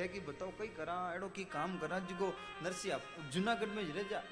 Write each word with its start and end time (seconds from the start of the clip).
थे 0.00 0.08
कि 0.08 0.20
बताओ 0.24 0.50
कई 0.58 0.66
करा, 0.76 0.96
एड़ो 1.14 1.28
की 1.28 1.44
काम 1.52 1.78
करा 1.78 1.98
जिको 2.08 2.26
नरसिया 2.64 2.98
जूनागढ़ 3.32 3.68
में 3.68 3.82
रह 3.86 4.02
जा। 4.10 4.22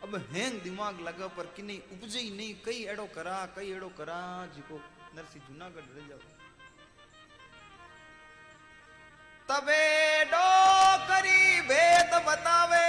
अब 0.00 0.14
हैंग 0.32 0.60
दिमाग 0.62 1.00
लगा, 1.02 1.26
पर 1.28 1.46
कि 1.56 1.62
नहीं, 1.62 1.80
उपजे 1.92 2.20
ही 2.20 2.30
नहीं 2.36 2.54
कई 2.64 2.84
एड़ो 2.86 3.04
करा 3.14 3.36
कई 3.56 3.72
एड़ो 3.72 3.88
करा 3.98 4.20
जिको 4.54 4.80
नरसी 5.16 5.38
जूनागढ़ 5.40 5.88
रह 5.92 6.08
जाओ। 6.08 6.20
तबे 9.48 10.24
डो 10.24 10.48
करी 11.04 11.60
भेद 11.68 12.10
बतावे 12.26 12.88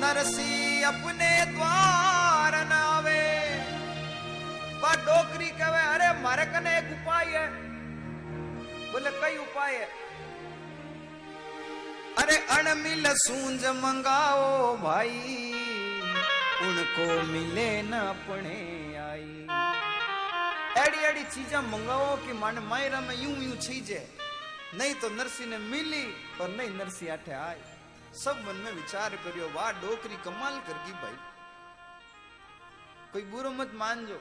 नरसी 0.00 0.82
अपने 0.84 1.30
द्वार 1.46 2.54
न 2.66 2.72
आवे 2.74 3.24
बा 4.82 4.94
डोकरी 5.06 5.50
कहे, 5.58 5.82
अरे 5.86 6.12
मारे 6.22 6.44
कने 6.52 6.78
एक 6.78 6.92
उपाय 6.92 7.36
है। 7.36 7.69
बोले, 9.00 9.10
कई 9.20 9.36
उपाय 9.38 9.74
है। 9.74 9.88
अरे 12.18 12.36
अणमिल 12.52 13.06
सूंज 13.16 13.64
मंगाओ 13.76 14.76
भाई, 14.76 15.52
उनको 16.62 17.06
मिले 17.22 17.70
न 17.82 17.92
अपने 17.92 18.56
आई। 19.00 19.30
एड़ी 20.78 21.04
एड़ी 21.04 21.24
चीजा 21.24 21.60
मंगाओ 21.62 22.16
कि 22.16 22.32
माने 22.32 22.60
मायरा 22.60 23.00
में 23.00 23.14
यूँ 23.16 23.36
यूँ 23.38 23.56
चीजे। 23.58 24.00
नहीं 24.74 24.94
तो 24.94 25.08
नरसी 25.08 25.46
ने 25.46 25.58
मिली 25.58 26.04
और 26.40 26.48
नहीं 26.50 26.70
नरसी 26.70 27.08
आठे 27.08 27.32
आई। 27.32 27.60
सब 28.14 28.44
मन 28.46 28.56
में 28.56 28.72
विचार 28.72 29.16
करियो, 29.16 29.48
वाह, 29.48 29.70
डोकरी 29.72 30.16
कमाल 30.24 30.58
करगी 30.68 30.92
भाई। 30.92 31.16
कोई 33.12 33.22
बुरो 33.22 33.50
मत 33.50 33.70
मान 33.74 34.06
जो 34.06 34.20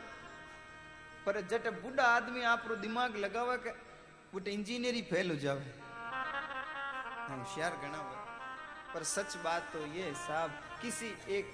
पर 1.26 1.42
जट 1.42 1.68
बूढ़ा 1.82 2.04
आदमी 2.06 2.44
आप 2.44 2.68
दिमाग 2.82 3.18
लगावा 3.18 3.56
के 3.56 3.70
बूटे 4.34 4.52
इंजीनियरी 4.52 5.02
फेल 5.10 5.32
हो 5.32 5.36
जावे 5.38 5.72
होशियार 7.30 7.76
गणा 7.82 7.98
हुआ 7.98 8.20
पर 8.94 9.04
सच 9.04 9.36
बात 9.44 9.70
तो 9.74 9.86
ये 9.88 10.14
साहब, 10.18 10.52
किसी 10.82 11.08
एक 11.30 11.46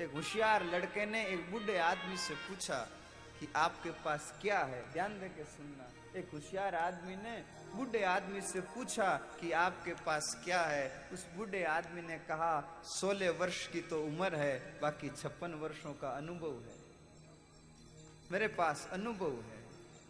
एक 0.00 0.12
होशियार 0.14 0.64
लड़के 0.64 1.06
ने 1.06 1.24
एक 1.26 1.50
बूढ़े 1.50 1.78
आदमी 1.78 2.16
से 2.16 2.34
पूछा 2.34 2.78
कि 3.40 3.48
आपके 3.56 3.90
पास 4.04 4.32
क्या 4.42 4.58
है? 4.58 4.80
ध्यान 4.92 5.18
दे 5.20 5.28
के 5.28 5.44
सुनना। 5.44 5.86
एक 6.18 6.30
होशियार 6.32 6.74
आदमी 6.74 7.16
ने 7.16 7.36
बूढ़े 7.74 8.02
आदमी 8.04 8.40
से 8.40 8.60
पूछा 8.74 9.10
कि 9.40 9.50
आपके 9.52 9.94
पास 10.06 10.40
क्या 10.44 10.60
है? 10.62 11.08
उस 11.12 11.26
बूढ़े 11.36 11.64
आदमी 11.64 12.02
ने 12.02 12.18
कहा, 12.18 12.82
सोलह 12.84 13.30
वर्ष 13.30 13.66
की 13.66 13.80
तो 13.80 14.02
उम्र 14.02 14.34
है, 14.36 14.80
बाकी 14.82 15.08
छप्पन 15.08 15.54
वर्षों 15.62 15.94
का 15.94 16.10
अनुभव 16.16 16.54
है। 16.62 16.76
मेरे 18.32 18.48
पास 18.48 18.88
अनुभव 18.92 19.32
है। 19.42 19.61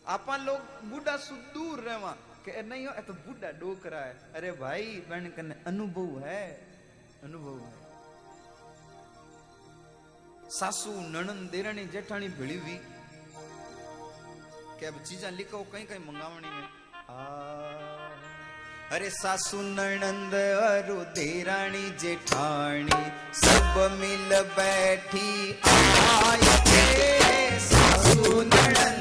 आपा 0.08 0.36
लोग 0.38 0.62
बूढ़ा 0.90 1.16
सु 1.26 1.36
दूर 1.54 1.80
रहवा 1.88 2.12
कि 2.46 2.62
नहीं 2.64 2.86
हो 2.88 2.94
तो 3.08 3.14
बूढ़ा 3.24 3.52
डोकरा 3.60 4.02
है 4.02 4.14
अरे 4.36 4.52
भाई 4.58 4.86
बहन 5.10 5.26
कने 5.38 5.56
अनुभव 5.68 6.20
है 6.26 6.44
अनुभव 7.24 7.58
है 7.62 7.76
सासू 10.52 10.92
नणन 11.14 11.48
देरणी 11.52 11.86
जेठाणी 11.88 12.28
भिड़ी 12.38 12.58
हुई 12.60 12.80
કે 14.80 14.90
ચીજા 15.06 15.30
લીખો 15.38 15.60
કઈ 15.72 15.86
કઈ 15.90 16.00
મંગાવણી 16.08 16.50
હે 16.58 16.66
અરે 18.96 19.10
સાસુ 19.14 19.62
નણંદ 19.64 20.36
અરુ 20.68 20.98
દેરાણી 21.18 21.90
જેઠાણી 22.04 23.00
સબ 23.42 23.76
મિલ 24.02 24.32
બેઠી 24.58 25.48
આય 25.74 26.56
કે 26.70 26.86
સાસુ 27.72 28.36
નણંદ 28.44 29.01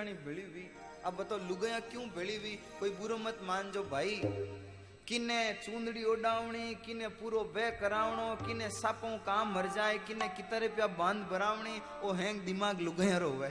भेड़ी 0.00 0.42
हुई। 0.42 0.68
अब 1.04 1.16
बताओ 1.16 1.38
लुगया 1.38 1.78
क्यों 1.80 2.04
भेड़ी 2.08 2.36
हुई? 2.36 2.58
कोई 2.80 2.90
बुरो 2.90 3.16
मत 3.18 3.38
मान 3.42 3.70
जो 3.72 3.82
भाई। 3.84 4.20
किने 5.08 5.52
चूंदड़ी 5.64 6.04
ओडावणी 6.04 6.74
किने 6.74 7.08
पूरो 7.08 7.44
बे 7.44 7.70
करावणो 7.70 8.46
किने 8.46 8.68
सापों 8.70 9.16
काम 9.18 9.54
मर 9.54 9.66
जाए 9.66 9.98
किने 9.98 10.28
कितरे 10.28 10.66
रुपया 10.66 10.86
बाँध 10.86 11.26
भरावणी 11.26 11.80
ओ 12.04 12.12
हैंग 12.12 12.40
दिमाग 12.40 12.80
लुगया 12.80 13.18
रो 13.18 13.30
हुए। 13.30 13.50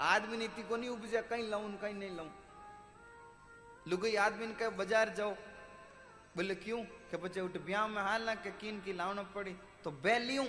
आदमी 0.00 0.36
नीति 0.36 0.62
को 0.62 0.76
नहीं 0.76 0.90
उपजा, 0.90 1.20
कहीं 1.20 1.48
लाऊं, 1.48 1.72
कहीं 1.72 1.94
नहीं 1.94 2.16
लाऊं। 2.16 2.30
लुगई 3.88 4.14
आदमी 4.16 4.46
ने 4.46 4.54
कहे, 4.54 4.68
बाज़ार 4.70 5.14
जाओ। 5.16 5.34
बोले, 6.36 6.54
क्यों? 6.54 6.82
के 6.82 7.16
बच्चे, 7.16 7.40
उठ 7.40 7.56
ब्याह 7.58 7.86
में 7.88 8.02
हाल 8.02 8.22
ना 8.22 8.34
के 8.34 8.50
किन 8.50 8.80
की 8.80 8.92
लावना 8.92 9.22
पड़ी। 9.22 9.54
तो 9.84 9.90
बे 9.90 10.18
लियो 10.18 10.44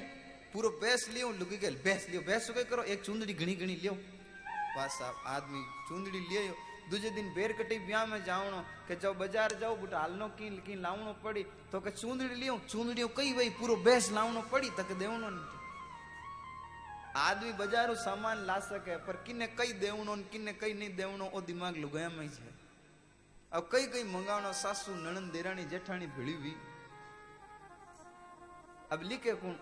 पूरो 0.54 0.70
बेस 0.70 1.10
लियो 1.10 1.32
लुगी 1.32 1.58
गल 1.58 1.76
बैस 1.84 2.08
लियो, 2.10 2.22
बैस 2.22 2.50
करो, 2.70 2.84
एक 2.84 3.04
चुंदड़ी 3.04 3.34
घणी 3.34 3.56
घणी 3.56 3.76
लियो। 3.76 3.94
बस 4.76 4.98
साहब 5.00 5.16
आदमी 5.28 5.62
चुंदड़ी 5.88 6.20
लियो 6.30 6.54
दूजे 6.90 7.10
दिन 7.16 7.28
बेर 7.34 7.52
कटी 7.60 7.78
ब्याह 7.88 8.06
में 8.06 8.24
जावणो 8.26 8.60
के 8.88 8.96
जब 9.00 9.18
बाज़ार 9.18 9.56
जाओ 9.62 9.76
बुटा 9.78 10.00
हालनो 10.00 10.28
किन 10.40 10.56
किन 10.66 10.82
लावनो 10.82 11.14
पड़ी 11.24 11.44
तो 11.72 11.80
के 11.80 11.92
चुंदड़ी 11.92 12.36
लियो 12.36 12.58
चुंदड़ियो 12.68 13.08
कई 13.18 13.34
वही 13.34 13.50
पूरो 13.60 13.76
बैस 13.86 14.12
लावनो 14.12 14.42
पड़ी 14.52 14.70
तक 14.80 14.92
देवनो 15.00 15.30
नहीं 15.30 15.62
आदमी 17.16 17.52
बाजारू 17.54 17.96
सामान 18.04 18.38
ला 18.46 18.58
सके 18.68 18.96
पर 19.06 19.16
किने 19.26 19.48
कई 19.54 19.74
देवनो 19.80 20.16
ने 20.16 20.24
किने 20.34 20.54
कई 20.62 20.74
नहीं 20.74 20.96
देवनो 20.96 21.26
ओ 21.30 21.42
दिमाग 21.46 21.78
लुगाया 21.78 22.10
में 22.10 22.22
ही 22.22 22.30
है 22.36 22.52
अब 23.52 23.70
कई 23.72 23.86
कई 23.94 24.04
मंगावनो 24.10 24.54
सासू 24.60 24.96
नणंद 24.98 25.32
देरानी 25.32 25.66
जेठानी 25.72 26.08
भिड़ी 26.18 26.34
हुई 26.34 26.56
अब 28.92 29.04
लिखे 29.10 29.34
कौन 29.42 29.54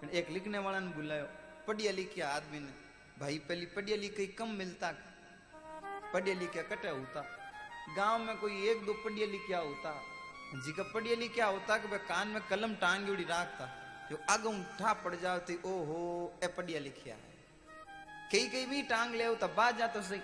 पण 0.00 0.08
एक 0.20 0.30
लिखने 0.30 0.58
वाला 0.66 0.80
ने 0.80 0.92
बुलायो 0.92 1.26
पढ़िया 1.66 1.92
लिखिया 1.92 2.28
आदमी 2.30 2.60
ने 2.60 2.83
भाई 3.16 3.38
पहली 3.38 3.66
पढ़िया 3.66 3.96
लिखी 3.96 4.26
कम 4.34 4.48
मिलता 4.50 4.92
पढ़िया 6.12 6.34
लिखिया 6.36 6.62
कटे 6.62 6.88
होता। 6.88 7.20
गाँव 7.96 8.18
में 8.18 8.36
कोई 8.38 8.68
एक 8.68 8.84
दो 8.86 8.92
पढ़िया 8.94 9.26
लिखिया 9.26 9.58
होता। 9.58 9.92
जी 10.56 10.72
का 10.72 10.82
पढ़िया 10.82 11.16
लिखिया 11.16 11.46
होता 11.46 11.78
कि 11.78 11.88
भाई 11.88 11.98
कान 12.08 12.28
में 12.28 12.42
कलम 12.48 12.74
टांगी 12.74 13.12
उड़ी 13.12 13.24
राखता। 13.24 13.66
जो 14.10 14.18
आगे 14.30 14.48
उठा 14.50 14.92
पड़ 14.92 15.14
जाओ 15.14 15.38
तो 15.38 15.54
ओहो, 15.64 16.38
ए 16.44 16.46
पढ़िया 16.48 16.80
लिखिया 16.80 17.14
है। 17.14 17.32
कई 18.32 18.48
कई 18.48 18.66
भी 18.66 18.82
टांग 18.82 19.14
ले 19.14 19.34
तो 19.36 19.48
बाज 19.48 19.78
जा 19.78 19.86
तो 19.86 20.02
सही। 20.02 20.20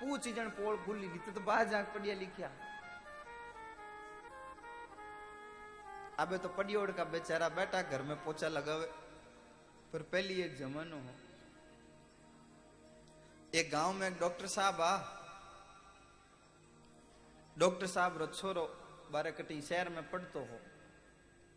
पूछ 0.00 0.28
जन 0.28 0.48
पोल 0.58 0.76
भूली 0.76 1.08
तो 1.30 1.40
बाज 1.40 1.70
जा 1.70 1.82
पढ़िया 1.94 2.14
लिखिया। 2.14 2.50
अबे 6.18 6.38
तो 6.38 6.48
पड़ियोड़ 6.48 6.90
का 6.90 7.04
बेचारा 7.04 7.48
बैठा 7.48 7.82
घर 7.82 8.02
में 8.02 8.16
पोछा 8.16 8.48
लगावे। 8.48 8.86
पर 9.92 10.02
पहली 10.02 10.40
एक 10.42 10.56
जमानो 10.58 10.96
हो। 10.96 11.19
एक 13.54 13.70
गाँव 13.70 13.92
में 13.92 14.06
एक 14.08 14.18
डॉक्टर 14.20 14.46
साहब 14.46 14.80
आ। 14.80 14.96
डॉक्टर 17.58 17.86
साहब 17.86 18.18
रो 18.18 18.26
छोरो 18.26 18.62
बारे 19.12 19.32
कटी 19.32 19.60
शहर 19.62 19.88
में 19.88 20.10
पढ़तो 20.10 20.40
हो। 20.40 20.58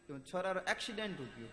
क्यों 0.07 0.19
छोरा 0.19 0.51
रो 0.51 0.61
एक्सीडेंट 0.69 1.19
हो 1.19 1.25
गयो। 1.25 1.49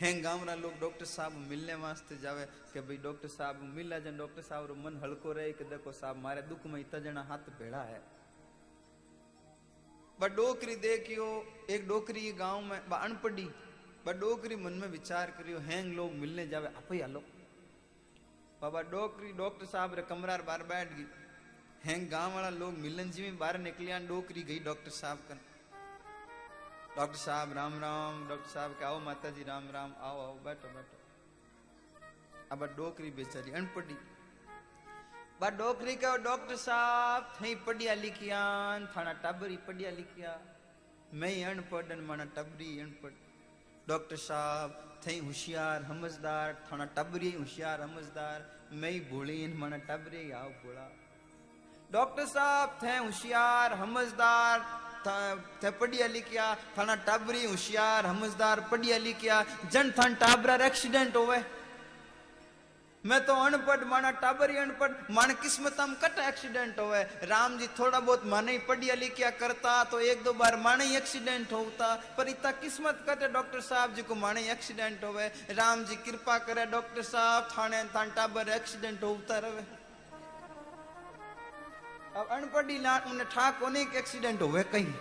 हैं 0.00 0.24
गाँव 0.24 0.44
रा 0.44 0.54
लोग 0.54 0.78
डॉक्टर 0.80 1.04
साहब 1.04 1.32
मिलने 1.32 1.74
वास्ते 1.74 2.16
जावे 2.16 2.44
कि 2.72 2.80
भाई 2.80 2.96
डॉक्टर 2.96 3.28
साहब 3.28 3.62
मिला 3.74 3.98
जन, 3.98 4.18
डॉक्टर 4.18 4.42
साहब 4.42 4.66
रो 4.66 4.74
मन 4.74 5.00
हल्को 5.02 5.32
रहे 5.32 5.52
कि 5.52 5.64
देखो 5.64 5.92
साहब 5.92 6.16
मारे 6.16 6.42
दुख 6.42 6.66
में 6.66 6.80
इतना 6.80 7.00
जना 7.00 7.22
हाथ 7.22 7.50
भेड़ा 7.58 7.82
है। 7.82 8.02
ब 10.20 10.24
डोकरी 10.26 10.76
देखियो, 10.76 11.26
एक 11.70 11.88
डोकरी 11.88 12.32
गाँव 12.32 12.60
में 12.60 12.78
अनपढ़ी, 12.78 13.48
ब 14.06 14.12
डोकरी 14.20 14.56
मन 14.56 14.72
में 14.72 14.88
विचार 14.88 15.30
करियो, 15.30 15.58
हैंग 15.58 15.94
लोग 15.94 16.12
मिलने 16.12 16.46
जावे, 16.48 16.66
आप 16.66 16.92
ही 16.92 17.00
आलो 17.00 17.22
बाबा 18.62 18.82
डोकरी, 18.82 19.32
डॉक्टर 19.32 19.66
साहब 19.66 19.94
रे 19.94 20.02
कमरार 20.02 20.42
बार 20.42 20.62
बैठ 20.62 20.92
गई। 20.92 21.06
हैंग 21.84 22.08
गाँव 22.10 22.34
वाला 22.34 22.50
लोग 22.50 22.72
मिलन 22.74 23.10
जी 23.10 23.22
में 23.22 23.38
बाहर 23.38 23.58
निकलिया 23.58 23.98
डोकरी 23.98 24.42
गई 24.42 24.58
डॉक्टर 24.58 24.90
साहब 24.90 25.18
कन। 25.18 25.40
डॉक्टर 26.96 27.16
साहब, 27.16 27.52
राम 27.52 27.78
राम, 27.80 28.28
डॉक्टर 28.28 28.48
साहब 28.48 28.72
के 28.72 28.84
आओ 28.84 29.00
माता 29.00 29.30
जी 29.30 29.44
राम 29.44 29.70
राम, 29.70 29.94
आओ 30.00 30.20
आओ, 30.20 30.34
बैठो 30.34 30.68
बैठो। 30.68 30.98
अब 32.52 32.64
डोकरी 32.76 33.10
बेचारी 33.10 33.52
अनपढ़ी। 33.52 33.94
बा 35.40 35.50
डोकरी 35.50 35.96
कहो 35.96 36.16
डॉक्टर 36.16 36.56
साहब 36.56 37.32
थई 37.42 37.54
पढ़िया 37.54 37.94
लिखिया 37.94 38.40
थाना 38.96 39.12
टबरी 39.12 39.56
पढ़िया 39.56 39.90
लिखिया। 39.90 40.40
मैं 41.14 41.44
अनपढ़ 41.44 41.96
माना 41.96 42.24
टबरी 42.24 42.80
अनपढ़। 42.80 43.23
डॉक्टर 43.88 44.16
साहब 44.16 44.70
थई 45.06 45.18
होशियार 45.20 45.82
समझदार 45.84 46.52
थाना 46.66 46.84
टबरी, 46.96 47.30
होशियार 47.32 47.80
समझदार 47.80 48.38
मैं 48.72 48.92
भोली 49.10 49.36
मना 49.54 49.76
टबरी, 49.88 50.30
आओ 50.32 50.48
भोला 50.62 50.86
डॉक्टर 51.92 52.26
साहब, 52.26 52.68
थे 52.82 52.96
होशियार 52.96 53.76
समझदार 53.76 54.56
थे 55.62 55.70
पढ़िया 55.70 56.06
लिखिया, 56.06 56.46
थाना 56.78 56.94
टबरी, 57.04 57.44
होशियार 57.44 58.06
समझदार 58.06 58.60
पढ़िया 58.70 58.98
लिखिया, 58.98 59.44
जन 59.72 59.90
थान 59.92 60.14
टाबरा 60.16 60.54
एक्सीडेंट 60.66 61.16
होवे। 61.16 61.38
मैं 63.04 63.20
तो 63.26 63.34
अनपढ़, 63.36 63.84
माना 63.84 64.10
टाबर 64.16 64.50
ही 64.50 64.56
अनपढ़, 64.56 64.92
मान 65.10 65.32
किस्मत 65.34 65.80
हम 65.80 65.94
कट 65.94 66.18
एक्सीडेंट 66.18 66.78
होवे। 66.80 67.02
राम 67.24 67.58
जी 67.58 67.66
थोड़ा 67.78 68.00
बहुत 68.00 68.24
माने 68.26 68.52
ही 68.52 68.58
पढ़िया 68.68 68.94
लिखिया 68.94 69.30
करता 69.32 69.72
तो 69.84 70.00
एक 70.02 70.22
दो 70.24 70.32
बार 70.32 70.56
माने 70.56 70.84
ही 70.84 70.96
एक्सीडेंट 70.96 71.52
होता। 71.52 71.94
पर 72.16 72.28
इतना 72.28 72.50
किस्मत 72.62 73.04
कटे 73.08 73.28
डॉक्टर 73.28 73.60
साहब 73.62 73.94
जी 73.94 74.02
को 74.02 74.14
माने 74.16 74.40
ही 74.40 74.50
एक्सीडेंट 74.50 75.04
होवे। 75.04 75.26
राम 75.52 75.84
जी 75.84 75.96
कृपा 76.02 76.38
करे, 76.40 76.66
डॉक्टर 76.66 77.02
साहब, 77.04 77.48
थाने 77.52 77.84
थान 77.86 78.10
टाबर 78.16 78.48
एक्सीडेंट 78.50 79.02
होता 79.02 79.38
रहे। 79.38 79.64
अब 82.16 82.28
अनपढ़ी 82.30 82.78
उन्हें 82.78 83.28
ठा 83.28 83.50
कोने 83.50 83.84
के 83.84 83.98
एक्सीडेंट 83.98 84.42
होवे 84.42 84.62
कहीं। 84.72 84.92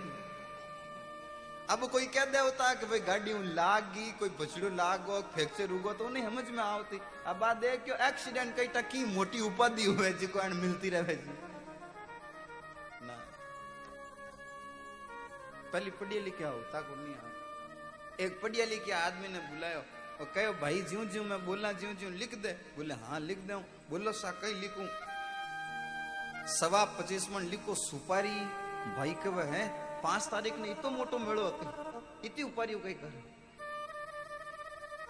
अब 1.69 1.87
कोई 1.89 2.05
कह 2.05 2.25
दे 2.25 2.39
होता 2.39 2.67
है 2.69 2.75
कि 2.75 2.85
भाई 2.85 2.99
गाड़ी 2.99 3.33
लाग 3.53 3.83
गई 3.95 4.11
कोई 4.19 4.29
बछड़ो 4.39 4.69
लाग 4.75 5.05
गो 5.05 5.19
फ्रैक्चर 5.33 5.69
हुआ 5.71 5.93
तो 5.93 6.05
उन्हें 6.05 6.23
समझ 6.25 6.43
में 6.49 6.63
आवती। 6.63 6.99
अब 7.25 7.37
बात 7.39 7.57
देख 7.57 7.83
क्यों 7.85 7.97
एक्सीडेंट 8.07 8.55
कई 8.55 8.67
टकी 8.67 9.03
मोटी 9.05 9.39
उपाधि 9.41 9.85
हुए 9.85 10.11
जिको 10.13 10.39
अन 10.39 10.53
मिलती 10.55 10.89
रहे 10.89 11.15
जी। 11.15 11.35
ना। 13.07 13.15
पहली 15.73 15.91
पढ़िया 15.91 16.21
लिखा 16.23 16.47
होता 16.47 16.81
को 16.81 16.95
नहीं 16.95 17.15
आ 17.15 17.31
एक 18.19 18.41
पढ़िया 18.41 18.65
लिखे 18.65 18.91
आदमी 18.91 19.27
ने 19.27 19.39
बुलायो, 19.41 19.79
और 20.19 20.25
कहो 20.35 20.51
भाई 20.61 20.81
ज्यो 20.81 21.05
ज्यो 21.05 21.23
मैं 21.23 21.45
बोला 21.45 21.71
ज्यो 21.73 21.93
ज्यो 21.93 22.09
लिख 22.11 22.35
दे। 22.35 22.51
बोले 22.75 22.93
हाँ 22.95 23.19
लिख 23.19 23.37
दे 23.39 23.55
बोलो, 23.89 24.11
सा 24.13 24.31
कई 24.41 24.53
लिखूं? 24.53 24.85
सवा 26.49 26.83
पच्चीस 26.93 27.27
मन 27.31 27.41
लिखो, 27.45 27.75
सुपारी, 27.77 28.35
भाई 28.97 29.13
कहे 29.25 29.47
है? 29.49 29.63
पाँच 30.03 30.23
तारीख 30.27 30.55
ने 30.59 30.71
इतो 30.71 30.89
मोटो 30.91 31.17
मेड़ो 31.19 31.47
इतनी 32.25 32.43
उपारी 32.43 32.73
कई 32.83 32.93
करे. 33.01 33.19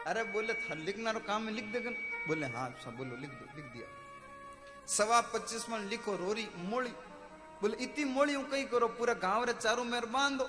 अरे 0.07 0.23
बोले 0.33 0.53
था 0.55 0.73
लिखना 0.77 1.11
रो 1.11 1.19
काम 1.27 1.49
लिख 1.49 1.65
दे 1.73 1.79
बोले 2.27 2.47
हाँ 2.47 2.69
सब 2.83 2.97
बोलो 2.97 3.15
लिख 3.17 3.29
दो, 3.31 3.45
लिख 3.55 3.65
दिया. 3.73 3.87
सवा 4.87 5.19
पच्चीस 5.33 5.69
मन 5.69 5.79
लिखो, 5.89 6.15
रोरी 6.15 6.47
मोड़ी 6.69 6.91
बोले 7.61 7.75
इतनी 7.83 8.03
मोड़ी 8.05 8.33
कई 8.51 8.63
करो, 8.71 8.87
पूरा 8.89 9.13
गाँव 9.17 9.43
रे 9.43 9.53
चारों 9.55 9.83
मेर 9.85 10.05
बाँध. 10.07 10.37
दो 10.37 10.45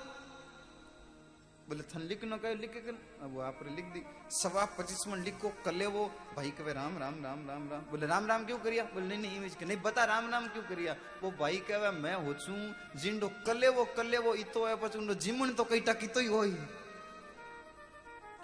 बोले, 1.67 1.83
थन 1.83 2.01
लिखनो 2.01 2.37
कहे 2.37 2.55
लिखे 2.55 2.79
कर। 2.79 2.95
वो 3.25 3.41
आप 3.41 3.59
लिख 3.67 3.85
दी। 3.85 4.01
सवा 4.31 4.65
पच्चीस 4.77 5.03
मन 5.07 5.23
लिखो 5.23 5.49
कले 5.65 5.85
वो। 5.85 6.05
भाई 6.35 6.49
कहे, 6.51 6.73
राम 6.73 6.97
राम 6.97 7.15
राम 7.23 7.47
राम 7.47 7.69
राम। 7.69 7.81
बोले, 7.89 8.05
राम 8.05 8.25
राम 8.27 8.45
क्यों 8.45 8.57
करिया? 8.59 8.83
बोले, 8.93 9.07
नहीं 9.07 9.19
नहीं, 9.19 9.37
इमेज 9.37 9.55
के 9.55 9.65
नहीं, 9.65 9.77
बता, 9.81 10.03
राम 10.05 10.29
राम 10.29 10.47
क्यों 10.47 10.63
करिया? 10.63 10.95
वो 11.23 11.31
भाई 11.31 11.57
कहे, 11.65 11.91
मैं 11.91 12.13
हो 12.15 12.33
छू 12.35 12.53
जिंडो 13.01 13.31
कले 13.47 13.69
वो 13.69 13.85
कले 13.97 14.17
वो 14.17 14.33
इतो 14.35 14.65
है 14.67 14.75
उनो 14.75 15.13
जीमण 15.15 15.53
तो 15.53 15.63
कई 15.63 15.79
टकी 15.81 16.07
तो 16.07 16.19
ही 16.19 16.27
होई। 16.27 16.53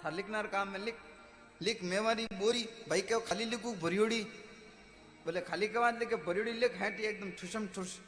था 0.02 0.10
लिखनार 0.10 0.46
काम 0.46 0.68
में, 0.68 0.80
लिख। 0.80 0.98
लिख 1.62 1.82
मेवारी 1.84 2.26
बोरी। 2.34 2.68
भाई 2.88 3.00
कहो, 3.02 3.20
खाली 3.20 3.44
लिखू, 3.44 3.74
भरियोड़ी। 3.78 4.22
बोले, 5.24 5.40
खाली 5.42 5.68
के 5.68 5.78
बाद 5.78 5.98
लिखे, 5.98 6.16
भरियोड़ी 6.18 6.52
लिख, 6.52 6.74
हैटी 6.74 7.02
एकदम 7.04 7.30
ठुसम 7.30 7.66
ठुस। 7.74 7.98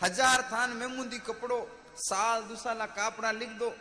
हज़ार 0.00 0.42
थान 0.42 0.70
में 0.70 0.86
मुंदी 0.88 1.18
कपड़ो, 1.22 1.58
साल 2.02 2.42
दुसाला 2.42 2.86
कापड़ा 2.92 3.30
लिख 3.32 3.50
दो। 3.58 3.74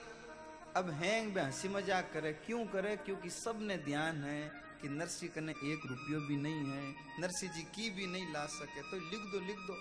अब 0.75 0.89
हैंग 0.91 1.33
में 1.35 1.41
हँसी 1.41 1.69
मज़ाक 1.69 2.09
करे, 2.13 2.31
क्यों 2.45 2.65
करे? 2.67 2.95
क्योंकि 2.97 3.29
सबने 3.31 3.77
ध्यान 3.79 4.23
है 4.23 4.41
कि 4.81 4.89
नरसी 4.89 5.27
कने 5.29 5.51
एक 5.51 5.81
रुपयो 5.85 6.19
भी 6.21 6.35
नहीं 6.37 6.65
है, 6.67 6.83
नरसी 7.21 7.47
जी 7.49 7.61
की 7.75 7.89
भी 7.91 8.07
नहीं 8.07 8.31
ला 8.33 8.45
सके। 8.51 8.81
तो 8.81 8.97
लिख 9.01 9.31
दो 9.31 9.39
लिख 9.41 9.57
दो। 9.67 9.73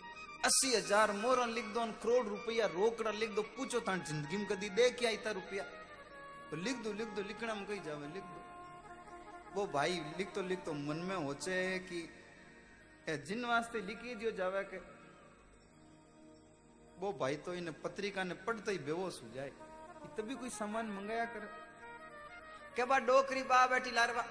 अस्सी 0.45 0.75
हज़ार 0.75 1.13
मोरन 1.15 1.51
लिख 1.51 1.65
दो 1.75 1.87
करोड़ 2.03 2.27
रुपया 2.27 2.67
रोकड़ा 2.69 3.11
लिख 3.13 3.31
दो। 3.31 3.43
पूछो 3.57 3.81
था 3.81 3.97
ज़िंदगी 3.99 4.37
में 4.37 4.47
कदी 4.49 4.69
दे 4.71 4.91
क्या 4.93 5.11
इतना 5.11 5.33
रुपया? 5.33 5.65
तो 6.51 6.57
लिख 6.59 6.77
दो 6.85 6.93
लिख 6.93 7.09
दो, 7.09 7.23
लिखना 7.23 7.55
में 7.55 7.67
कही 7.67 7.81
जावे, 7.81 8.07
लिख 8.09 8.23
दो। 8.25 8.41
वो 9.55 9.67
भाई 9.69 10.01
लिख 10.19 10.33
तो 10.35 10.43
लिख 10.43 10.65
तो 10.65 10.73
मन 10.75 10.97
में 11.09 11.17
होचे 11.17 11.79
कि 11.89 12.09
जिन 13.27 13.45
वास्ते 13.45 13.81
लिखी 13.83 14.15
दियो 14.15 14.31
जावे 14.33 14.63
के? 14.65 14.79
वो 17.01 17.13
भाई 17.21 17.37
तो 17.39 17.55
इन 17.55 17.71
पत्रिका 17.85 18.25
ने 18.25 18.35
पढ़ते 18.47 18.73
ही 18.73 18.79
बेहोश 18.81 19.21
हो 19.23 19.29
जाए। 19.35 19.51
तभी 20.09 20.35
कोई 20.35 20.51
सामान 20.51 20.87
मंगाया 20.87 21.25
करे। 21.25 21.49
के 22.77 22.85
बा 22.85 22.99
डोकरी 22.99 23.43
बा 23.43 23.67
बैठी 23.67 23.91
लारवा? 23.91 24.25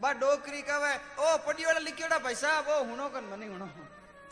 बा 0.00 0.12
डोकरी 0.12 0.62
कवे, 0.62 0.92
ओ 1.18 1.36
पडियोड़ा 1.46 1.78
लिखियोड़ा 1.78 2.18
भाई 2.18 2.34
साहब 2.34 2.68
ओ 2.68 2.84
हुनो 2.84 3.08
कन, 3.08 3.24
मनी 3.24 3.46
हुनो 3.46 3.66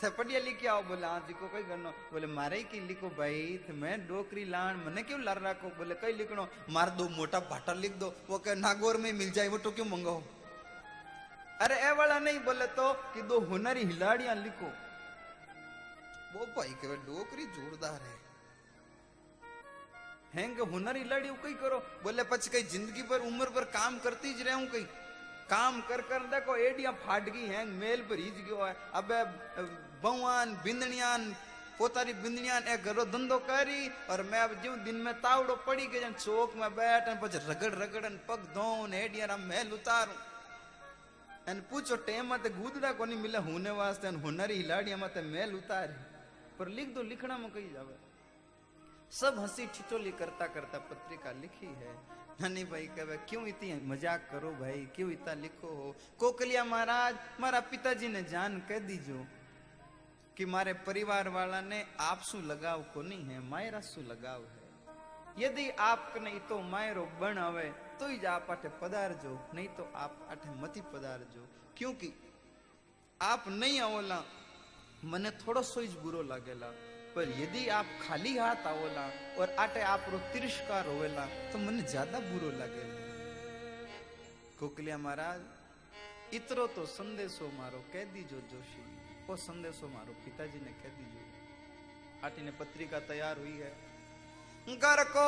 थे 0.03 0.09
पडिया 0.09 0.39
लिखी 0.39 0.67
आओ, 0.67 0.81
बोले 0.81 1.07
हाँ 1.07 1.19
जी, 1.27 1.33
को 1.33 1.47
कई 1.47 1.63
करनो 1.63 1.89
बोले, 1.89 2.27
मारे 2.27 2.63
की 2.63 2.79
लिखो 2.79 3.09
भाई 3.09 3.65
थे 3.67 3.73
मैं 3.73 4.07
डोकरी 4.07 4.45
लान, 4.45 4.83
मने 4.87 5.03
क्यों 5.03 5.21
लार 5.23 5.41
रखो 5.41 5.67
बोले, 5.69 5.95
कई 5.95 6.13
लिखनो 6.13 6.47
मार 6.69 6.89
दो, 6.89 7.09
मोटा 7.09 7.39
भाटा 7.39 7.73
लिख 7.73 7.91
दो, 7.91 8.13
वो 8.29 8.37
कहे, 8.37 8.55
नागौर 8.55 8.97
में 8.97 9.13
मिल 9.13 9.31
जाए, 9.31 9.47
वो 9.47 9.57
तो 9.57 9.71
क्यों 9.71 9.85
मंगाओ? 9.85 10.23
अरे, 11.61 11.75
ए 11.75 11.91
वाला 11.91 12.19
नहीं 12.19 12.39
बोले 12.39 12.67
तो 12.67 12.93
कि 12.93 13.21
दो 13.21 13.39
हुनरी 13.39 13.83
हिलाड़ियाँ 13.83 14.35
लिखो। 14.35 14.71
वो 16.33 16.45
भाई 16.45 16.69
कहे, 16.69 16.95
डोकरी 16.95 17.45
जोरदार 17.45 18.01
है। 18.01 18.28
हेंग 20.33 20.59
हुनर 20.71 20.97
ही 20.97 21.03
लड़ी 21.05 21.29
कई 21.43 21.53
करो। 21.55 21.77
बोले 22.03 22.23
पच 22.25 22.47
कई 22.47 22.63
ज़िंदगी 22.69 23.01
पर 23.03 23.19
उम्र 23.27 23.49
पर 23.49 23.63
काम 23.71 23.97
करती 23.99 24.33
ज 24.33 24.47
रहूँ 24.47 24.67
कई 24.67 24.85
काम 25.49 25.79
कर 25.81 26.01
कर, 26.03 26.19
देखो, 26.29 26.55
एडिया 26.57 26.91
फाट 27.01 27.29
गई 27.29 27.65
मेल 27.65 28.01
पर 28.05 28.17
हिज 28.17 28.33
गयो 28.45 28.57
है। 28.57 28.75
अबे 28.93 29.23
बवान 30.03 30.53
बिंदणियान, 30.63 31.23
पोतारी 31.77 32.13
बिंदणियान, 32.15 32.63
ए 32.63 32.77
घरो 32.77 33.05
धंधो 33.05 33.37
करी, 33.39 33.89
और 34.09 34.21
मैं 34.23 34.39
अब 34.39 34.53
जो 34.63 34.75
दिन 34.85 34.95
में 34.95 35.13
तावड़ो 35.21 35.55
पड़ी 35.65 35.87
के 35.87 35.99
जन 35.99 36.13
चौक 36.13 36.55
में 36.55 36.69
बैठन, 36.75 37.19
पछ 37.23 37.35
रगड़, 37.49 37.73
रगड़न, 37.73 38.19
पग 38.29 38.45
धोन 38.53 38.93
एडिया 38.93 39.25
रा 39.25 39.37
मेल 39.39 39.73
उतारू। 39.73 40.13
एन 41.49 41.61
पूछो, 41.65 41.95
टेम 42.05 42.33
मत 42.33 42.43
को 42.93 43.05
नहीं 43.05 43.19
मिले 43.19 43.37
होने 43.39 43.71
वास्ते 43.71 44.07
हुनर 44.21 44.51
ही 44.51 44.63
लाड़िया 44.63 44.97
मत 44.97 45.17
मेल 45.25 45.55
उतारी। 45.55 45.97
पर 46.59 46.67
लिख 46.69 46.93
दो 46.93 47.01
लिखना 47.03 47.37
में 47.37 47.49
कही 47.49 47.69
जावे। 47.73 48.08
सब 49.12 49.38
हंसी 49.38 49.66
ठिठोली 49.68 50.10
करता 50.12 50.46
करता 50.48 50.78
पत्रिका 50.86 51.32
लिखी 51.34 51.66
है 51.80 51.92
धनी 52.40 52.64
भाई 52.64 52.86
कहे 52.96 53.16
क्यों 53.28 53.46
इतनी 53.46 53.74
मजाक 53.86 54.28
करो 54.30 54.50
भाई 54.54 54.80
क्यों 54.96 55.10
इतना 55.12 55.34
लिखो 55.36 55.68
हो 55.74 55.94
कोकलिया 56.18 56.64
महाराज 56.64 57.14
मारा 57.40 57.60
पिताजी 57.70 58.08
ने 58.08 58.22
जान 58.26 58.58
कह 58.68 58.78
दीजो 58.86 59.20
कि 60.36 60.44
मारे 60.46 60.72
परिवार 60.82 61.28
वाला 61.30 61.60
ने 61.62 61.80
आप 62.02 62.22
शू 62.28 62.40
लगाव 62.44 62.82
को 62.94 63.02
नहीं 63.04 63.24
है 63.24 63.40
मायरा 63.48 63.80
शू 63.84 64.02
लगाव 64.04 64.42
है 64.44 64.62
यदि 65.38 65.68
आपने 65.82 66.38
तो 66.48 66.60
मायरो 66.68 67.04
बन 67.20 67.38
आवे 67.40 67.68
तो 68.00 68.08
ही 68.08 68.18
आप 68.28 68.50
आठे 68.50 68.68
पधारजो 68.82 69.38
नहीं 69.54 69.68
तो 69.76 69.90
आप 69.96 70.28
आठे 70.30 70.60
मती 70.62 70.80
पधारजो 70.92 71.46
क्योंकि 71.76 72.12
आप 73.20 73.44
नहीं 73.50 73.80
आवोला 73.80 74.22
મને 75.04 75.30
થોડો 75.32 75.62
સો 75.62 75.80
જ 75.84 75.92
બુરો 75.98 76.20
લાગેલા 76.22 76.68
पर 77.19 77.29
यदि 77.35 77.67
आप 77.75 77.85
खाली 78.01 78.31
हाथ 78.37 78.67
आओला 78.67 79.01
और 79.35 79.49
आटे 79.59 79.81
आप 79.83 80.05
रो 80.09 80.17
तिरस्कार 80.33 80.85
होवेला 80.87 81.25
तो 81.51 81.57
मन 81.59 81.81
ज़्यादा 81.83 82.19
बुरो 82.21 82.51
लगे। 82.57 82.83
कोकलिया 84.55 84.97
महाराज, 84.97 85.41
इतरो 86.33 86.67
तो 86.75 86.85
संदेशो 86.87 87.47
मारो 87.57 87.83
कह 87.91 88.03
दीजो 88.13 88.39
जोशी। 88.51 88.83
वो 89.27 89.35
संदेशो 89.37 89.87
मारो 89.89 90.13
पिताजी 90.23 90.59
ने 90.63 90.71
कह 90.79 90.95
दीजो। 90.95 91.23
आटी 92.23 92.41
ने 92.41 92.51
पत्रिका 92.55 92.99
तैयार 93.11 93.35
हुई 93.39 93.57
है। 93.57 93.73
घर 94.77 95.03
को 95.11 95.27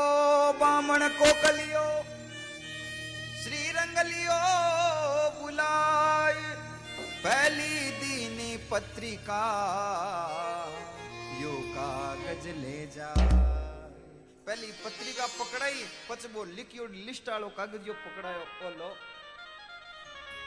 बामण 0.59 1.07
कोकलियो 1.19 1.85
श्री 3.41 3.61
रंगलियो 3.71 4.39
बुलाई। 5.41 6.39
पहली 7.19 7.75
दीनी 7.99 8.51
पत्रिका 8.71 9.43
यो 11.41 11.51
कागज़ 11.75 12.47
ले 12.55 12.79
जा। 12.95 13.09
पहली 14.47 14.71
पत्रिका 14.81 15.25
पकड़ाई 15.33 15.79
पच 16.09 16.25
वो 16.33 16.43
लिखियो, 16.51 16.85
लिस्ट 17.07 17.29
आलो 17.29 17.49
कागज़ 17.57 17.87
यो 17.87 17.93
पकड़ायो 18.03 18.43
ओ 18.65 18.69
लो 18.77 18.89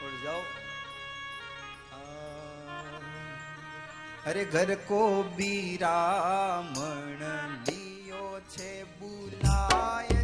और 0.03 0.11
जाओ। 0.23 0.41
अरे 4.25 4.43
घर 4.47 4.75
को 4.87 5.01
बीरामण 5.35 7.21
लियो 7.67 8.25
छे 8.51 8.71
बुलाय। 8.99 10.14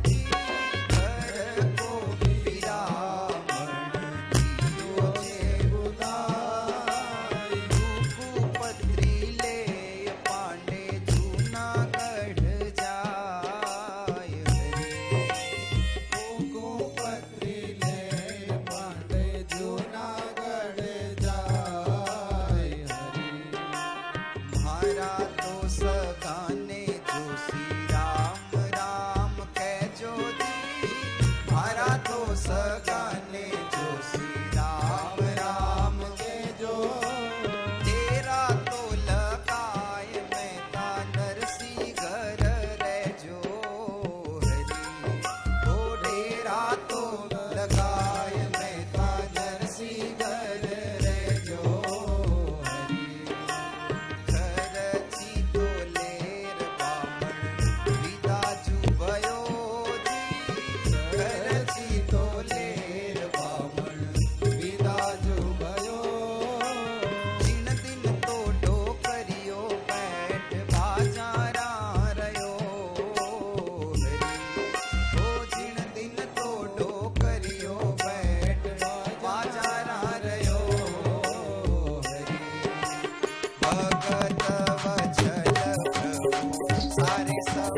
God, 87.54 87.74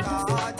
God, 0.00 0.54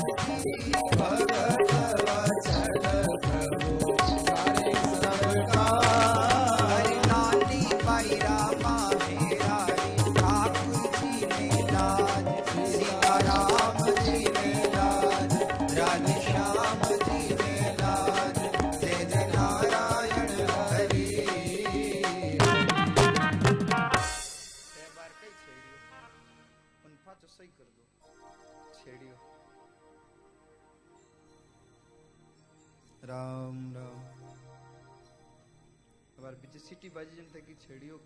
છેડીઓ 37.59 37.99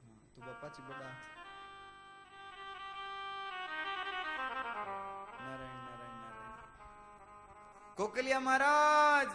હા, 0.00 0.16
તો 0.34 0.38
બાપા 0.40 0.70
ચી 0.70 0.84
બડા 0.88 1.14
નારાયણ 5.40 5.82
નારાયણ 5.82 6.20
નારાયણ. 6.20 6.56
કોકલિયા 7.98 8.40
મહારાજ! 8.40 9.30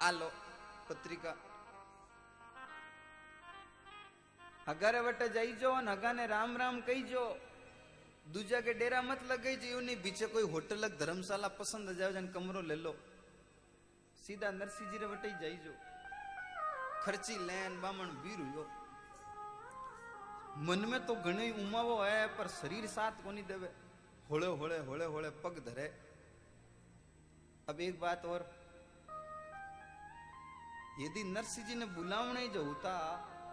આલો, 0.00 0.28
પત્રિકા. 0.88 1.36
હગારે 4.66 5.00
વટે 5.00 5.26
જઈજો 5.28 5.70
અને 5.72 5.90
હગાને 5.92 6.24
રામ 6.26 6.52
રામ 6.56 6.76
કહીજો 6.82 7.24
દૂજા 8.26 8.62
કે 8.62 8.72
ડેરા 8.74 9.02
મત 9.02 9.20
લગાઈજો 9.30 9.80
એની 9.80 10.02
બીચે 10.04 10.26
કોઈ 10.26 10.46
હોટલ 10.46 10.84
ધર્મશાલા 11.00 11.56
પસંદ 11.58 11.88
જ 11.98 12.00
આવે 12.02 12.20
કમરો 12.34 12.62
લેલો 12.62 12.82
લો. 12.84 12.92
ले 14.23 14.23
लो 14.23 14.23
सीधा 14.23 14.49
नरसिंह 14.51 14.91
जी 14.91 14.97
रे 14.97 15.05
वटे 15.05 15.27
ही 15.27 15.35
जाइजो 15.39 15.73
खर्ची 17.03 17.37
लेन 17.47 17.81
बामण 17.81 18.09
वीर 18.23 18.39
हुयो 18.39 18.65
मन 20.59 20.85
में 20.91 21.05
तो 21.05 21.15
घणी 21.15 21.49
उमावो 21.63 21.95
है 22.03 22.27
पर 22.37 22.47
शरीर 22.51 22.87
साथ 22.87 23.23
कोनी 23.23 23.41
देवे 23.43 23.69
होले 24.29 24.47
होले 24.61 24.77
होले 24.77 25.05
होले 25.05 25.29
पग 25.41 25.59
धरे 25.65 25.87
अब 27.69 27.79
एक 27.81 27.99
बात 27.99 28.25
और 28.25 28.49
यदि 30.99 31.23
नरसिंह 31.25 31.67
जी 31.67 31.75
ने 31.75 31.85
बुलावने 31.85 32.47
जो 32.47 32.63
होता 32.63 32.95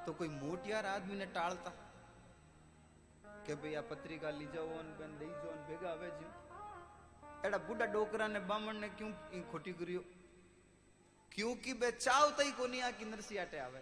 तो 0.06 0.12
कोई 0.12 0.28
मोटियार 0.28 0.86
आदमी 0.86 1.14
ने 1.14 1.26
टालता 1.34 1.72
કે 3.46 3.54
ભાઈ 3.54 3.76
આ 3.76 3.82
પત્રિકા 3.82 4.30
લઈ 4.30 4.46
જાઓ 4.46 4.82
ને 4.82 4.92
બેન 5.00 5.12
લઈ 5.18 5.34
જાઓ 5.34 5.54
ને 5.54 5.62
ભેગા 5.68 5.90
આવે 5.90 6.08
છે 6.18 6.26
એડા 7.48 7.58
બુડા 7.58 7.86
ડોકરા 7.86 8.28
ને 8.28 8.40
બામણ 8.40 8.80
ને 8.80 8.88
ક્યું 8.88 9.12
ઈ 9.32 9.42
ખોટી 9.52 9.74
કર્યો 9.74 10.04
क्योंकि 11.31 11.73
बे 11.73 11.91
चावता 11.93 12.43
ही 12.43 12.51
कोनी 12.51 12.79
आ 12.79 12.89
किनरसी 12.93 13.37
आटे 13.37 13.59
आवे। 13.59 13.81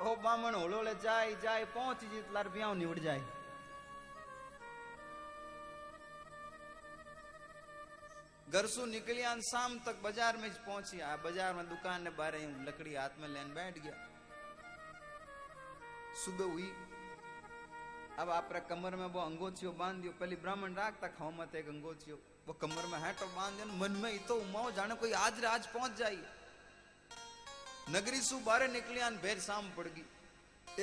ओ 0.00 0.14
बामण 0.16 0.54
होलोले 0.54 0.94
जाय 1.02 1.34
जाय 1.42 1.64
पहुँच 1.74 2.04
जीत 2.04 2.32
लार 2.32 2.48
ब्याव 2.50 2.74
निवड़ 2.76 2.98
जाय 2.98 3.20
घर 8.46 8.66
से 8.68 8.84
निकलिया 8.86 9.34
शाम 9.42 9.78
तक 9.86 10.00
बाज़ार 10.02 10.36
में 10.36 10.50
पहुँची। 10.56 11.00
आ 11.00 11.16
बाज़ार 11.18 11.54
में 11.54 11.68
दुकान 11.68 12.02
ने 12.02 12.10
बारे 12.12 12.38
लकड़ी 12.66 12.94
हाथ 12.94 13.18
में 13.20 13.28
लेन 13.28 13.48
बैठ 13.54 13.78
गया। 13.78 13.96
सुबह 16.16 16.52
हुई। 16.52 16.70
अब 18.18 18.30
आप 18.30 18.52
कमर 18.68 18.96
में 18.96 19.06
वो 19.06 19.20
अंगोचियो 19.20 19.72
बाँध 19.74 20.00
दियो। 20.02 20.12
पहली 20.20 20.36
ब्राह्मण 20.38 20.74
राखता 20.74 21.08
खाओ 21.08 21.30
मत 21.32 21.54
एक 21.54 21.68
अंगोचियो 21.68 22.16
वो 22.46 22.52
कमर 22.54 22.86
में 22.86 22.98
हैटो 22.98 23.26
बाँध 23.26 23.54
दियो 23.56 23.66
मन 23.76 23.92
में 24.02 24.10
ही 24.12 24.18
तो 24.18 24.34
उमाओ, 24.36 24.70
जाने 24.70 24.94
कोई 24.94 25.12
आज 25.18 25.40
रे 25.40 25.46
आज 25.48 25.66
पहुँच 25.66 25.96
जाई 25.98 26.18
नगरी 27.90 28.20
सु 28.22 28.38
बारे 28.40 28.68
निकलिया 28.68 29.10
भेर 29.22 29.40
शाम 29.40 29.70
पड़ 29.76 29.86
गई। 29.86 30.04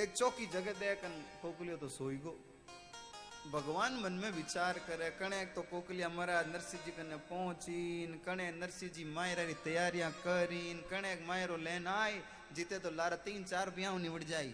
एक 0.01 0.13
चौकी 0.13 0.45
जगह 0.45 0.73
देख 0.73 1.01
कोकलियो 1.41 1.77
तो 1.77 1.89
सोई 1.89 2.17
गो। 2.17 2.35
भगवान 3.51 3.93
मन 3.99 4.11
में 4.13 4.31
विचार 4.31 4.77
करे, 4.79 5.09
कणे 5.19 5.45
तो 5.55 5.61
कोकलिया 5.61 6.09
महाराज 6.09 6.47
नरसिंह 6.47 6.83
जी 6.85 6.91
कने 6.91 7.15
पहुंचीन, 7.27 8.19
कणे 8.25 8.51
नरसिंह 8.51 8.91
जी 8.91 9.03
मायरा 9.05 9.43
री 9.43 9.53
तैयारियाँ 9.63 10.11
करीन, 10.19 10.77
कणे 10.91 11.15
मायरो 11.27 11.57
लेन 11.59 11.87
आए, 11.87 12.21
जीते 12.55 12.79
तो 12.79 12.91
लारा 12.91 13.15
तीन 13.23 13.43
चार 13.43 13.69
ब्याह 13.69 13.97
निवड़ 13.99 14.23
जाई 14.25 14.53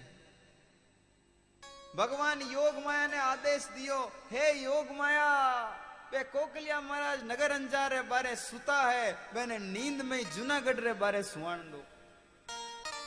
भगवान 1.96 2.42
योग 2.52 2.84
माया 2.86 3.06
ने 3.08 3.18
आदेश 3.18 3.66
दियो, 3.76 4.02
हे 4.32 4.52
योग 4.54 4.98
माया! 4.98 5.79
बे 6.12 6.22
कोकलिया 6.26 6.80
महाराज 6.82 7.20
नगर 7.24 7.52
अंजार 7.52 7.94
रे 7.94 8.02
बारे 8.10 8.36
सुता 8.36 8.78
है 8.84 9.08
मैंने 9.36 9.58
नींद 9.60 10.02
में 10.02 10.22
जूनागढ़ 10.36 10.80
रे 10.82 10.94
बारे 10.94 11.22
सुवाण 11.24 11.60
दो। 11.70 11.82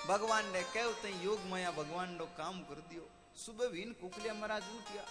भगवान 0.07 0.45
ने 0.53 0.63
कहू 0.71 0.93
तई 1.03 1.15
योग 1.25 1.41
माया 1.51 1.71
भगवान 1.73 2.15
नो 2.15 2.27
काम 2.39 2.61
कर 2.69 2.79
दियो। 2.87 3.09
सुबह 3.37 3.69
भी 3.69 3.83
कोकलिया 3.99 4.35
महाराज 4.35 4.63
उठिया। 4.77 5.03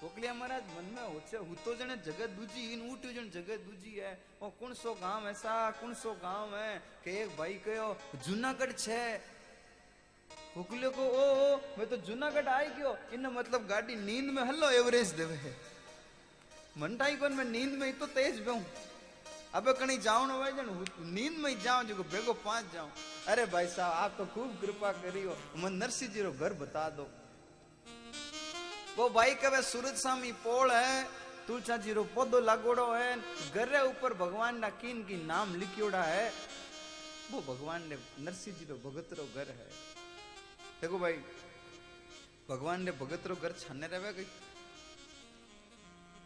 कोकलिया 0.00 0.34
महाराज 0.34 0.62
मन 0.76 0.84
में 0.94 1.02
होचे, 1.04 1.36
हूँ 1.36 1.56
तो 1.64 1.74
जने 1.74 1.96
जगत 2.06 2.30
दूजी 2.38 2.62
इन 2.72 2.80
उठ्यो 2.90 3.12
जन 3.12 3.30
जगत 3.30 3.66
दूजी 3.66 3.94
है। 3.96 4.12
ओ 4.42 4.48
कौन 4.60 4.74
सो 4.74 4.94
गाँव 5.02 5.28
ऐसा 5.28 5.54
कौन 5.80 5.94
सो 5.94 6.12
गाँव 6.22 6.56
है? 6.56 6.78
के 7.04 7.10
एक 7.22 7.36
भाई 7.36 7.54
कहो, 7.66 7.96
जूनागढ़ 8.26 8.72
छे। 8.74 9.02
कोकलियो 10.54 10.90
को 10.90 11.02
ओ 11.02 11.26
ओ 11.42 11.56
मैं 11.78 11.88
तो 11.88 11.96
जूनागढ़ 12.06 12.48
आई 12.48 12.68
गयो। 12.78 12.96
इन 13.14 13.26
मतलब 13.34 13.66
गाड़ी 13.66 13.96
नींद 13.96 14.30
में 14.30 14.42
हल्लो 14.42 14.70
एवरेज 14.78 15.10
देवे 15.18 15.34
है। 15.36 15.52
मंटाई 16.80 17.16
कोन 17.20 17.32
में 17.36 17.44
नींद 17.44 17.72
में 17.78 17.86
ही 17.86 17.92
तो 18.00 18.06
तेज 18.16 18.38
बेहूं 18.44 18.60
अबे 19.54 19.72
कहीं 19.78 19.98
जावण 20.00 20.30
हो 20.30 20.44
जन 20.56 20.68
नींद 21.14 21.36
में 21.38 21.48
ही 21.50 21.56
जाऊँ 21.62 21.84
जो 21.84 22.02
बेगो 22.04 22.32
पाँच 22.44 22.72
जाऊँ 22.74 22.90
अरे 23.28 23.44
भाई 23.52 23.66
साहब 23.68 23.92
आप 23.94 24.14
तो 24.18 24.26
खूब 24.34 24.56
कृपा 24.60 24.92
करियो 25.02 25.36
मन 25.62 25.72
नरसिंह 25.82 26.12
जी 26.12 26.22
रो 26.22 26.32
घर 26.32 26.52
बता 26.62 26.88
दो 26.98 27.06
वो 28.96 29.08
भाई 29.10 29.34
कहे 29.42 29.62
सूरज 29.62 29.96
स्वामी 30.02 30.32
पोल 30.40 30.70
है 30.72 31.02
तुलसा 31.46 31.76
जी 31.84 31.92
रो 31.92 32.04
पौधो 32.14 32.40
लागोड़ो 32.40 32.86
है 32.92 33.14
घरे 33.54 33.80
ऊपर 33.88 34.14
भगवान 34.16 34.58
ना 34.60 34.68
किन 34.80 35.02
की 35.04 35.16
नाम 35.26 35.54
लिखियोड़ा 35.60 36.02
है 36.04 36.26
वो 37.30 37.40
भगवान 37.48 37.88
ने 37.88 37.96
नरसिंह 38.24 38.56
जी 38.58 38.64
रो 38.70 38.76
भगत 38.84 39.18
रो 39.18 39.28
घर 39.34 39.56
है 39.58 39.68
देखो 40.80 40.98
भाई 40.98 41.18
भगवान 42.48 42.82
ने 42.82 42.92
भगत 43.00 43.26
रो 43.26 43.36
घर 43.42 43.54
छाने 43.60 43.86
रहे 43.94 44.12
गई 44.12 44.26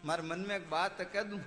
मारे 0.05 0.23
मन 0.23 0.39
में 0.39 0.55
एक 0.55 0.69
बात 0.69 0.99
है 0.99 1.05
कह 1.05 1.23
दूँ? 1.23 1.39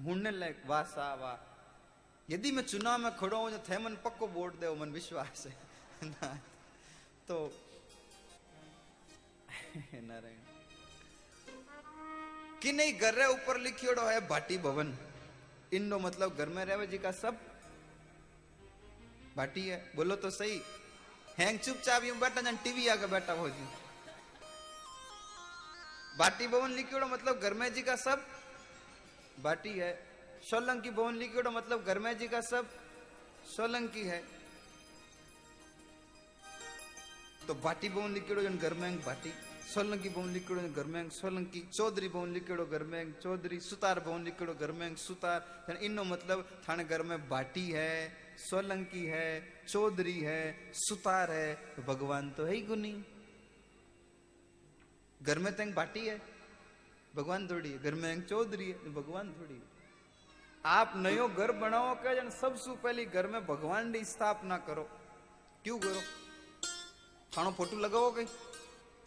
मुड़ने 0.00 0.30
लायक 0.30 0.62
वाह 0.66 0.82
सा 0.82 1.14
वाह 1.14 2.32
यदि 2.32 2.50
मैं 2.52 2.62
चुनाव 2.62 2.98
में 2.98 3.16
खड़ो 3.16 3.38
हूँ 3.38 3.50
तो 3.50 3.58
थे 3.68 3.78
मन 3.78 3.94
पक्को 4.04 4.26
वोट 4.26 4.60
दे 4.60 4.74
मन 4.80 4.90
विश्वास 4.90 5.46
है। 5.46 5.54
ना 6.04 6.38
तो 7.28 7.36
नारायण 9.94 10.38
कि 12.62 12.72
नहीं, 12.72 12.92
घर 12.98 13.14
रे 13.14 13.26
ऊपर 13.26 13.58
लिखियोड़ो 13.60 14.02
है, 14.02 14.28
भाटी 14.28 14.58
भवन। 14.58 14.94
इनो 15.72 15.98
मतलब 15.98 16.36
घर 16.36 16.48
में 16.48 16.64
रहे 16.64 16.86
जी 16.86 16.98
का 16.98 17.10
सब 17.12 17.36
भाटी 19.36 19.66
है। 19.68 19.78
बोलो 19.96 20.16
तो 20.16 20.30
सही। 20.30 20.60
हैंग 21.38 21.58
चुपचाप 21.58 22.04
यूँ 22.04 22.18
बैठा 22.18 22.40
जन, 22.40 22.56
टीवी 22.56 22.88
आके 22.88 23.06
बैठा 23.06 23.32
हो 23.32 23.48
जी। 23.48 23.79
भाटी 26.18 26.46
भवन 26.46 26.70
लिखियोड़ो 26.70 27.06
मतलब 27.06 27.40
घर 27.40 27.54
में 27.54 27.72
जी 27.74 27.82
का 27.82 27.96
सब 27.96 28.26
भाटी 29.42 29.70
है। 29.70 29.92
सोलंकी 30.42 30.90
भवन 30.90 31.14
लिखियोड़ो 31.14 31.50
मतलब 31.50 31.84
घर 31.84 31.98
में 31.98 32.16
जी 32.18 32.28
का 32.28 32.40
सब 32.40 32.68
सोलंकी 33.46 34.02
है। 34.02 34.22
तो 37.46 37.54
भाटी 37.54 37.88
भवन 37.88 38.12
लिखियोड़ो 38.12 38.42
जन 38.42 38.56
भाटी 39.06 39.32
सोलंकी 39.68 40.08
भवन 40.08 40.28
लिखियोड़ो 40.30 40.62
घर 40.62 41.08
सोलंकी, 41.10 41.60
चौधरी 41.74 42.08
भवन 42.08 42.32
लिखियोड़ो 42.32 42.64
घर 42.66 43.12
चौधरी, 43.22 43.58
सुतार 43.60 44.00
भवन 44.00 44.24
लिखियोड़ो 44.24 44.54
घर 44.54 44.94
सुतार। 44.96 45.78
इनो 45.82 46.04
मतलब 46.04 46.48
थाने 46.68 46.84
घर 46.84 47.02
में 47.02 47.28
भाटी 47.28 47.70
है, 47.70 48.12
सोलंकी 48.40 49.04
है, 49.06 49.28
चौधरी 49.68 50.18
है, 50.20 50.72
सुतार 50.74 51.30
है 51.30 51.54
तो 51.76 51.82
भगवान 51.82 52.30
तो 52.30 52.44
है 52.44 52.54
ही 52.54 52.60
गुनी। 52.62 52.92
घर 55.20 55.38
में 55.38 55.52
तंग 55.56 55.74
भाटी 55.74 56.06
है, 56.06 56.20
भगवान 57.16 57.46
थोड़ी 57.48 57.70
घर 57.74 57.94
में 57.94 58.12
एक 58.12 58.26
चौधरी 58.28 58.66
है 58.66 58.78
तो 58.84 58.90
भगवान 58.92 59.32
थोड़ी 59.32 59.60
आप 60.64 60.92
नयो 60.96 61.28
घर 61.28 61.52
बनाओ 61.58 61.94
क्या 61.96 62.14
जन 62.14 62.30
सबसे 62.30 62.76
पहले 62.82 63.04
घर 63.06 63.26
में 63.26 63.40
भगवान 63.46 63.92
की 63.92 64.04
स्थापना 64.06 64.56
करो। 64.60 64.88
क्यों 65.64 65.78
करो? 65.78 66.00
थानो 67.32 67.50
फ़ोटो 67.52 67.76
लगाओ 67.78 68.10
कहीं। 68.10 68.26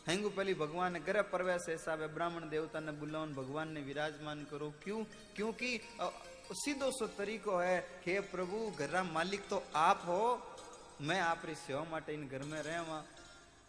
हेंगू 0.07 0.29
पहली 0.29 0.53
भगवान 0.53 0.93
ने 0.93 0.99
ग्रह 0.99 1.21
प्रवेश 1.29 1.65
हिसाब 1.69 2.01
है 2.01 2.13
ब्राह्मण 2.13 2.49
देवता 2.49 2.79
ने 2.79 2.91
बुलाओ 2.93 3.25
भगवान 3.33 3.71
ने 3.71 3.81
विराजमान 3.81 4.43
करो। 4.51 4.73
क्यों? 4.83 5.03
क्योंकि 5.35 5.79
सीधो 6.53 6.89
सो 6.91 7.07
तरीको 7.17 7.57
है 7.57 7.77
हे 8.05 8.19
प्रभु 8.29 8.57
घर 8.77 9.01
मालिक 9.03 9.47
तो 9.49 9.63
आप 9.75 10.03
हो, 10.07 10.23
मैं 11.01 11.19
आपरी 11.21 11.55
सेवा 11.57 11.99
घर 11.99 12.43
में 12.43 12.61
रहवा 12.61 13.03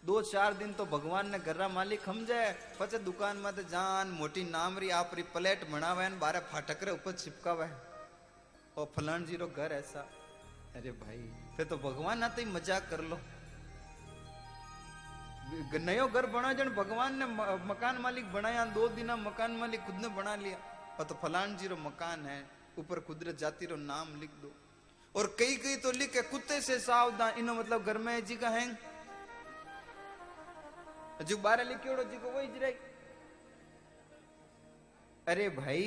दो 0.05 0.21
चार 0.23 0.53
दिन 0.53 0.73
तो 0.73 0.85
भगवान 0.85 1.29
ने 1.31 1.37
घर 1.39 1.67
मालिक 1.67 2.01
समझे 2.01 2.41
पचे 2.79 2.97
दुकान 3.01 3.37
में 3.37 3.51
जान, 3.65 4.07
मोटी 4.11 4.43
नामरी 4.45 4.89
आपरी 4.91 5.23
प्लेट 5.33 5.69
बनावे 5.69 6.09
ने, 6.09 6.15
बारे 6.15 6.39
फाटक 6.45 6.83
रे 6.83 6.91
ऊपर 6.91 7.11
चिपकावे 7.13 7.69
और 8.77 8.91
फलान 8.95 9.25
जी 9.25 9.35
रो 9.35 9.47
घर 9.47 9.71
ऐसा। 9.73 10.05
अरे 10.75 10.91
भाई, 10.93 11.21
फिर 11.57 11.65
तो 11.65 11.77
भगवान 11.79 12.23
आते 12.23 12.41
ही 12.41 12.51
मज़ाक 12.51 12.87
कर 12.89 13.01
लो। 13.03 13.19
नयो 15.81 16.07
घर 16.07 16.25
बना 16.27 16.53
जन 16.53 16.69
भगवान 16.75 17.17
ने 17.17 17.25
मकान 17.65 17.97
मालिक 18.01 18.31
बनाया 18.33 18.65
दो 18.73 18.87
दिन 18.91 19.11
मकान 19.21 19.51
मालिक 19.57 19.81
खुद 19.85 19.95
ने 19.95 20.07
बना 20.13 20.35
लिया। 20.37 20.57
और 20.99 21.05
तो 21.05 21.15
फलान 21.21 21.57
जी 21.57 21.67
रो 21.67 21.77
मकान 21.79 22.25
है 22.25 22.39
ऊपर 22.77 22.99
कुदरत 23.01 23.37
जाति 23.39 23.65
रो 23.65 23.75
नाम 23.83 24.19
लिख 24.21 24.29
दो। 24.41 24.51
और 25.15 25.35
कई 25.39 25.55
कई 25.57 25.75
तो 25.77 25.91
लिखे, 25.93 26.21
कुत्ते 26.23 26.61
से 26.61 26.79
सावधान, 26.81 27.39
इनो 27.39 27.53
मतलब 27.55 27.83
घर 27.83 27.97
में 27.97 28.25
जी 28.25 28.35
का 28.35 28.49
है 28.49 28.93
बारह 31.21 31.63
लिखियोड़ो 31.63 32.03
जी 32.03 32.17
को 32.17 32.31
वही 32.31 32.47
ज 32.47 32.61
रही 32.61 32.73
अरे 35.27 35.47
भाई 35.49 35.83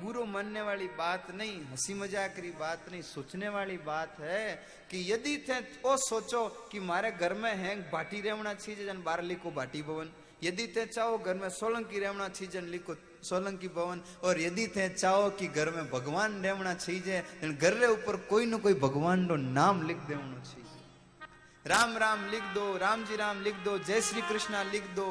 बुरो 0.00 0.24
मानने 0.24 0.62
वाली 0.62 0.86
बात 0.98 1.30
नहीं 1.34 1.54
हँसी 1.70 1.94
मज़ाक 1.94 2.34
की 2.36 2.50
बात 2.60 2.90
नहीं 2.90 3.02
सोचने 3.02 3.48
वाली 3.48 3.76
बात 3.82 4.20
है 4.20 4.44
कि 4.90 5.00
यदि 5.12 5.36
थे 5.48 5.56
ओ 5.82 5.96
सोचो 5.96 6.42
कि 6.72 6.80
मारे 6.80 7.10
घर 7.12 7.34
में 7.34 7.54
है 7.54 7.74
भाटी 7.90 8.20
रेवना 8.20 8.52
जन 8.54 9.02
बार 9.06 9.22
लिखो 9.24 9.50
भाटी 9.50 9.82
भवन 9.82 10.12
यदि 10.44 10.66
थे 10.76 10.84
चाहो 10.86 11.18
घर 11.18 11.34
में 11.34 11.48
सोलंकी 11.50 11.98
रेवना 11.98 12.28
चीज़ 12.28 12.50
जन 12.50 12.64
लिखो 12.68 12.94
सोलंकी 13.24 13.68
भवन 13.74 14.02
और 14.22 14.40
यदि 14.40 14.66
थे 14.76 14.88
चाहो 14.94 15.30
कि 15.38 15.46
घर 15.48 15.70
में 15.70 15.90
भगवान 15.90 16.40
रेवना 16.42 16.74
जन 16.84 17.56
घर 17.56 17.72
रे 17.74 17.86
ऊपर 17.96 18.16
कोई 18.30 18.46
न 18.46 18.58
कोई 18.58 18.74
भगवान 18.86 19.26
रो 19.28 19.36
नाम 19.36 19.86
लिख 19.88 19.96
देवनो 20.08 20.40
चीज़ 20.44 20.65
राम 21.66 21.96
राम 21.98 22.20
लिख 22.30 22.42
दो 22.54 22.64
राम 22.76 23.04
जी 23.04 23.16
राम 23.16 23.40
लिख 23.42 23.54
दो, 23.64 23.76
जय 23.78 24.00
श्री 24.00 24.20
कृष्णा 24.22 24.62
लिख 24.62 24.84
दो, 24.94 25.06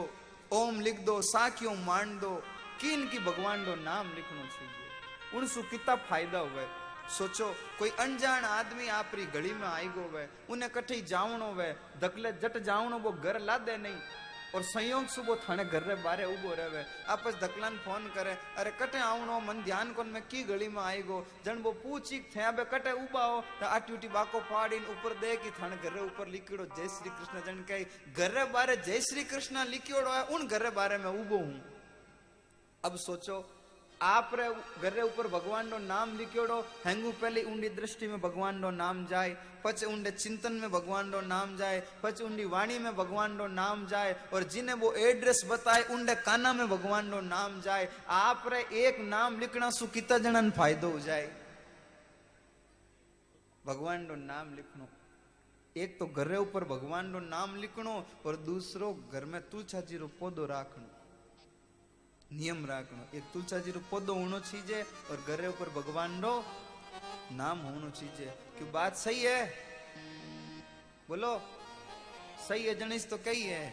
ओम 0.51 0.79
लिख 0.79 0.99
दो, 0.99 1.21
साखियों 1.21 1.73
मान 1.85 2.17
दो, 2.19 2.29
किन 2.81 3.05
की 3.09 3.19
भगवान 3.19 3.65
दो 3.65 3.75
नाम 3.75 4.13
लिखना 4.15 4.43
चाहिए। 4.45 5.37
उनसु 5.37 5.61
कितना 5.61 5.95
फ़ायदा 6.07 6.39
हुए 6.39 6.65
सोचो, 7.09 7.47
कोई 7.79 7.89
अनजान 7.99 8.43
आदमी 8.45 8.87
आपरी 8.89 9.25
गली 9.35 9.53
में 9.53 9.67
आई 9.67 9.87
गो 9.87 10.07
वे 10.13 10.27
उन्हें 10.49 10.71
कठी 10.71 11.01
जावणो 11.03 11.51
वे 11.53 11.67
दकले 12.01 12.31
जट 12.39 12.57
जावणो 12.63 12.99
वो 12.99 13.11
घर 13.11 13.39
लादे 13.41 13.77
नहीं। 13.77 13.99
और 14.55 14.63
संयोग 14.63 15.07
सुबह 15.11 15.35
थाने 15.43 15.63
घर 15.65 15.83
रे 15.83 15.95
बारे 15.99 16.25
उबो 16.25 16.53
रहे। 16.55 16.83
आपस 17.11 17.33
दकलान 17.41 17.77
फ़ोन 17.83 18.07
करे, 18.15 18.35
अरे 18.57 18.71
कटे 18.79 18.99
आवणो 19.01 19.39
मन 19.41 19.61
ध्यान 19.63 19.91
कोन 19.93 20.07
में 20.07 20.21
की 20.23 20.43
गली 20.45 20.67
में 20.67 20.81
आई 20.81 21.01
गो। 21.03 21.17
जन 21.45 21.57
वो 21.59 21.71
पूछी 21.83 22.19
थे 22.31 22.41
अबे 22.45 22.63
कटे 22.71 22.91
उबा 22.97 23.23
हो 23.25 23.41
तो 23.59 23.65
आटूटी 23.67 24.07
बाको 24.09 24.39
फाड़ी 24.47 24.77
ऊपर 24.77 25.13
दे 25.19 25.35
की 25.37 25.51
थाने 25.59 25.75
घर 25.77 25.93
रे 25.93 26.01
ऊपर 26.01 26.27
लिखियो 26.29 26.65
जय 26.71 26.87
श्री 26.89 27.09
कृष्ण 27.11 27.45
जन 27.45 27.59
के 27.67 27.83
घर 28.13 28.31
रे 28.31 28.45
बारे 28.53 28.75
जय 28.77 28.99
श्री 29.01 29.23
कृष्ण 29.25 29.65
लिखियोड़ो 29.67 30.11
है, 30.11 30.23
उन 30.25 30.47
घर 30.47 30.61
रे 30.61 30.69
बारे 30.71 30.97
में 30.97 31.11
उबो 31.11 31.37
हूँ। 31.37 31.61
अब 32.83 32.95
सोचो 33.01 33.37
आप 34.01 34.31
रे 34.33 34.47
घरे 34.81 35.01
ऊपर 35.01 35.27
भगवान 35.27 35.67
नो 35.67 35.77
नाम 35.79 36.17
लिखियोड़ो, 36.17 36.59
हेंगू 36.85 37.11
पहले 37.11 37.43
ऊंडी 37.43 37.69
दृष्टि 37.71 38.07
में 38.07 38.19
भगवान 38.21 38.57
नो 38.59 38.69
नाम 38.71 39.05
जाए 39.05 39.35
पच 39.63 39.83
ऊंडे 39.83 40.11
चिंतन 40.11 40.53
में 40.53 40.71
भगवान 40.71 41.07
नो 41.09 41.21
नाम 41.21 41.55
जाए 41.57 41.79
पच 42.03 42.21
ऊंडी 42.21 42.45
वाणी 42.45 42.77
में 42.79 42.95
भगवान 42.95 43.31
नो 43.31 43.47
नाम 43.49 43.85
जाए, 43.87 44.15
और 44.33 44.43
जिन्हें 44.45 44.75
वो 44.75 44.91
एड्रेस 44.93 45.41
बताए, 45.49 45.83
ऊंडे 45.91 46.15
काना 46.15 46.53
में 46.53 46.67
भगवान 46.69 47.07
नो 47.07 47.21
नाम 47.21 47.61
जाए, 47.61 47.87
आप 48.09 48.43
रे 48.47 48.61
एक 48.79 48.99
नाम 48.99 49.39
लिखना 49.39 49.69
सु 49.71 49.87
कितना 49.87 50.17
जनन 50.17 50.51
फायदो 50.51 50.89
हो 50.89 50.99
जाए? 50.99 51.31
भगवान 53.65 54.05
नो 54.05 54.15
नाम 54.15 54.55
लिखनो। 54.55 54.87
एक 55.75 55.97
तो 55.99 56.05
घरे 56.07 56.37
ऊपर 56.37 56.63
भगवान 56.65 57.05
नो 57.07 57.19
नाम 57.21 57.55
लिखनो, 57.55 57.95
और 58.25 58.35
दूसरो 58.45 58.93
घर 59.11 59.25
में 59.25 59.41
तुलछा 59.49 59.81
ज़ीरो 59.81 60.07
पौधो 60.19 60.45
राखनो। 60.45 60.84
નિયમ 62.35 62.61
રાખનો 62.65 63.03
એ 63.13 63.19
તુલસાજીનો 63.31 63.81
પોદો 63.89 64.11
હોણો 64.13 64.39
ચીજે 64.41 64.79
ઓર 65.11 65.19
ઘરે 65.21 65.47
ઉપર 65.47 65.69
ભગવાનનો 65.69 66.33
નામ 67.33 67.57
હોણો 67.61 67.89
ચીજે 67.91 68.27
કે 68.55 68.63
વાત 68.71 68.93
સહી 68.95 69.21
હે 69.23 69.39
બોલો 71.07 71.31
સહી 72.39 72.63
હે 72.63 72.73
જણીશ 72.75 73.07
તો 73.07 73.17
કઈ 73.19 73.45
હે 73.45 73.63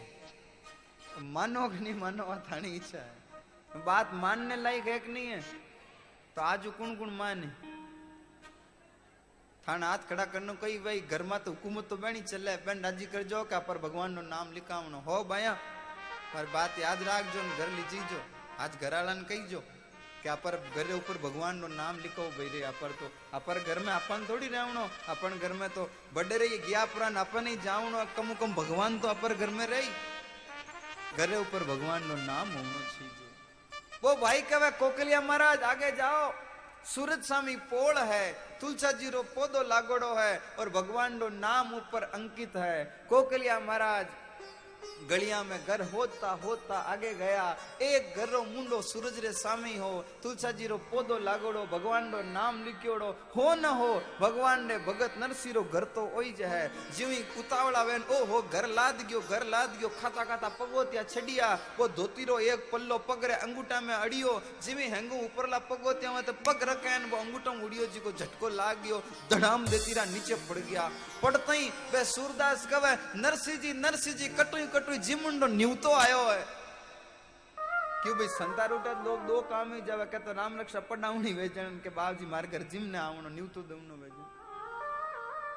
માનો 1.31 1.68
કે 1.68 1.79
નહીં 1.79 1.98
માનો 1.98 2.22
આ 2.27 2.38
થાણી 2.42 2.75
ઈચ્છા 2.75 3.09
હે 3.70 3.83
બાત 3.83 4.09
માનને 4.18 4.57
લાયક 4.59 4.87
હે 4.87 4.98
કે 5.01 5.11
નહીં 5.11 5.31
હે 5.33 5.40
તો 6.35 6.40
આજુ 6.42 6.72
કુણ 6.72 6.96
કુણ 6.96 7.14
માને 7.14 7.48
થાણ 9.64 9.83
હાથ 9.83 10.05
ખડા 10.05 10.29
કરનો 10.29 10.55
કઈ 10.57 10.79
ભાઈ 10.81 11.03
ઘરમાં 11.07 11.44
તો 11.44 11.55
હુકુમત 11.55 11.88
તો 11.88 11.96
બેણી 11.96 12.27
ચલે 12.27 12.53
બેન 12.61 12.83
રાજી 12.83 13.11
કરજો 13.11 13.42
કે 13.44 13.55
આ 13.55 13.66
પર 13.66 13.79
ભગવાનનું 13.79 14.29
નામ 14.29 14.48
લિખામણો 14.53 15.03
હો 15.03 15.18
બાયા 15.25 15.59
પર 16.31 16.46
બાત 16.51 16.79
યાદ 16.79 17.05
રાખજો 17.05 17.40
ને 17.40 17.53
ઘર 17.55 17.70
લીજીજો 17.75 18.20
घर 20.73 20.93
ऊपर 20.95 21.19
भगवान 21.19 21.57
नो 21.57 21.69
नाम 21.69 21.97
लिखो 21.99 22.23
भाई 22.31 22.49
रे, 22.49 22.62
अपर 22.62 22.91
तो 22.93 23.11
अपर 23.35 23.59
घर 23.61 23.79
में 23.79 23.93
अपन 23.93 24.27
थोड़ी 24.29 24.49
रहनो 24.49 24.85
अपन 25.09 25.38
घर 25.38 25.53
में 25.53 25.69
तो 25.71 25.88
बड़े 26.15 26.37
रही 26.38 26.59
गया 26.61 26.85
पुरान 26.85 27.15
अपन 27.17 27.47
ही 27.47 27.57
जावनो 27.57 28.05
कम 28.17 28.35
कम 28.35 28.55
भगवान 28.55 28.99
तो 28.99 29.09
अपर 29.09 29.35
घर 29.35 29.51
में 29.51 29.67
रही। 29.67 29.88
घरे 31.17 31.37
ऊपर 31.37 31.65
भगवान 31.65 32.07
नो 32.07 32.15
नाम 32.17 32.49
होनो 32.49 32.81
चाहिए। 32.83 33.11
वो 34.05 34.15
भाई 34.17 34.41
कहे, 34.43 34.71
कोकलिया 34.73 35.21
महाराज, 35.21 35.62
आगे 35.62 35.91
जाओ। 35.93 36.33
सूरज 36.85 37.23
स्वामी 37.23 37.57
पोल 37.71 37.99
है 37.99 38.33
तुलसा 38.61 38.91
जी 38.93 39.11
रो 39.11 39.23
पौधो 39.35 39.62
लागोड़ो 39.65 40.15
है, 40.15 40.41
और 40.59 40.69
भगवान 40.71 41.19
रो 41.19 41.29
नाम 41.29 41.75
ऊपर 41.75 42.03
अंकित 42.05 42.57
है। 42.57 43.07
कोकलिया 43.09 43.59
महाराज 43.61 44.07
गलिया 45.11 45.42
में 45.42 45.59
घर 45.66 45.81
होता 45.92 46.31
होता 46.45 46.79
आगे 46.79 47.14
गया। 47.14 47.57
एक 47.83 48.14
घर 48.16 48.29
रो 48.29 48.42
मुंडो 48.45 48.81
सूरज 48.83 49.18
रे 49.18 49.33
सामी 49.33 49.77
हो। 49.77 50.05
तुलसा 50.23 50.51
जी 50.53 50.66
रो 50.66 50.77
पौधो 50.90 51.18
लागोड़ो 51.18 51.64
भगवान 51.66 52.12
रो 52.12 52.23
नाम 52.23 52.64
लिखियोड़ो। 52.64 53.11
हो 53.37 53.55
न 53.55 53.64
हो, 53.64 54.03
भगवान 54.21 54.66
ने 54.66 54.79
भगत 54.79 55.14
नरसी 55.18 55.53
रो 55.53 55.62
घर 55.64 55.85
तो 55.85 56.11
ओई 56.16 56.33
ज 56.33 56.42
है। 56.42 56.71
जीवी 56.97 57.21
वेन 57.83 58.03
ओ 58.03 58.25
हो 58.25 58.42
घर 58.42 58.66
लाद 58.68 59.07
गयो, 59.09 59.21
घर 59.21 59.47
लाद 59.47 59.77
गयो, 59.79 59.88
खाता 60.01 60.25
खाता 60.25 60.49
पगोतिया 60.49 61.03
छडिया। 61.03 61.47
वो 61.79 61.88
धोती 61.88 62.25
रो 62.25 62.38
एक 62.38 62.71
पल्लो 62.73 62.99
पगरे 62.99 63.35
अंगूठा 63.35 63.81
में 63.81 63.95
अड़ियो। 63.95 64.40
जीवी 64.62 64.88
हेंगू 64.88 65.16
ऊपरला 65.16 65.59
पगोतिया 65.59 66.12
में 66.12 66.23
तो 66.23 66.33
पग 66.33 66.62
रखेन, 66.62 67.11
वो 67.11 67.16
अंगूठा 67.16 67.51
उड़ियो 67.64 67.87
जी 67.87 68.01
को 68.01 68.12
झटको 68.12 68.49
लाग 68.49 68.83
गयो। 68.83 69.03
धड़ाम 69.31 69.66
देतीरा 69.66 70.05
नीचे 74.75 74.91
पड़ 74.91 74.95
गया 74.95 75.15
पड़ते 75.15 75.15
ही 75.15 75.15
वे 75.15 75.15
सूरदास 75.15 75.39
कवे 75.39 75.39
नरसी 75.39 75.39
जी 75.39 75.39
नरसी 75.39 75.39
जी 75.39 75.39
कटुई 75.39 75.39
कटुई 75.39 75.39
जीमुंडो 75.39 75.47
न्यूतो 75.47 75.95
आयो 75.95 76.23
है 76.31 76.45
क्यों 78.03 78.17
भाई 78.19 78.29
संता 78.29 78.65
रूटा 78.67 78.93
लोग 79.05 79.27
दो 79.27 79.41
काम 79.49 79.73
ही 79.75 79.81
जावे 79.81 80.05
कहते 80.07 80.33
राम 80.33 80.61
रक्षा 80.61 80.81
पढ़ावनी 80.91 81.33
वेचन 81.33 81.81
के 81.83 81.91
बाबजी 81.91 82.27
मार 82.27 82.47
घर 82.47 82.63
जिम 82.73 82.83
ने 82.83 82.99
आवनो 82.99 83.29
न्यूतो 83.29 83.63
दमनो 83.63 83.95
वेचन 83.95 84.31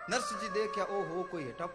नरसिंह 0.10 0.42
जी 0.42 0.50
देखा 0.50 0.84
ओ 0.84 1.02
हो 1.10 1.24
कोई 1.32 1.44
हटा 1.44 1.66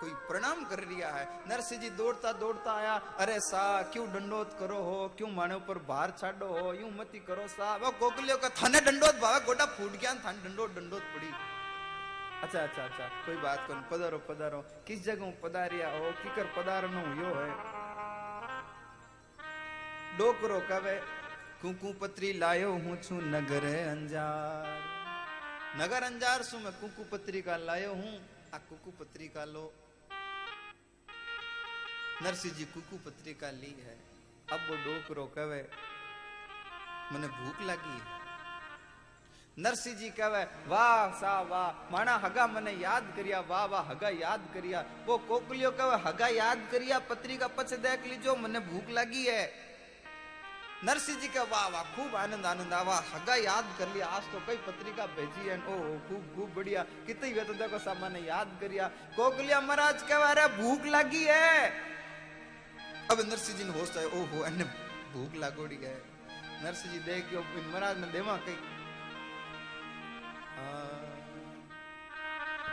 कोई 0.00 0.10
प्रणाम 0.28 0.62
कर 0.70 0.80
रिया 0.88 1.08
है 1.10 1.24
नरसिंह 1.50 1.80
जी 1.80 1.90
दौड़ता 1.90 2.32
दौड़ता 2.38 2.72
आया 2.72 2.94
अरे 3.18 3.38
सा 3.40 3.62
क्यों 3.92 4.06
दंडोत 4.12 4.54
करो 4.60 4.78
हो 4.82 5.08
क्यों 5.18 5.30
माने 5.30 5.54
ऊपर 5.54 5.78
भार 5.88 6.12
छाडो 6.20 6.46
हो 6.48 6.72
यूँ 6.74 6.90
मती 6.98 7.18
करो 7.26 7.46
सा 7.48 7.74
वो 7.82 7.90
कोकलियो 7.98 8.36
का 8.36 8.48
थाने 8.54 8.80
दंडोत 8.80 9.18
भावे 9.22 9.40
गोटा 9.46 9.66
फूट 9.74 9.98
गया 10.00 10.14
थाने 10.26 10.48
दंडोत 10.48 10.70
दंडोत 10.70 11.02
पड़ी 11.14 11.30
अच्छा 12.42 12.60
अच्छा 12.60 12.82
अच्छा। 12.82 13.06
कोई 13.26 13.36
बात 13.36 13.66
कर 13.68 13.80
पधारो 13.90 14.18
पधारो। 14.18 14.60
किस 14.86 15.04
जगह 15.04 15.32
पधारिया 15.42 15.88
हो, 15.88 16.10
किकर 16.22 16.46
पधारनो 16.56 17.00
यो 17.20 17.34
है। 17.34 17.50
डोकरो 20.18 20.60
कवे, 20.60 20.94
कुकू 21.62 21.92
पत्री 21.92 22.32
लायो 22.32 22.70
हूँ 22.74 22.96
छु 23.02 23.14
नगर 23.14 23.64
अंजार। 23.64 24.78
नगर 25.80 26.02
अंजार 26.02 26.42
सु 26.42 26.58
मैं 26.58 26.72
कुकू 26.72 27.04
पत्री 27.12 27.42
का 27.42 27.56
लायो 27.56 27.92
हूँ, 27.94 28.14
आ 28.54 28.58
कुकू 28.58 28.90
पत्री 29.00 29.28
का 29.28 29.44
लो। 29.44 29.72
नरसिंह 32.22 32.54
जी 32.54 32.64
कुकू 32.64 32.96
पत्री 33.06 33.34
का 33.34 33.50
ली 33.50 33.74
है। 33.80 33.98
अब 34.52 34.66
वो 34.70 34.76
डोकरो 34.84 35.26
कवे, 35.36 35.62
मने 37.12 37.28
भूख 37.28 37.60
लगी 37.62 37.98
है। 37.98 38.19
નરસિંહજી 39.59 40.11
કહેવાય 40.11 40.47
વાહ 40.67 41.03
સા 41.19 41.41
વાહ 41.43 41.67
માણા 41.91 42.15
હગા 42.23 42.47
મને 42.47 42.71
યાદ 42.77 43.05
કર્યા 43.17 43.43
વાહ 43.51 43.67
વાહ 43.73 43.83
હગા 43.91 44.09
યાદ 44.23 44.41
કર્યા 44.55 44.81
वो 45.07 45.13
कोकलियो 45.29 45.69
कहे 45.73 45.97
हगा 46.05 46.27
याद 46.33 46.59
करिया 46.71 46.97
पत्रिका 47.09 47.47
पछ 47.57 47.71
देख 47.81 48.01
लीजो 48.11 48.35
मने 48.37 48.59
भूख 48.67 48.89
लगी 48.91 49.23
है 49.27 49.43
नरसिंह 50.83 51.19
जी 51.21 51.27
का 51.29 51.43
वाह 51.47 51.67
वाह 51.73 51.83
खूब 51.95 52.15
आनंद 52.15 52.45
आनंद 52.45 52.73
आवा 52.73 52.95
हगा 53.11 53.35
याद 53.41 53.67
कर 53.77 53.87
लिया 53.93 54.07
आज 54.09 54.25
तो 54.31 54.39
कई 54.47 54.57
पत्रिका 54.67 55.05
भेजी 55.15 55.43
है 55.47 55.57
ओ 55.65 55.75
खूब 56.07 56.23
खूब 56.35 56.49
बढ़िया 56.55 56.83
कितनी 57.07 57.31
वे 57.33 57.43
तो 57.43 57.53
देखो 57.55 57.79
सब 57.79 58.01
मैंने 58.01 58.21
याद 58.27 58.49
करिया 58.61 58.87
कोकलिया 59.15 59.61
महाराज 59.61 60.03
कहे 60.09 60.29
अरे 60.31 60.45
भूख 60.59 60.85
लगी 60.95 61.23
है 61.31 61.55
अब 63.11 63.17
नरसिंह 63.31 63.57
जी 63.57 63.63
ने 63.63 63.79
होश 63.79 63.97
आयो 63.97 64.09
ओहो 64.19 64.45
एने 64.45 64.65
भूख 65.13 65.39
लागोड़ी 65.43 65.79
है 65.83 65.97
नरसिंह 66.63 66.93
जी 66.93 66.99
देखियो 67.07 67.41
महाराज 67.55 67.95
ने 67.99 68.07
देवा 68.11 68.37
कई 68.45 68.57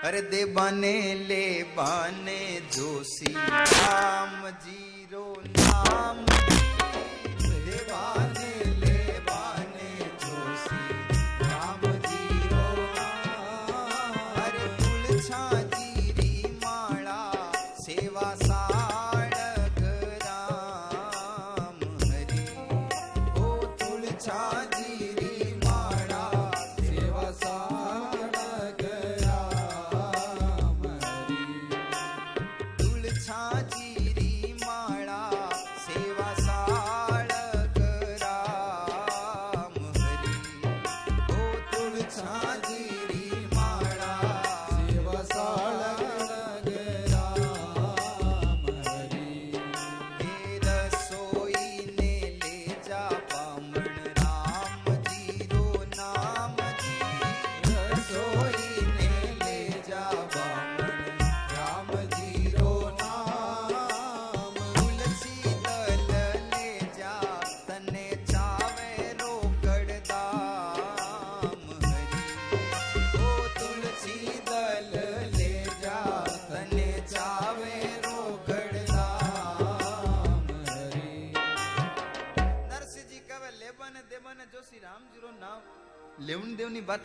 अरे 0.08 0.21
दे 0.32 0.41
बने 0.56 0.97
ले 1.30 1.45
बने 1.78 2.41
जोशी 2.76 3.34
राम 3.34 4.50
ज़ीरो 4.65 5.26
नाम। 5.47 6.17
देवाने 7.67 8.27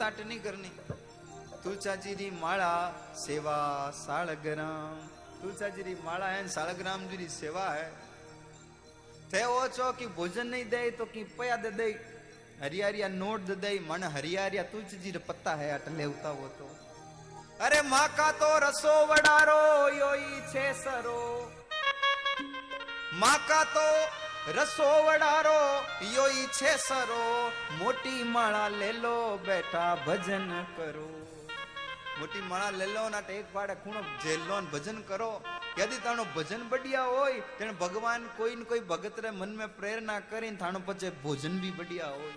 आट 0.01 0.21
नहीं 0.21 0.39
करनी 0.41 0.71
तुलसाजी 1.65 2.15
री 2.15 2.31
माळा 2.41 2.73
सेवा 3.17 3.59
साळग्राम 3.95 4.99
तुलसाजी 5.43 5.83
री 5.83 5.95
माळा 6.05 6.27
है 6.27 6.47
साळग्राम 6.49 7.07
जी 7.09 7.17
री 7.17 7.29
सेवा 7.29 7.67
है 7.75 7.91
थे 9.33 9.45
वो 9.45 9.67
चो 9.69 9.93
कि 9.99 10.07
भोजन 10.17 10.47
नहीं 10.47 10.65
दे 10.71 10.91
तो 10.99 11.05
कि 11.13 11.23
पया 11.39 11.57
दे 11.57 11.71
दे 11.79 11.89
हरियारिया 12.63 13.09
नोट 13.09 13.41
दे 13.65 13.79
मन 13.89 14.03
हरियारिया 14.17 14.63
तुलसी 14.73 15.11
रे 15.11 15.19
पत्ता 15.29 15.55
है 15.61 15.71
अट 15.71 15.89
लेवता 15.99 16.31
वो 16.41 16.49
तो 16.59 16.69
अरे 17.65 17.81
माँ 17.89 18.07
રસોવડારો 24.51 25.85
યોઈ 26.15 26.47
છે 26.47 26.77
સરો, 26.77 27.53
મોટી 27.79 28.23
માળા 28.23 28.69
લેલો 28.69 29.37
બેઠા 29.37 29.95
ભજન 30.07 30.65
કરો. 30.77 31.27
મોટી 32.21 32.41
માળા 32.41 32.71
લેલો 32.71 33.09
ના 33.09 33.21
ટેક 33.21 33.45
પાડે 33.53 33.75
ખૂણો 33.75 34.01
જેલો 34.01 34.61
ભજન 34.61 35.01
કરો. 35.03 35.43
યદી 35.79 35.99
તાણો 35.99 36.25
ભજન 36.25 36.69
બડિયા 36.69 37.03
હોય 37.03 37.41
તેને 37.41 37.73
ભગવાન 37.73 38.27
કોઈ 38.37 38.57
ને 38.57 38.65
કોઈ 38.65 38.81
ભગતરે 38.81 39.31
મનમાં 39.31 39.77
પ્રેરણા 39.77 40.21
કરીને 40.21 40.57
થાણો 40.57 40.81
પચે 40.85 41.11
ભોજન 41.11 41.61
બી 41.61 41.71
બડિયા 41.71 42.09
હોય. 42.09 42.33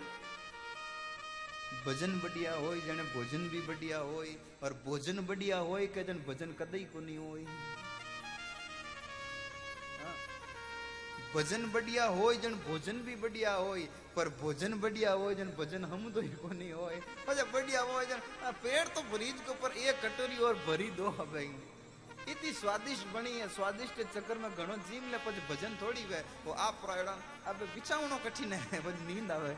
ભજન 1.85 2.19
બડિયા 2.19 2.53
હોય 2.53 2.79
જેને 2.79 3.03
ભોજન 3.03 3.49
બી 3.49 3.61
બડિયા 3.61 3.99
હોય 3.99 4.29
ઓર 4.63 4.73
ભોજન 4.73 5.25
બડિયા 5.25 5.59
હોય 5.59 5.87
કે 5.87 6.03
જેને 6.03 6.19
ભજન 6.19 6.51
કદી 6.51 6.85
કોની 6.85 7.17
હોય. 7.17 7.45
ભજન 11.34 11.64
બડિયા 11.70 12.12
હોય 12.12 12.38
જણ 12.38 12.54
ભોજન 12.62 13.02
બી 13.02 13.16
બડિયા 13.16 13.58
હોય 13.60 13.88
પર 14.14 14.28
ભોજન 14.38 14.72
બડિયા 14.76 15.16
હોય 15.16 15.34
જણ 15.34 15.50
ભજન 15.56 15.84
હમ 15.86 16.06
તો 16.12 16.22
કોની 16.42 16.70
હોય 16.72 17.00
પછી 17.26 17.44
બડિયા 17.52 17.88
હોય 17.90 18.06
જણ 18.06 18.22
આ 18.42 18.54
पेड़ 18.62 18.86
तो 18.90 19.04
भरीज 19.10 19.42
के 19.42 19.52
ऊपर 19.52 19.76
एक 19.82 20.00
कटोरी 20.02 20.38
और 20.42 20.62
भरी 20.66 20.88
दो 20.96 21.12
भाई 21.26 21.50
इतनी 22.26 22.50
स्वादिष्ट 22.54 23.12
बनी 23.12 23.34
है 23.34 23.46
स्वादिष्ट 23.50 24.00
चक्कर 24.14 24.38
में 24.38 24.50
घणो 24.52 24.78
जीम 24.88 25.04
ले 25.12 25.20
પછી 25.26 25.44
ભજન 25.50 25.76
થોડી 25.76 26.06
વે 26.06 26.22
वो 26.46 26.56
आप 26.60 26.80
प्रायणा 26.82 27.14
अब 27.46 27.62
बिछावणो 27.74 28.18
कठिन 28.24 28.52
है 28.54 28.80
પછી 28.80 29.06
નીંદ 29.06 29.30
આવે 29.30 29.54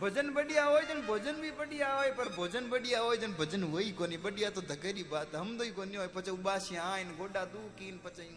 ભજન 0.00 0.32
બડિયા 0.32 0.66
હોય 0.66 0.82
જણ 0.84 1.04
ભોજન 1.06 1.36
બી 1.40 1.52
બડિયા 1.52 1.92
હોય 1.94 2.14
પર 2.14 2.28
ભોજન 2.30 2.66
બડિયા 2.70 3.04
હોય 3.04 3.18
જણ 3.18 3.36
ભજન 3.36 3.68
હોય 3.68 3.92
કોની 3.92 4.18
બડિયા 4.18 4.50
તો 4.50 4.62
ધકેરી 4.62 5.06
બાત 5.12 5.36
હમ 5.36 5.54
તો 5.58 5.70
કોની 5.74 5.96
હોય 5.96 6.10
પછી 6.10 6.36
ઉબાસી 6.38 6.82
આઈન 6.86 7.14
ગોડા 7.16 7.46
દુકીન 7.52 7.98
પછી 7.98 8.32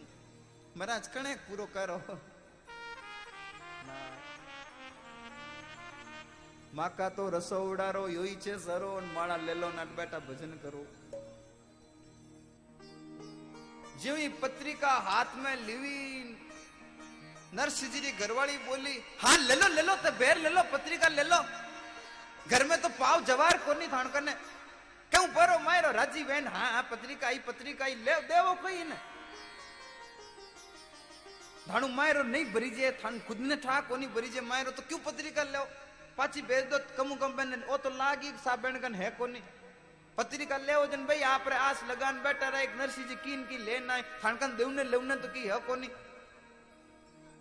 મહારાજ 0.76 1.06
કણે 1.10 1.34
પૂરો 1.46 1.68
કરો 1.70 2.00
માકા 6.74 7.10
તો 7.12 7.26
રસો 7.32 7.60
ઉડારો 7.70 8.04
યોઈ 8.10 8.38
છે 8.40 8.56
સરો 8.60 8.92
ને 9.02 9.13
માળા 9.13 9.44
લેલો 9.44 9.70
નાટ 9.74 9.94
બેટા 9.96 10.24
ભજન 10.24 10.58
કરો 10.60 10.84
જેવી 13.98 14.30
પત્રિકા 14.42 14.98
હાથ 15.04 15.34
में 15.38 15.56
લીવી 15.62 16.36
नरसिंह 17.50 17.92
जी 17.92 18.00
की 18.02 18.12
घरवाली 18.13 18.58
बोली 18.60 18.96
हाँ 19.18 19.38
ले 19.40 19.56
लो 19.56 19.68
ले 19.70 19.82
लो 19.82 19.96
तो 19.98 20.12
बेर 20.13 20.38
ले 20.38 20.50
लो 20.50 20.62
पत्रिका 20.68 21.08
ले 21.10 21.24
लो 21.24 21.40
घर 22.48 22.63
में 22.66 22.82
तो 22.82 22.90
पाव 22.92 23.24
जवार 23.26 23.58
कोनी 23.60 23.88
थान 23.88 24.08
करने 24.10 24.34
क्यों 25.12 25.26
परो 25.32 25.60
मारो 25.62 25.92
राजी 25.94 26.24
बहन 26.26 26.48
हाँ 26.50 26.72
हाँ 26.74 26.84
पत्रिका 26.92 27.28
आई 27.28 27.40
पत्रिका 27.48 27.86
आई 27.86 27.96
ले 28.04 28.16
देवो 28.28 28.54
कोई 28.62 28.84
ने 28.84 28.98
धाणु 31.62 31.88
मायरो 31.90 32.22
नहीं 32.25 32.44
भरी 32.53 32.70
थान 32.98 33.18
खुद 33.27 33.38
ने 33.40 33.57
ठाक 33.59 33.88
कोनी 33.88 34.07
भरी 34.14 34.29
जे 34.29 34.40
मायरो 34.42 34.70
तो 34.72 34.83
क्यों 34.83 34.98
पत्रिका 35.01 35.42
ले? 35.44 35.59
पाची 36.12 36.42
भेज 36.42 36.64
दो, 36.68 36.79
कमू 36.96 37.14
कम 37.16 37.33
बन 37.33 37.62
वो 37.68 37.77
तो 37.79 37.90
लागी 37.90 38.31
साबेण 38.44 38.79
गन 38.81 38.94
है 38.94 39.11
कोनी। 39.18 39.40
पत्रिका 40.18 40.57
ले, 40.59 40.75
जन 40.88 41.05
भाई 41.07 41.20
आप 41.25 41.48
रे 41.48 41.57
आस 41.57 41.83
लगान 41.88 42.22
बैठा 42.22 42.48
रहा, 42.48 42.61
एक 42.61 42.72
नरसी 42.77 43.05
जी 43.05 43.14
कीन 43.16 43.42
की 43.48 43.59
लेना 43.59 43.94
है 43.94 44.03
थानकन 44.25 44.57
देवने 44.57 44.85
लेवने 44.85 45.16
तो 45.16 45.29
की 45.29 45.42
है 45.42 45.59
कोनी। 45.66 45.88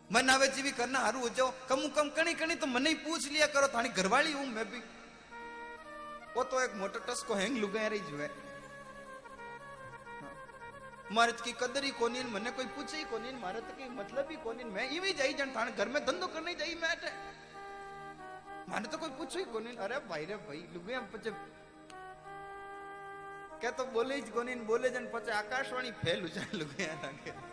मन 0.09 0.29
आवे 0.29 0.47
जी 0.47 0.61
भी 0.61 0.71
करना 0.71 0.99
हारू 0.99 1.19
हो 1.19 1.29
जाओ, 1.29 1.51
कमू 1.69 1.87
कम 1.89 2.09
कणी 2.15 2.33
कणी 2.33 2.55
तो 2.55 2.67
मन 2.67 2.87
ही 2.87 2.93
पूछ 3.03 3.27
लिया 3.27 3.47
करो, 3.47 3.67
थानी 3.67 3.89
घरवाली 3.91 4.31
हूँ 4.31 4.45
मैं 4.47 4.65
भी। 4.71 4.79
वो 6.35 6.43
तो 6.43 6.61
एक 6.63 6.75
मोटर 6.75 6.99
टस 7.07 7.23
को 7.27 7.33
हैंग 7.33 7.57
लुगाए 7.57 7.89
रही 7.89 7.99
जो 8.01 8.17
है। 8.17 8.29
कोनी 11.11 11.33
કી 11.43 12.51
कोई 12.51 12.65
पूछे 12.75 12.97
ही 12.97 13.03
कोनी 13.03 13.31
मारे 13.35 13.59
तो 13.61 13.73
की 13.75 13.89
मतलब 13.91 14.27
ही 14.31 14.35
कोनी 14.43 14.63
मैं 14.63 14.89
इवी 14.89 15.11
जाई 15.13 15.33
जन 15.33 15.51
थाने, 15.55 15.71
घर 15.71 15.87
में 15.89 16.05
धंधो 16.05 16.27
करने 16.27 16.53
जाई 16.55 16.75
मैं 16.81 16.89
अटे 16.89 17.11
माने 18.69 18.87
तो 18.87 18.97
कोई 18.97 19.09
पूछो 19.19 19.39
ही 19.39 19.45
कोनी 19.45 19.75
अरे 19.75 19.99
भाई 20.07 20.25
रे 20.25 20.35
भाई, 20.47 20.59
लुगाया 20.73 20.99
पचे 21.11 21.31
क्या 23.59 23.71
तो 23.71 23.83
बोले 23.91 24.15
ही 24.15 24.21
कोनी 24.31 24.55
बोले 24.63 24.89
જ 24.89 24.97
पचे 25.11 25.31
आकाशवाणी 25.33 25.91
फेल 25.99 26.21
हो 26.21 26.27
जाए 26.27 26.49
लुगाया 26.53 26.95
लागे 27.03 27.31
अरे 27.31 27.39
मारी 27.39 27.50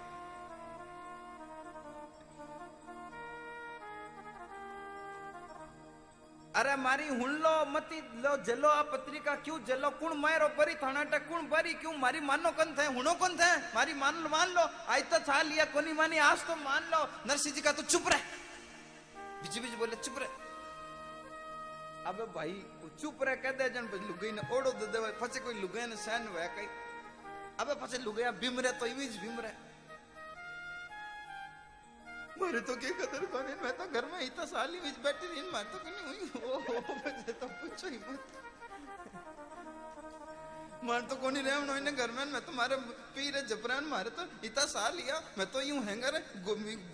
अरे 6.48 6.74
मारी 6.76 7.08
हुनलो 7.10 7.54
मती 7.70 7.98
लो, 8.18 8.36
जलो 8.42 8.68
आ 8.68 8.82
पत्रिका, 8.88 9.34
क्यों 9.44 9.58
जलो? 9.68 9.90
कुण 10.00 10.14
मारो 10.16 10.48
बरी 10.56 10.74
थानाटा 10.80 11.18
कुण 11.28 11.46
परी 11.46 11.72
क्यों 11.76 11.92
मारी 11.94 12.20
मानो 12.20 12.50
कन 12.56 12.72
थे 12.72 12.86
हुनो 12.88 13.12
कन 13.20 13.36
थे 13.36 13.50
मारी 13.74 13.92
मान 13.94 14.14
लो 14.22 14.28
मान 14.28 14.48
लो 14.56 14.64
आज 14.88 15.02
तो 15.10 15.18
था 15.28 15.42
लिया 15.42 15.64
कोनी 15.70 15.92
मानी 15.92 16.18
आज 16.18 16.46
तो 16.46 16.56
मान 16.56 16.82
लो। 16.90 17.00
नरसिंह 17.28 17.54
जी 17.54 17.60
का 17.60 17.72
तो 17.72 17.82
चुप 17.84 18.08
रहे। 18.08 18.20
बीच 19.42 19.58
बीच 19.58 19.74
बोले, 19.78 19.96
चुप 20.00 20.18
रहे. 20.18 20.28
अबे 22.08 22.24
भाई, 22.32 22.52
वो 22.80 22.88
चुप 22.96 23.22
रहे, 23.22 23.36
कह 23.36 23.50
दे, 23.52 23.68
जन 23.68 23.84
लुगई 24.08 24.30
ने 24.32 24.42
ओड़ो 24.48 24.72
दे 24.72 24.86
दे 24.88 24.98
फसे 25.20 25.40
कोई 25.40 25.54
लुगई 25.60 25.86
ने 25.86 25.96
सहन 25.98 26.28
वह 26.32 26.46
कई 26.56 26.68
अबे 27.60 27.74
फसे 27.76 27.98
लुगई 28.02 28.24
बिमरे 28.40 28.72
तो 28.80 28.86
इवीज 28.88 29.16
बिमरे 29.20 29.52
मारे 32.40 32.60
तो 32.68 32.74
के 32.76 32.90
कदर 32.98 33.24
कोने 33.32 33.54
मैं 33.62 33.72
तो 33.78 33.84
घर 33.92 34.04
में 34.12 34.20
इतना 34.20 34.44
साल 34.46 34.74
ही 34.74 34.78
बैठी 35.04 35.26
नहीं 35.28 35.42
मैं 35.52 35.64
तो 35.72 35.78
कहीं 35.84 36.00
हुई। 36.06 36.20
ओ, 36.42 36.54
ओ, 36.54 36.76
ओ 36.78 36.94
मैं 37.04 37.32
तो 37.40 37.46
पूछो 37.60 37.88
ही 37.88 37.98
मत। 38.08 38.20
मार 40.78 41.00
तो 41.10 41.16
कोनी 41.16 41.40
रहे 41.42 41.56
उन्होंने 41.58 41.92
घर 41.92 42.10
में 42.10 42.24
मैं 42.32 42.40
तो 42.40 42.52
मारे 42.52 42.76
पी 43.14 43.30
रहे 43.30 43.42
जबरान 43.44 43.84
मारे 43.86 44.10
तो 44.10 44.22
इतना 44.46 44.64
साल 44.68 44.94
लिया। 44.96 45.16
मैं 45.38 45.46
तो 45.50 45.60
यूँ 45.60 45.80
हैंगर 45.84 46.14
है 46.14 46.20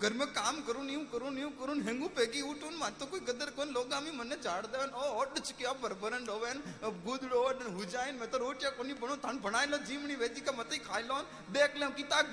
घर 0.01 0.13
में 0.13 0.27
काम 0.29 0.61
करूँ, 0.67 0.85
यूँ 0.85 1.05
करूँ 1.11 1.31
यूँ 1.35 1.51
करूँ, 1.59 1.75
हैंगू 1.83 2.07
पेगी 2.17 2.41
उठूं 2.43 2.71
मार 2.77 2.91
तो 2.99 3.05
कोई 3.05 3.19
गदर 3.21 3.49
कोन, 3.55 3.69
लोग 3.69 3.93
आमी 3.93 4.11
मने 4.17 4.35
झाड़ 4.37 4.65
देवन, 4.65 4.89
ओ 4.89 5.21
ओड 5.21 5.37
चकिया 5.39 5.73
बरबरन 5.83 6.25
डोवन 6.25 6.57
गुदड़ो 7.05 7.37
ओड 7.39 7.61
हुजाइन 7.75 8.15
मैं 8.15 8.29
तो 8.31 8.37
रोटिया 8.37 8.69
कोनी 8.73 8.93
बणो 8.95 9.15
थान 9.21 9.39
बनाई 9.39 9.65
लो, 9.67 9.77
जीमणी 9.85 10.15
वेजी 10.15 10.41
का 10.41 10.51
खाई 10.81 11.03
लो, 11.03 11.21
देख 11.51 11.77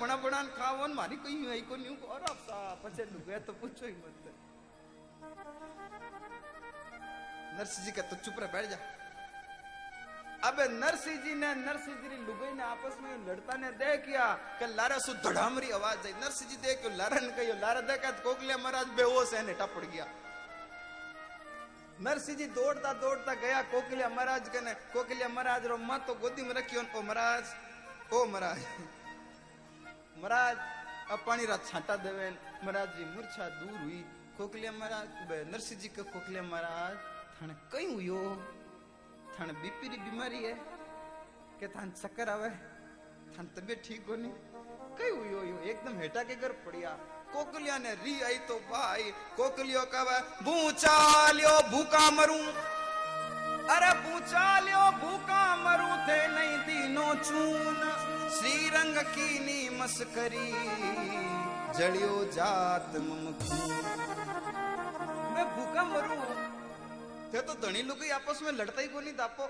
बना 0.01 0.41
खावन, 0.57 0.93
मारी 0.93 1.15
कोई 1.17 1.33
और 2.09 2.21
आपसा 2.23 2.57
पछे 2.83 3.03
लुगे 3.13 3.39
तो 3.45 3.53
पूछो 3.61 3.85
ही 3.85 3.93
मत। 3.93 4.11
जी 7.75 7.91
का 7.91 8.01
तो 8.03 8.15
चुप 8.25 8.39
रह 8.39 8.47
बैठ 8.49 8.69
जा। 8.69 8.77
अबे 10.43 10.65
नरसिंह 10.75 11.17
जी 11.23 11.33
ने 11.35 11.49
नरसिंह 11.57 11.95
जी 12.03 12.17
लुगई 12.27 12.51
ने 12.53 12.63
आपस 12.65 12.97
में 13.01 13.11
लड़ता 13.27 13.53
ने 13.57 13.69
देख 13.79 13.99
किया 14.05 14.25
कि 14.59 14.65
लारा 14.75 14.97
सु 14.99 15.13
धड़ामरी 15.23 15.69
आवाज़ 15.71 16.07
आई। 16.07 16.13
नरसिंह 16.19 16.49
जी 16.49 16.57
देख 16.59 16.85
लारा 16.97 17.19
ने 17.19 17.31
कहियो, 17.31 17.53
लारा 17.61 17.81
देखा 17.81 18.11
तो 18.11 18.23
कोकले 18.23 18.55
महाराज 18.59 18.87
बेहोश 18.97 19.33
है 19.33 19.41
ने 19.45 19.53
टपड़ 19.55 19.85
गया। 19.85 20.05
नरसिंह 22.01 22.37
जी 22.37 22.45
दौड़ता 22.51 22.91
दौड़ता 22.99 23.33
गया 23.35 23.61
कोकलिया 23.71 24.09
महाराज 24.09 24.49
कने 24.49 24.73
कोकलिया 24.93 25.27
महाराज, 25.29 25.65
रो 25.65 25.77
माँ 25.79 25.99
तो 26.07 26.13
गोदी 26.15 26.41
में 26.43 26.53
रखियो 26.55 26.81
ओ 26.81 27.01
महाराज 27.01 27.45
ओ 28.11 28.25
महाराज 28.25 28.59
महाराज, 30.17 30.57
अब 31.11 31.19
पानी 31.27 31.45
रा 31.45 31.57
छाटा 31.63 31.95
देवे 32.03 32.29
महाराज 32.63 32.89
जी, 32.97 33.05
मूर्छा 33.05 33.47
दूर 33.61 33.77
हुई। 33.79 33.99
कोकलिया 34.37 34.71
महाराज 34.73 35.07
नरसिंह 35.53 35.79
जी 35.79 35.87
के 35.87 36.03
कोकलिया 36.11 36.43
महाराज, 36.43 36.95
थाने 37.37 37.53
कई 37.71 37.85
हुयो 37.93 38.19
थाने 39.33 39.53
बीपी 39.61 39.87
री 39.89 39.97
बीमारी 39.99 40.43
है, 40.43 40.53
के 41.59 41.67
थान 41.67 41.91
चक्कर 41.93 42.29
आवे, 42.29 42.49
थान 43.33 43.45
तबियत 43.55 43.81
ठीक 43.85 44.05
होनी। 44.09 44.31
कई 44.97 45.09
हुई 45.09 45.31
हो 45.31 45.39
एकदम 45.63 45.93
हेटा 45.99 46.23
के 46.23 46.35
घर 46.35 46.51
पड़िया। 46.65 46.89
कोकलिया 47.33 47.77
ने 47.77 47.93
री 47.95 48.13
आई 48.21 48.37
तो 48.47 48.55
भाई, 48.69 49.03
कोकलियो 49.37 49.83
कहे 49.93 50.19
भूचा 50.43 50.97
लियो, 51.31 51.55
भूखा 51.71 52.05
मरू। 52.11 52.39
अरे 53.73 53.91
भूचा 54.01 54.45
लियो, 54.59 54.83
भूखा 55.01 55.43
मरू, 55.57 55.91
थे 56.05 56.19
नहीं 56.27 56.57
दीनो 56.65 57.07
चून। 57.23 57.79
श्री 58.35 58.55
रंग 58.69 58.97
की 59.09 59.29
नी 59.39 59.59
मस्करी, 59.79 60.49
जड़ियो 61.77 62.23
जात 62.33 62.95
मम 63.01 63.25
खून 63.41 63.71
मैं 65.33 65.45
भूखा 65.55 65.83
मरू 65.83 66.17
थे 67.33 67.41
तो 67.41 67.53
धनी 67.61 67.81
लुगाई 67.83 68.09
आपस 68.13 68.41
में 68.43 68.51
लड़ता 68.53 68.81
ही 68.81 68.87
को 68.87 68.99
नहीं 69.01 69.15
दापो। 69.15 69.49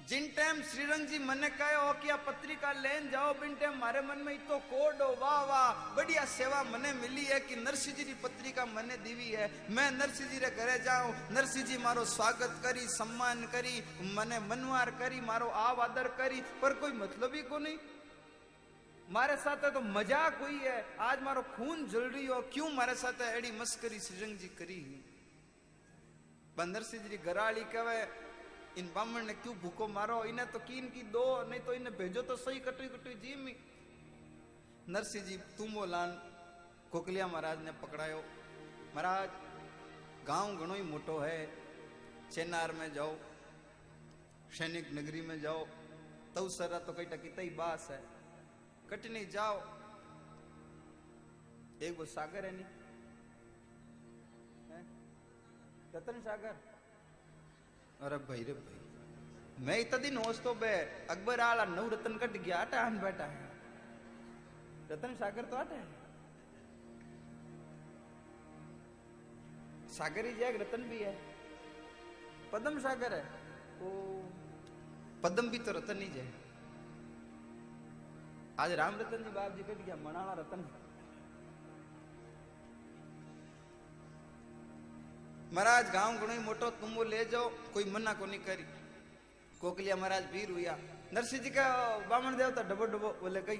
जिन 0.00 0.26
टाइम 0.36 0.60
श्रीरंग 0.62 1.06
जी 1.08 1.18
मन 1.18 1.48
कहे 1.50 1.74
हो 1.74 1.92
कि 2.02 2.08
आप 2.10 2.24
पत्रिका 2.26 2.72
लेन 2.74 3.08
जाओ 3.10 3.32
बिन 3.34 3.54
टाइम 3.56 3.78
मारे 3.78 4.00
मन 4.02 4.18
में 4.18 4.32
इतो 4.34 4.58
कोड 4.66 5.02
हो, 5.02 5.08
वाह 5.20 5.44
वाह। 5.44 5.94
बढ़िया 5.96 6.24
सेवा 6.26 6.62
मने 6.64 6.92
मिली 6.94 7.24
है 7.24 7.38
कि 7.40 7.56
नरसिंह 7.56 7.96
जी 7.96 8.04
की 8.04 8.14
पत्रिका 8.20 8.64
मने 8.66 8.96
दीवी 8.98 9.30
है। 9.30 9.48
मैं 9.70 9.90
नरसिंह 9.92 10.28
जी 10.30 10.38
रे 10.38 10.50
घरे 10.50 10.78
जाऊँ, 10.84 11.14
नरसिंह 11.32 11.64
जी 11.66 11.78
मारो 11.78 12.04
स्वागत 12.06 12.60
करी, 12.64 12.86
सम्मान 12.90 13.46
करी, 13.54 13.82
मने 14.12 14.38
मनवार 14.40 14.90
करी, 15.00 15.20
मारो 15.22 15.48
आव 15.62 15.80
आदर 15.82 16.08
करी, 16.18 16.40
पर 16.62 16.72
कोई 16.74 16.92
मतलब 16.94 17.34
ही 17.34 17.42
को 17.44 17.58
नहीं। 17.58 17.78
मारे 19.08 19.36
साथ 19.38 19.70
तो 19.72 19.80
मज़ाक 19.80 20.38
हुई 20.42 20.58
है। 20.58 20.84
आज 21.02 21.22
मारो 21.22 21.42
खून 21.56 21.88
जल 21.88 22.10
रही 22.10 22.26
हो, 22.26 22.40
क्यों 22.52 22.70
मारे 22.72 22.94
साथ 22.96 23.20
एड़ी 23.24 23.52
मस्करी 23.52 24.00
श्रीरंग 24.00 24.38
जी 24.38 24.48
करी 24.58 24.74
ही 24.76 25.03
सिंह 26.58 27.08
जी 27.08 27.16
गराली 27.16 27.64
कहे 27.64 28.02
इन 28.78 28.90
बामण 28.94 29.24
ने 29.24 29.34
क्यों 29.34 29.54
भूखो 29.56 29.86
मारो? 29.88 30.24
इन्हें 30.24 30.50
तो 30.52 30.58
कीन 30.58 30.88
की 30.90 31.02
दो, 31.02 31.24
नहीं 31.50 31.60
तो 31.60 31.72
इन्हें 31.72 31.96
भेजो 31.96 32.22
तो 32.22 32.36
सही 32.36 32.60
कटुई 32.60 32.86
कटुई 32.88 33.14
जी 33.14 33.34
में। 33.34 33.54
नरसिंह 34.88 35.24
जी 35.24 35.36
तुमो 35.58 35.84
लान 35.84 36.10
कोकलिया 36.92 37.26
महाराज 37.26 37.62
ने 37.64 37.72
पकड़ायो। 37.72 38.18
महाराज, 38.94 39.30
गाँव 40.26 40.56
घणो 40.56 40.74
ही 40.74 40.82
मोटो 40.82 41.18
है। 41.18 41.38
चेनार 42.30 42.72
में 42.72 42.92
जाओ, 42.94 43.16
सैनिक 44.52 44.92
नगरी 44.92 45.20
में 45.20 45.40
जाओ। 45.40 45.66
तव 46.34 46.48
सरा 46.48 46.78
तो 46.78 46.92
कई 46.92 47.04
टकी 47.04 47.28
तई 47.28 47.50
बास 47.50 47.88
है। 47.90 48.02
कटनी 48.90 49.24
जाओ। 49.26 49.58
एक 51.82 51.98
वो 51.98 52.04
सागर 52.04 52.44
है 52.44 52.52
नहीं 52.52 52.73
रतन 55.94 56.20
सागर। 56.20 56.56
अरे 58.00 58.16
भाई 58.16 58.42
रे 58.42 58.52
भाई। 58.52 58.80
मैं 59.64 59.78
इतना 59.78 59.98
दिन 59.98 60.16
होश 60.16 60.42
तो 60.42 60.54
बे, 60.54 61.06
अकबर 61.10 61.40
आला 61.40 61.64
नव 61.64 61.92
रतन 61.92 62.16
कट 62.16 62.30
गया 62.30 62.68
हन 62.74 62.98
बैठा 62.98 63.24
है। 63.24 63.50
रतन 64.90 65.14
सागर 65.14 65.44
तो 65.44 65.56
है। 65.56 66.04
सागर 69.88 70.26
ही 70.26 70.34
जाए 70.34 70.52
रतन 70.52 70.82
भी 70.82 70.98
है। 70.98 71.34
पदम 72.52 72.78
सागर 72.78 73.14
है। 73.14 73.24
ओ, 73.82 74.20
पदम 75.22 75.48
भी 75.48 75.58
तो 75.58 75.72
रतन 75.72 75.98
ही 75.98 76.08
जाए। 76.08 76.32
आज 78.58 78.72
राम 78.72 79.00
रतन 79.00 79.24
जी 79.24 79.30
बाप 79.30 79.52
जी 79.52 79.62
कट 79.62 79.84
गया, 79.84 79.96
मनाला 79.96 80.32
रतन। 80.32 80.83
महाराज, 85.54 85.90
गाँव 85.92 86.30
ही 86.30 86.38
मोटो, 86.40 86.70
तुम 86.72 86.94
वो 86.94 87.02
ले 87.04 87.24
जाओ, 87.24 87.48
कोई 87.72 87.84
मना 87.90 88.12
को 88.12 88.26
नहीं 88.26 88.40
करी। 88.40 88.64
कोकलिया 89.60 89.96
महाराज 89.96 90.24
वीर 90.32 90.50
हुआ 90.50 90.74
नरसिंह 91.14 91.42
जी 91.42 91.50
का 91.50 91.64
बामण 92.10 92.36
देवता 92.36 92.62
डबो 92.64 92.84
डबो 92.86 93.08
बोले 93.20 93.40
कही 93.40 93.56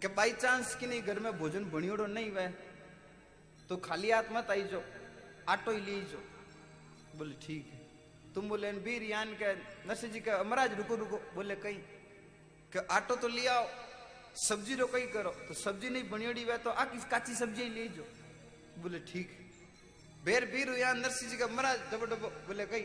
कि 0.00 0.08
बाई 0.08 0.32
चांस 0.32 0.74
कि 0.76 0.86
नहीं 0.86 1.02
घर 1.02 1.18
में 1.18 1.32
भोजन 1.38 1.64
भणियोड़ो 1.70 2.06
नहीं 2.06 2.30
वह? 2.30 2.48
तो 3.68 3.76
खाली 3.78 4.10
हाथ 4.10 4.30
मत 4.32 4.50
आई 4.50 4.62
जो 4.64 4.82
आटो 5.48 5.70
ही 5.70 5.80
ली 5.80 6.00
जो 6.02 6.22
बोले, 7.16 7.34
ठीक 7.42 7.66
है। 7.66 7.78
तुम 8.34 8.48
बोले 8.48 8.70
वीर 8.78 9.02
यान 9.04 9.32
के, 9.34 9.52
नरसिंह 9.88 10.12
जी 10.12 10.20
का, 10.20 10.42
महाराज 10.44 10.74
रुको 10.78 10.94
रुको। 10.94 11.16
बोले 11.34 11.56
कहीं 11.56 11.78
कि 12.72 12.78
आटो 12.78 13.16
तो 13.16 13.28
ले 13.28 13.46
आओ, 13.46 13.66
सब्ज़ी 14.38 14.74
रो 14.76 14.86
कहीं 14.86 15.08
करो। 15.08 15.30
तो 15.48 15.54
सब्ज़ी 15.56 15.90
नहीं 15.90 16.08
बनियोड़ी 16.10 16.44
वह 16.44 16.56
तो 16.56 16.70
आकी 16.72 16.98
काची 17.10 17.34
सब्ज़ी 17.34 17.62
ही 17.62 17.70
ले 17.70 17.88
जो 17.88 18.06
बोले, 18.78 18.98
ठीक 19.02 19.30
है। 19.30 19.45
बेर 20.26 20.44
बीर 20.52 20.68
हुआ 20.68 20.92
नरसिंह 21.00 21.30
जी 21.30 21.36
का 21.38 21.46
महाराज 21.48 21.78
डबो 21.92 22.06
डबो 22.12 22.28
बोले 22.46 22.66
कई 22.66 22.84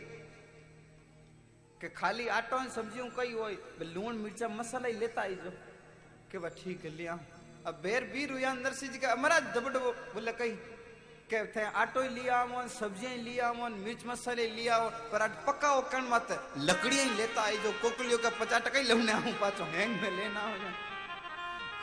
के 1.82 1.90
खाली 1.98 2.28
आटो 2.38 2.58
समझियो 2.70 3.06
कई 3.18 3.32
हो 3.34 3.48
लूण 3.94 4.18
मिर्चा 4.24 4.48
मसाला 4.48 4.88
ही 4.88 4.94
लेता 5.02 5.22
आई 5.22 5.36
जो 5.46 5.52
के 6.32 6.38
बा 6.38 6.50
ठीक 6.60 6.86
है 6.86 6.92
लिया 6.98 7.18
अब 7.68 7.80
बेर 7.84 8.04
बीर 8.14 8.32
हुआ 8.32 8.54
नरसिंह 8.60 8.92
जी 8.92 9.00
का 9.00 9.16
महाराज 9.16 9.44
डबो 9.56 9.70
डबो 9.70 9.92
बोले 10.14 10.34
कई 10.42 10.54
के 11.32 11.40
थे 11.56 11.64
आटो 11.82 12.02
ही 12.02 12.10
लिया 12.10 12.38
आवन 12.38 12.68
सब्ज़ियाँ 12.68 13.12
ही 13.14 13.22
लिया 13.24 13.48
आवन 13.48 13.74
मिर्च 13.84 14.06
मसाले 14.06 14.48
लिया 14.56 14.76
हो 14.76 14.90
पर 15.12 15.22
आज 15.22 15.34
पक्का 15.48 15.68
हो 15.68 15.82
कण 15.92 16.04
मत, 16.14 16.28
लकड़ियाँ 16.70 17.06
ही 17.06 17.16
लेता 17.18 17.42
आई 17.42 17.58
जो 17.64 17.72
कोकलियों 17.82 18.18
का 18.20 18.30
पचास 18.40 18.62
टका 18.66 18.80
ही 18.80 18.86
लेने 18.86 19.12
आऊँ 19.12 19.34
पाछो, 19.42 19.64
हैंग 19.76 20.02
में 20.02 20.12
लेना 20.18 20.42
हो 20.42 20.54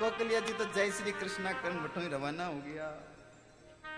कोकलिया 0.01 0.41
जी 0.41 0.53
तो 0.53 0.65
जय 0.75 0.91
श्री 0.99 1.13
कृष्णा 1.21 1.53
कण 1.63 1.79
भटो 1.83 2.01
ही 2.01 2.09
रवाना 2.09 2.47
हो 2.47 2.59
गया। 2.67 2.89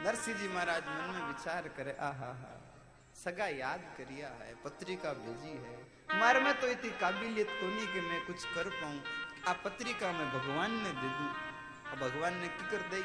नरसिंह 0.00 0.38
जी 0.38 0.48
महाराज 0.48 0.82
मन 0.82 1.14
में 1.14 1.22
विचार 1.28 1.68
करे, 1.68 1.96
आहा, 2.00 2.32
हा। 2.32 2.56
सगा 3.14 3.46
याद 3.46 3.80
करिया 3.98 4.28
है, 4.28 4.54
पत्रिका 4.54 5.12
भेजी 5.12 5.50
है। 5.50 6.18
मारे 6.20 6.40
में 6.40 6.60
तो 6.60 6.66
इतनी 6.66 6.90
काबिलियत 6.90 7.48
तो 7.48 7.68
नहीं 7.68 7.86
कि 7.86 8.00
मैं 8.00 8.26
कुछ 8.26 8.44
कर 8.44 8.68
पाऊँ। 8.70 9.02
आ 9.48 9.52
पत्रिका 9.52 10.12
में 10.12 10.26
भगवान 10.30 10.72
ने 10.72 10.92
दे 10.92 11.08
दूँ। 11.08 11.30
भगवान 12.00 12.36
ने 12.36 12.48
की 12.48 12.70
कर 12.70 12.88
दई? 12.88 13.02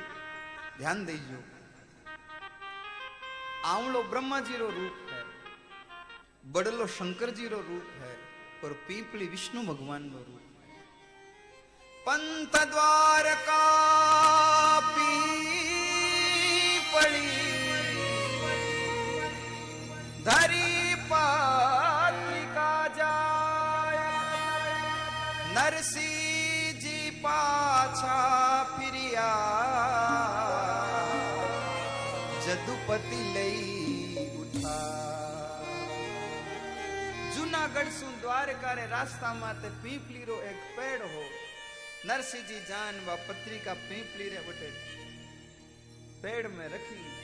ध्यान 0.78 1.06
दीजो 1.06 1.44
आवलो 3.66 4.04
ब्रह्मा 4.04 4.40
जी 4.40 4.58
रो 4.58 4.70
रूप 4.70 5.08
है, 5.10 5.24
बड़लो 6.52 6.88
शंकर 6.88 7.30
जी 7.30 7.48
रो 7.48 7.58
रूप 7.58 7.88
है, 7.96 8.18
और 8.64 8.74
पीपली 8.88 9.28
विष्णु 9.28 9.62
भगवान 9.64 10.04
रो 10.04 10.18
रूप 10.18 10.42
है। 10.64 10.76
पंत 12.10 12.56
द्वार 12.72 13.36
का 13.36 13.64
धरी 20.26 20.96
पात्रिका 21.06 22.70
जाय 22.88 23.98
नरसिंह 25.54 26.80
जी 26.80 27.10
पाछा 27.20 28.16
फिरिया 28.70 29.28
जदुपति 32.46 33.22
लई 33.36 33.62
उठा। 34.40 34.80
जूनागढ़ 37.36 37.90
सु 37.90 38.06
द्वारका 38.22 38.74
रे 38.74 38.86
रास्ता 38.88 39.34
माते 39.34 39.70
पीपली 39.84 40.24
रो 40.24 40.42
एक 40.42 40.64
पेड़ 40.78 41.02
हो। 41.02 41.24
नरसिंह 42.06 42.44
जी 42.44 42.60
जान 42.62 42.96
व 43.08 43.16
पत्रिका 43.28 43.74
पीपली 43.84 44.30
रे 44.30 44.40
बटे। 44.40 44.72
पेड़ 46.24 46.48
में 46.48 46.68
रखी। 46.68 47.15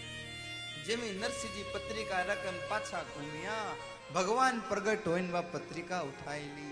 जेमी 0.85 1.09
नरसिंह 1.13 1.53
जी 1.55 1.63
पत्रिका 1.73 2.21
रकन 2.27 2.55
पाछा 2.69 3.01
घूमिया, 3.15 3.57
भगवान 4.13 4.59
प्रगट 4.69 5.07
होइन 5.07 5.29
वा 5.31 5.41
पत्रिका 5.53 5.99
उठाईली 6.01 6.71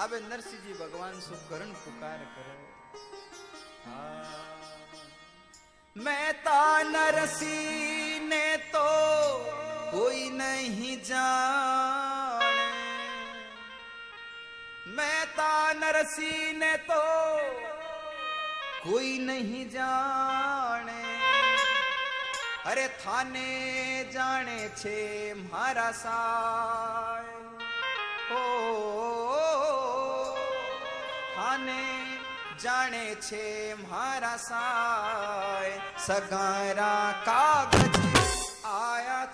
अबे 0.00 0.20
नरसिंह 0.20 0.62
जी 0.62 0.72
भगवान 0.74 1.20
सु 1.20 1.34
करण 1.50 1.72
पुकार 1.84 2.18
करो। 2.34 2.56
हाँ। 3.84 4.46
मैं 5.96 6.26
नरसी 6.86 7.58
ने 8.28 8.56
तो 8.72 8.86
कोई 9.92 10.28
नहीं 10.30 10.96
जाने। 11.02 12.66
मैं 14.96 15.24
नरसी 15.80 16.52
ने 16.52 16.74
तो 16.88 17.02
कोई 18.82 19.18
नहीं 19.18 19.68
जाने। 19.70 21.17
कोई 22.68 22.74
नहीं 22.74 22.84
जाने 22.84 22.84
अरे 22.84 22.86
थाने 23.00 24.12
जाने 24.12 24.68
छे 24.76 25.34
मारा 25.34 25.90
साय 25.90 27.24
ओ 28.32 28.42
थाने 31.36 31.84
जाने 32.62 33.14
छे 33.22 33.74
मारा 33.74 34.36
साय 34.36 35.70
सगारा 36.06 36.92
कागज़ 37.28 38.00
आया 38.66 39.24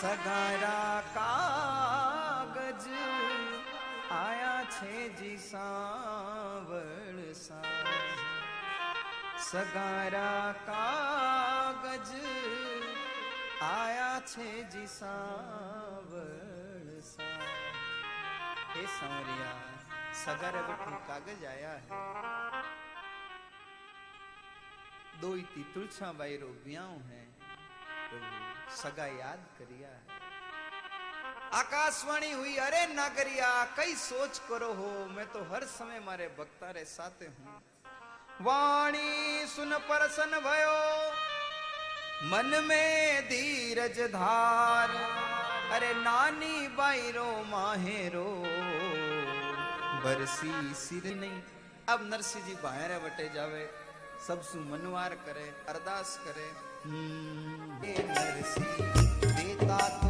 सगारा 0.00 0.82
कागज़ 1.14 2.86
आया 4.10 4.52
छे 4.64 5.00
जी 5.18 5.32
सावर 5.38 7.18
साज। 7.36 8.20
सगारा 9.46 10.30
कागज़ 10.68 12.14
आया 13.64 14.08
छे 14.28 14.48
जी 14.72 14.86
सावर 14.86 16.30
साज। 17.10 17.50
हे 18.76 18.86
सगर 20.22 20.60
बठी 20.68 20.96
कागज़ 21.08 21.44
आया 21.46 21.74
है। 21.84 22.00
दोई 25.20 25.42
ती 25.52 25.62
तुलसा 25.74 26.12
बाई 26.12 26.36
रो 26.36 26.50
ब्याह 26.64 26.96
है। 27.10 27.24
प्रभु 28.08 28.49
सगा 28.72 29.06
याद 29.06 29.46
करिया 29.58 29.88
है। 29.88 30.18
आकाशवाणी 31.54 32.30
हुई, 32.32 32.56
अरे 32.58 32.86
नागरिया 32.86 33.50
कई 33.76 33.94
सोच 33.96 34.38
करो 34.48 34.72
हो, 34.72 34.90
मैं 35.08 35.26
तो 35.26 35.40
हर 35.44 35.64
समय 35.68 36.00
मारे 36.00 36.26
भक्ता 36.38 36.70
रे 36.70 36.84
साथे 36.86 37.26
हूँ। 37.26 37.60
वाणी 38.40 39.46
सुन 39.46 39.76
परसन 39.88 40.38
भयो, 40.40 40.78
मन 42.30 42.64
में 42.64 43.28
धीरज 43.28 44.00
धार। 44.12 44.90
अरे 45.72 45.92
नानी 45.94 46.68
बाईरो 46.68 47.28
माहेरो 47.44 48.28
बरसी 50.04 50.74
सिर 50.76 51.14
नहीं। 51.14 51.42
अब 51.88 52.02
नरसिंह 52.04 52.46
जी 52.46 52.54
बाहर 52.54 52.98
बटे 52.98 53.28
जावे, 53.34 53.68
सब 54.26 54.42
सु 54.42 54.58
मनवार 54.70 55.14
करे, 55.26 55.48
अरदास 55.68 56.18
करे। 56.24 56.50
देता 56.86 57.98
तो 60.02 60.09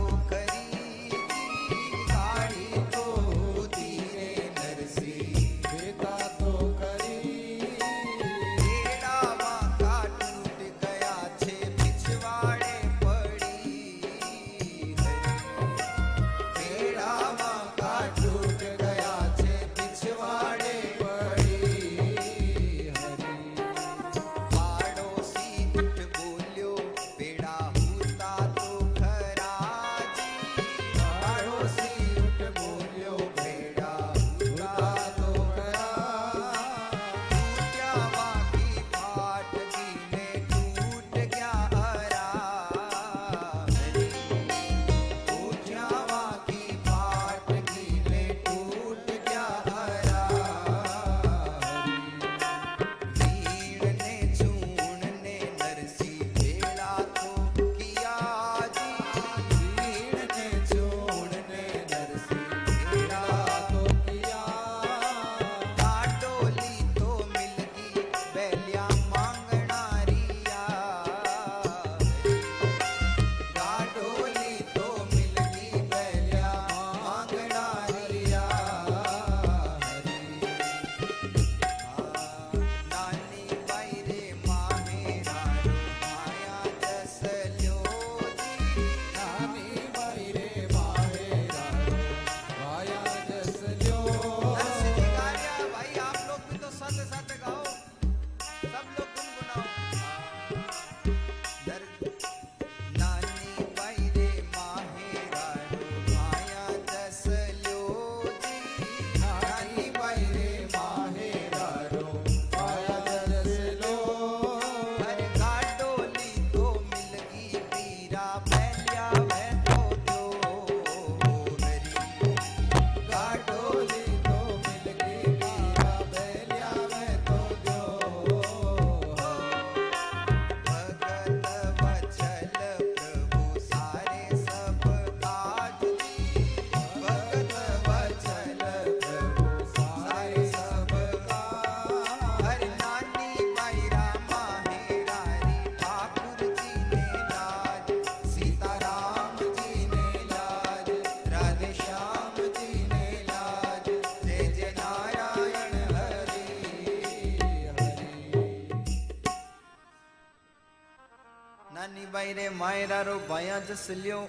जस 163.71 163.87
लियो। 163.97 164.21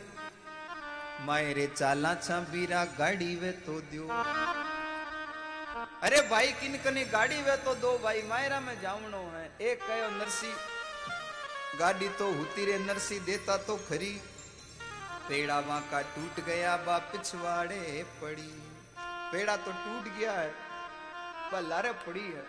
मायरे 1.26 1.66
चाला 1.68 2.14
छा 2.16 2.40
बीरा 2.50 2.84
गाड़ी 2.98 3.36
वे 3.36 3.52
तो 3.66 3.80
दियो। 3.82 4.08
अरे 6.04 6.22
भाई, 6.30 6.52
किन 6.52 6.78
कने 6.84 7.04
गाड़ी 7.06 7.42
वे 7.42 7.56
तो 7.58 7.74
दो 7.76 7.98
भाई, 7.98 8.22
मायरा 8.30 8.60
में 8.60 8.76
जावनो 8.82 9.24
है। 9.34 9.46
एक 9.62 9.82
कहो 9.82 10.10
नरसी, 10.18 10.54
गाड़ी 11.80 12.10
तो 12.20 12.32
होती 12.34 12.66
रे, 12.66 12.78
नरसी 12.80 13.20
देता 13.22 13.58
तो 13.66 13.76
खरी। 13.90 14.14
पेड़ा 15.28 15.60
वहाँ 15.60 15.82
का 15.92 16.02
टूट 16.14 16.46
गया, 16.46 16.76
बा 16.78 16.98
पिछवाड़े 17.12 17.82
पड़ी। 18.22 18.52
पेड़ा 19.32 19.56
तो 19.58 19.72
टूट 19.74 20.14
गया 20.18 20.32
है, 20.34 20.50
पर 21.52 21.62
लारे 21.64 21.92
पड़ी 22.06 22.28
है। 22.28 22.44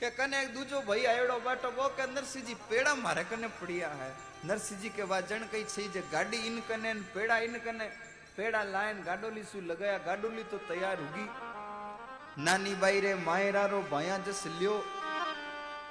કે 0.00 0.08
કને 0.12 0.36
એક 0.38 0.50
દૂજો 0.50 0.80
ભાઈ 0.82 1.06
આવ્યો 1.08 1.36
બાટો 1.40 1.70
બો 1.72 1.86
કે 1.92 2.04
નરસિંહજી 2.08 2.58
પેડા 2.66 2.98
મારે 2.98 3.22
કને 3.24 3.48
પડ્યા 3.54 3.96
હે 3.96 4.10
નરસિંહજી 4.44 4.92
કે 4.92 5.06
વાજણ 5.12 5.46
કઈ 5.48 5.64
છે 5.68 5.86
જે 5.88 6.02
ગાડી 6.12 6.42
ઇન 6.46 6.60
કને 6.68 6.92
પેડા 7.12 7.38
ઇન 7.42 7.58
કને 7.60 7.88
પેડા 8.36 8.64
લાઈન 8.68 9.00
ગાડોલી 9.04 9.46
શું 9.46 9.66
લગાયા 9.66 10.04
ગાડોલી 10.04 10.46
તો 10.52 10.60
તૈયાર 10.68 11.00
ઉગી 11.00 11.28
નાની 12.40 12.76
બાઈ 12.76 13.00
રે 13.00 13.14
માયરા 13.22 13.66
રો 13.68 13.80
ભાયા 13.90 14.22
જસ 14.24 14.42
લ્યો 14.54 14.76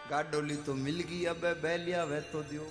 ગાડોલી 0.09 0.59
તો 0.63 0.77
મિલ 0.77 1.03
ગઈ 1.05 1.25
અબે 1.27 1.49
બેલિયા 1.61 2.07
વહેતો 2.07 2.45
દયો 2.45 2.69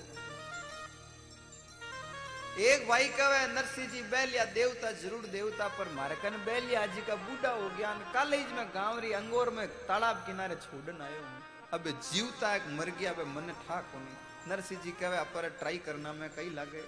एक 2.57 2.87
भाई 2.87 3.07
कहे 3.09 3.41
नरसिंह 3.47 3.87
जी 3.87 4.01
बैलिया, 4.11 4.43
देवता 4.51 4.91
ज़रूर 4.93 5.25
देवता, 5.29 5.67
पर 5.77 5.89
मारे 5.93 6.15
कन 6.15 6.37
बैलिया 6.45 6.85
जी 6.87 7.01
का 7.05 7.15
बूढ़ा 7.17 7.49
हो 7.51 7.69
गया 7.77 7.91
कॉलेज 8.13 8.51
में 8.51 8.65
गाँव 8.75 8.99
री 8.99 9.11
अंगोर 9.13 9.49
में 9.53 9.67
तालाब 9.87 10.23
किनारे 10.25 10.55
छोड़न 10.57 11.01
आयो 11.01 11.21
हूँ। 11.21 11.41
अबे 11.73 11.91
जीवता 12.03 12.55
एक 12.55 12.65
मर 12.73 12.89
गया, 12.91 13.11
अबे 13.11 13.23
मन 13.27 13.53
ठा 13.61 13.77
कोनी। 13.83 14.49
नरसिंह 14.49 14.81
जी 14.83 14.91
कहे, 14.97 15.17
अपर 15.17 15.49
ट्राई 15.59 15.77
करना 15.85 16.13
में 16.13 16.29
कई 16.35 16.49
लागे। 16.51 16.83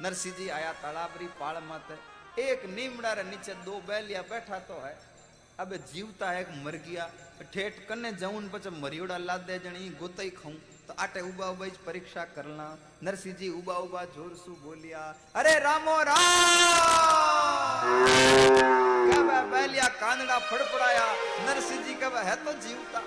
नरसिंह 0.00 0.34
जी 0.36 0.48
आया 0.50 0.72
तालाब 0.80 1.18
री 1.20 1.26
पाल 1.36 1.62
माते 1.68 2.00
एक 2.42 2.64
नीमड़ा 2.70 3.12
रे 3.12 3.22
नीचे 3.24 3.54
दो 3.60 3.80
बैलिया 3.86 4.22
बैठा 4.24 4.58
तो 4.64 4.80
है। 4.80 4.96
अबे 5.60 5.78
जीवता 5.92 6.32
एक 6.38 6.48
मर 6.64 6.80
गया, 6.82 7.10
ठेठ 7.52 7.86
कने 7.88 8.12
जाऊन 8.14 8.48
पछ 8.48 8.66
मरियोड़ा 8.80 9.18
लादे 9.20 9.58
जणी 9.60 9.88
गोतई 10.00 10.30
खाऊं। 10.32 10.56
तो 10.86 10.94
आटे 10.94 11.20
उबा 11.22 11.46
જ 11.64 11.76
परीक्षा 11.80 12.22
करना 12.34 12.66
नरसिंह 13.02 13.34
जी 13.36 13.48
उबा 13.56 13.74
उबा 13.84 14.00
ज़ोर 14.14 14.32
सु 14.36 14.52
बोलिया 14.62 15.02
अरे 15.34 15.52
रामो 15.60 15.96
राम 16.08 17.84
कबे 19.08 19.38
बैलिया 19.50 19.88
कांदड़ा 19.96 20.38
फड़फड़ाया 20.44 21.06
नरसिंह 21.46 21.80
जी 21.84 21.94
कबे 22.02 22.20
है 22.28 22.34
तो 22.44 22.52
जीवता 22.60 23.00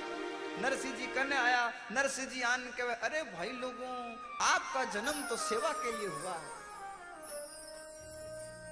नरसिंह 0.62 0.94
जी 0.98 1.08
कने 1.14 1.38
आया 1.38 1.64
नरसिंह 1.94 2.28
जी 2.30 2.42
आन 2.50 2.64
कहे 2.78 2.96
अरे 3.08 3.22
भाई 3.32 3.52
लोगों 3.58 3.92
आपका 4.46 4.84
जन्म 4.94 5.22
तो 5.30 5.38
सेवा 5.40 5.72
के 5.84 5.92
लिए 5.98 6.10
हुआ 6.16 6.38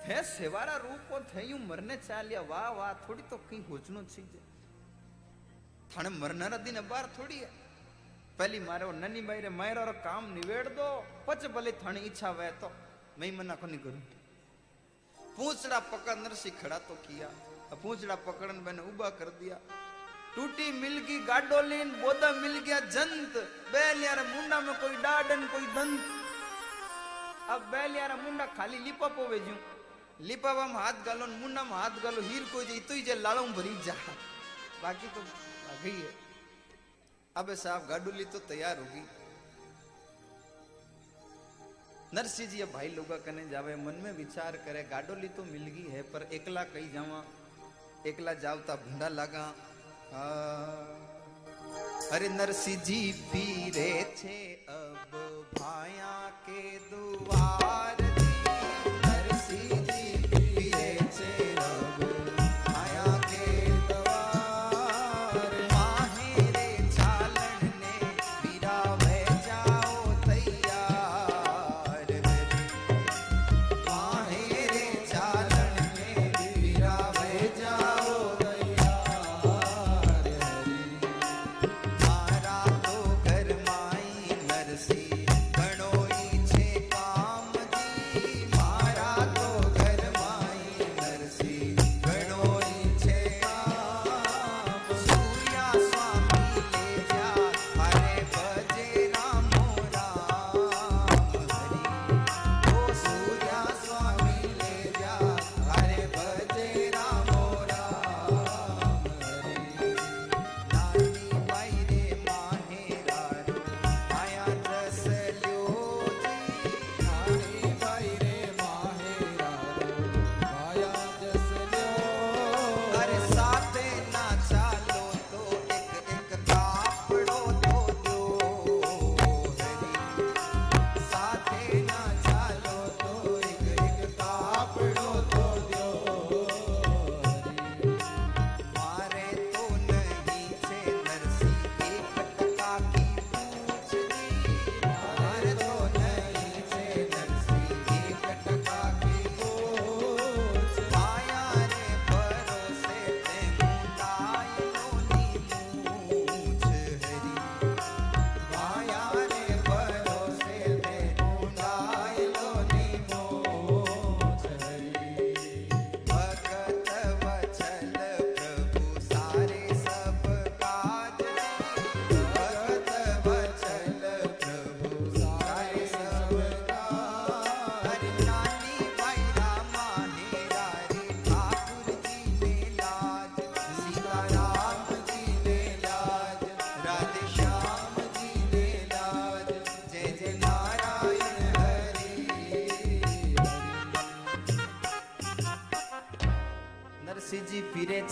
है 0.07 0.23
सेवारा 0.25 0.75
रूप 0.79 1.05
को 1.09 1.19
थे 1.29 1.45
यूँ 1.45 1.59
मरने 1.67 1.95
चालिया 1.99 2.41
वाह 2.49 2.69
वाह 2.71 2.91
थोड़ी 3.05 3.23
तो 3.29 3.37
कहीं 3.45 3.61
होचनो 3.69 4.01
चीज़ 4.07 4.33
थाने 5.91 6.09
मरनारा 6.15 6.57
दिन 6.59 6.81
बार 6.89 7.09
थोड़ी 7.17 7.37
है 7.37 7.49
पहली 8.39 8.59
मारो 8.59 8.91
ननी 8.93 9.21
भाई 9.27 9.39
रे 9.41 9.49
मायरो 9.49 9.83
रो 9.85 9.91
काम 10.03 10.23
निवेड़ 10.35 10.67
दो 10.75 10.87
पच 11.27 11.45
भले 11.55 11.71
थाने 11.79 11.99
इच्छा 12.07 12.29
वे 12.35 12.49
तो 12.61 12.67
मैं 13.19 13.27
ही 13.27 13.31
मना 13.37 13.55
को 13.55 13.67
नहीं 13.67 13.79
करूँ 13.79 14.01
पूछड़ा 15.37 15.79
पकड़ 15.91 16.15
नरसी 16.17 16.49
खड़ा 16.59 16.77
तो 16.87 16.95
किया 17.05 17.29
पूछड़ा 17.83 18.15
पकड़न 18.27 18.59
मैंने 18.65 18.81
उबा 18.91 19.09
कर 19.19 19.29
दिया 19.39 19.59
टूटी 20.35 20.67
मिल 20.81 20.97
गई 21.07 21.19
गाडोलीन 21.29 21.91
बोदा 22.01 22.31
मिल 22.41 22.57
गया 22.67 22.79
जंत 22.97 23.37
बैल 23.71 24.03
यार 24.03 24.19
मुंडा 24.27 24.59
में 24.67 24.75
कोई 24.83 24.95
डाडन 25.07 25.47
कोई 25.55 25.65
दंत 25.77 26.03
अब 27.55 27.71
बैल 27.71 27.95
यार 27.95 28.15
मुंडा 28.23 28.45
खाली 28.59 28.83
लिपा 28.83 29.07
पोवे 29.15 29.39
जू 29.47 29.55
लिपावा 30.27 30.67
में 30.67 30.75
हाथ 30.81 31.01
गालो 31.07 31.27
मुंडा 31.39 31.63
में 31.71 31.75
हाथ 31.77 32.03
गालो 32.03 32.27
हीर 32.27 32.43
कोई 32.51 32.65
जे 32.65 32.79
तो 32.91 32.99
जे 33.07 33.15
लाड़ो 33.23 33.47
भरी 33.55 33.73
जा 33.87 33.97
बाकी 34.83 35.07
तो 35.15 35.21
आ 35.21 35.81
गई 35.83 35.97
है 35.97 36.24
अबे 37.35 37.55
साहब 37.55 37.87
गाडोली 37.89 38.25
तो 38.25 38.39
तैयार 38.49 38.77
होगी। 38.79 39.01
नरसिंह 42.13 42.49
जी, 42.49 42.61
अब 42.61 42.71
भाई 42.73 42.89
लोग 42.89 43.09
कने 43.25 43.43
जावे, 43.49 43.75
मन 43.77 43.95
में 44.03 44.11
विचार 44.17 44.57
करे, 44.65 44.83
गाडोली 44.91 45.27
तो 45.35 45.43
मिल 45.43 45.65
गई 45.67 45.87
है, 45.91 46.01
पर 46.13 46.27
एकला 46.31 46.63
कही 46.71 46.91
जावा, 46.93 47.19
एकला 48.07 48.33
जावता 48.39 48.75
भूंडा 48.77 49.07
लगा। 49.11 49.45
अरे 52.15 52.29
नरसिंह 52.29 52.83
जी, 52.83 52.99
पीरे 53.27 53.91
छे 54.17 54.39
अब 54.69 55.51
भाया 55.53 56.15
के 56.47 56.61
दुआर 56.89 57.64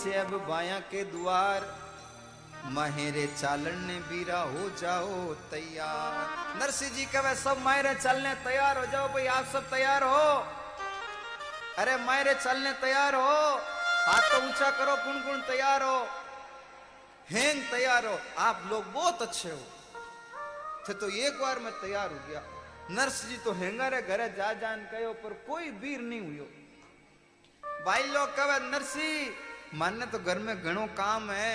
छे 0.04 0.12
अब 0.12 0.46
बाया 0.48 0.78
के 0.80 1.04
द्वार। 1.04 1.84
महेरे 2.64 3.26
चालन 3.26 3.78
ने 3.84 4.00
बीरा 4.00 4.38
हो 4.38 4.70
जाओ 4.70 5.34
तैयार। 5.34 6.58
नरसिंह 6.62 6.90
जी 6.90 7.04
कहे, 7.04 7.34
सब 7.34 7.58
मायरे 7.58 7.94
चलने 7.94 8.34
तैयार 8.34 8.78
हो 8.78 8.86
जाओ 8.86 9.08
भाई, 9.08 9.26
आप 9.26 9.44
सब 9.44 9.70
तैयार 9.70 10.02
हो? 10.02 10.46
अरे 11.78 11.96
मायरे 11.96 12.34
चलने 12.34 12.72
तैयार 12.72 13.14
हो। 13.14 13.56
हाथ 14.06 14.20
तो 14.20 14.48
ऊँचा 14.48 14.70
करो 14.70 14.96
कुण 14.96 15.20
कुण 15.20 15.40
तैयार 15.40 15.82
हो। 15.82 16.08
हैंग 17.30 17.62
तैयार 17.70 18.06
हो। 18.06 18.18
आप 18.38 18.62
लोग 18.70 18.92
बहुत 18.92 19.22
अच्छे 19.22 19.48
हो। 19.48 19.60
थे 20.88 20.94
तो 20.94 21.08
एक 21.08 21.40
बार 21.40 21.58
मैं 21.58 21.72
तैयार 21.72 22.10
हो 22.10 22.18
गया। 22.28 22.42
नर्स 22.90 23.24
जी 23.26 23.36
तो 23.36 23.52
हेंगारे 23.52 24.02
घरे 24.02 24.28
जा 24.28 24.52
जान 24.52 24.84
कहो 24.84 25.12
पर 25.12 25.32
कोई 25.32 25.70
वीर 25.70 26.00
नहीं 26.00 26.20
हुयो। 26.20 26.44
भाई 27.86 28.02
लोग 28.02 28.28
कहे, 28.28 28.58
नरसी 28.70 29.36
माने 29.73 30.05
तो 30.05 30.19
घर 30.19 30.39
में 30.39 30.55
घणो 30.55 30.85
काम 30.97 31.29
है 31.31 31.53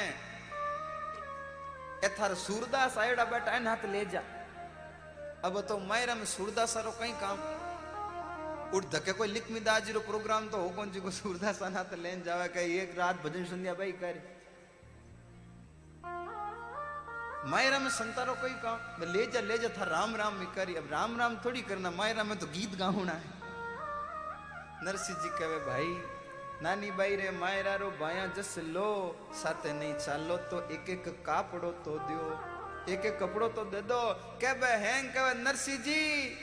ए 2.04 2.08
थार 2.18 2.34
सूरदास 2.36 2.98
आयोड़ा 2.98 3.24
बेटा 3.24 3.52
है 3.52 3.64
हाथ 3.64 3.84
ले 3.92 4.04
जा 4.06 4.22
अब 5.44 5.60
तो 5.68 5.78
मायरा 5.80 6.14
में 6.14 6.24
सूरदास 6.26 6.76
रो 6.84 6.90
कई 7.00 7.12
काम 7.20 7.38
उठ 8.76 8.90
धके 8.92 9.12
कोई 9.12 9.28
लिख 9.28 9.50
में 9.50 9.62
दाजी 9.64 9.92
रो 9.92 10.00
प्रोग्राम 10.06 10.48
तो 10.48 10.60
हो 10.60 10.68
कौन 10.76 10.90
जी 10.92 11.00
को 11.00 11.10
सूरदास 11.12 11.62
हाथ 11.74 11.94
लेन 11.98 12.22
जावे 12.22 12.48
कहीं 12.54 12.78
एक 12.80 12.98
रात 12.98 13.22
भजन 13.24 13.44
संध्या 13.50 13.74
भाई 13.74 13.92
कर 14.02 14.22
मायरा 17.50 17.78
में 17.78 17.90
संतारो 17.92 18.34
कोई 18.40 18.54
काम 18.60 19.00
मैं 19.00 19.12
ले 19.12 19.26
जा 19.32 19.40
ले 19.42 19.58
जा 19.58 19.68
था 19.76 19.84
राम 19.86 20.16
राम 20.16 20.34
में 20.34 20.46
करी 20.54 20.74
अब 20.74 20.88
राम 20.90 21.18
राम 21.18 21.36
थोड़ी 21.44 21.62
करना 21.62 21.90
मायरा 21.92 22.24
में 22.24 22.38
तो 22.38 22.46
गीत 22.52 22.76
गाऊना 22.78 23.12
है 23.14 23.34
નરસિંહજી 24.84 25.30
કહેવે 25.38 25.58
ભાઈ 25.66 25.92
નાની 26.61 26.91
બાઈ 26.91 27.15
રે 27.15 27.29
માયરારો 27.41 27.89
ભાયા 27.99 28.31
જસ 28.37 28.53
લો, 28.75 29.15
સાથે 29.41 29.69
નહીં 29.73 29.97
ચાલો 30.05 30.37
તો 30.49 30.57
એક 30.75 30.89
એક 30.89 31.05
કાપડો 31.23 31.71
તો 31.85 31.93
દો 32.07 32.23
એક 32.87 33.05
એક 33.05 33.19
કપડો 33.19 33.47
તો 33.49 33.63
દે 33.65 33.81
દો. 33.81 34.01
કે 34.41 34.51
બે 34.53 34.71
હેંગ 34.85 35.09
કહેવે 35.13 35.33
નરસિંહજી, 35.33 36.37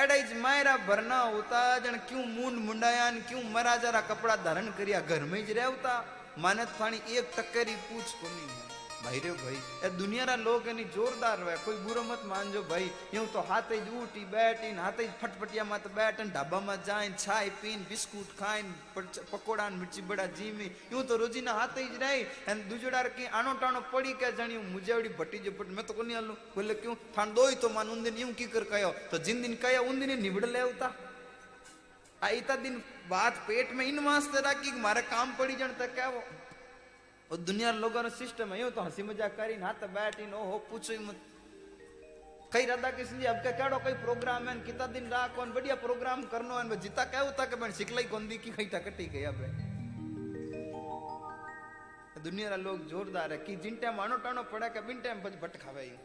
એડે 0.00 0.16
જ 0.28 0.40
માયરા 0.44 0.76
ભરના 0.88 1.24
હોતા. 1.34 1.78
જણ 1.78 1.98
ક્યું 2.08 2.28
મૂંડ 2.36 2.64
મુંડાયા 2.68 3.10
ને 3.10 3.20
ક્યું 3.28 3.50
મરા 3.54 3.76
જરા 3.76 4.00
કપડા 4.00 4.36
ધારણ 4.36 4.70
કર્યા, 4.78 5.00
ઘરમાં 5.00 5.46
જ 5.46 5.58
રહેવતા. 5.60 6.00
માનત 6.38 6.70
પાણી 6.78 7.18
એક 7.18 7.26
ટકેરી 7.36 7.80
પૂછ 7.88 8.12
કોની 8.20 8.48
ભાઈ 8.96 9.20
રે 9.20 9.32
ભાઈ 9.34 9.60
એ 9.82 9.90
દુનિયાના 9.94 10.42
લોક 10.42 10.66
એની 10.66 10.86
જોરદાર 10.94 11.34
હોય 11.40 11.56
કોઈ 11.60 11.80
બુરો 11.84 12.02
મત 12.04 12.28
માનજો 12.28 12.62
ભાઈ 12.64 12.90
હું 13.10 13.28
તો 13.32 13.44
હાથે 13.44 13.74
જ 13.76 13.94
ઊટી 13.94 14.24
બેટી 14.28 14.72
હાથે 14.78 15.00
જ 15.00 15.10
ફટફટિયામાં 15.12 15.84
તો 15.84 15.92
બેટ 15.92 16.20
અને 16.20 16.30
ઢાબામાં 16.30 16.84
જાય 16.84 17.14
છાય 17.18 17.54
પીન 17.58 17.86
બિસ્કુટ 17.86 18.34
ખાઈને 18.36 18.72
પકોડા 19.30 19.68
ને 19.68 19.80
મિર્ચી 19.80 20.04
બડા 20.04 20.28
જીમી 20.34 20.70
હું 20.88 21.06
તો 21.06 21.18
રોજીના 21.18 21.56
હાથે 21.56 21.80
જ 21.82 22.02
રહી 22.04 22.26
અને 22.46 22.66
દુજડાર 22.66 23.06
કે 23.12 23.30
આનો 23.32 23.56
ટાણો 23.56 23.84
પડી 23.88 24.16
કે 24.16 24.32
જાણી 24.34 24.60
હું 24.60 24.70
મુજાવડી 24.72 25.14
ભટી 25.14 25.42
જો 25.42 25.54
ભટ 25.54 25.74
મેં 25.74 25.86
તો 25.86 25.98
કોની 25.98 26.18
હાલું 26.18 26.44
બોલે 26.52 26.74
કેવું 26.76 27.02
ઠાણ 27.06 27.34
દોય 27.34 27.58
તો 27.58 27.72
માન 27.72 27.96
ઉંદીને 27.96 28.20
એવું 28.20 28.36
કી 28.36 28.50
કર 28.50 28.64
કયો 28.68 28.94
તો 29.10 29.22
જિંદીને 29.22 29.58
કયા 29.58 29.84
ઉંદીને 29.86 30.16
નિવડ 30.18 30.48
લેવતા 30.52 30.92
આ 32.22 32.32
ઇતા 32.34 32.58
દિન 32.58 32.76
વાત 33.08 33.44
પેટ 33.46 33.72
મેં 33.72 33.88
ઇન 33.88 34.00
વાસ્તે 34.04 34.36
રાખી 34.40 34.74
મારે 34.80 35.02
કામ 35.08 35.36
પડી 35.36 35.58
જાણ 35.58 35.76
તો 35.76 35.88
કેવો 35.94 36.20
और 37.30 37.36
दुनिया 37.40 37.70
लोगों 37.74 38.08
सिस्टम 38.14 38.52
है, 38.52 38.60
यूँ 38.60 38.70
तो 38.70 38.80
हँसी 38.80 39.02
मज़ाक 39.02 39.36
करी, 39.36 39.56
ना 39.56 39.72
तो 39.74 39.86
बैठी, 39.88 40.26
नो 40.26 40.42
हो, 40.44 40.58
पूछो 40.70 40.92
ही 40.92 40.98
मत। 40.98 41.16
कई 42.52 42.66
राधा 42.66 42.90
कृष्ण 42.90 43.18
जी, 43.18 43.24
अब 43.26 43.36
क्या 43.42 43.52
कहो 43.52 43.78
कई 43.84 43.92
प्रोग्राम 44.00 44.48
है 44.48 44.54
कितना 44.60 44.86
दिन 44.88 45.04
रहा 45.10 45.26
कौन 45.36 45.52
बढ़िया 45.52 45.74
प्रोग्राम 45.76 46.22
करनो 46.30 46.54
है 46.54 46.80
जीता 46.80 47.04
क्या 47.04 47.20
होता 47.20 47.44
के 47.44 47.56
मैंने 47.56 47.74
सिखलाई 47.74 48.04
कौन 48.12 48.28
दी 48.28 48.38
की 48.38 48.50
कहीं 48.50 48.68
टकटी 48.70 49.06
गई 49.14 49.22
अब 49.24 49.38
दुनिया 52.24 52.56
लोग 52.56 52.86
जोरदार 52.88 53.32
है 53.32 53.38
कि 53.38 53.56
जिन 53.58 53.74
टाइम 53.82 54.00
आनो 54.00 54.16
टाणो 54.22 54.42
पड़ा 54.52 54.68
के 54.68 54.80
बिन 54.86 55.00
टाइम 55.02 55.22
बच 55.22 55.34
भट 55.42 55.56
खावे 55.62 55.84
यूँ 55.84 55.98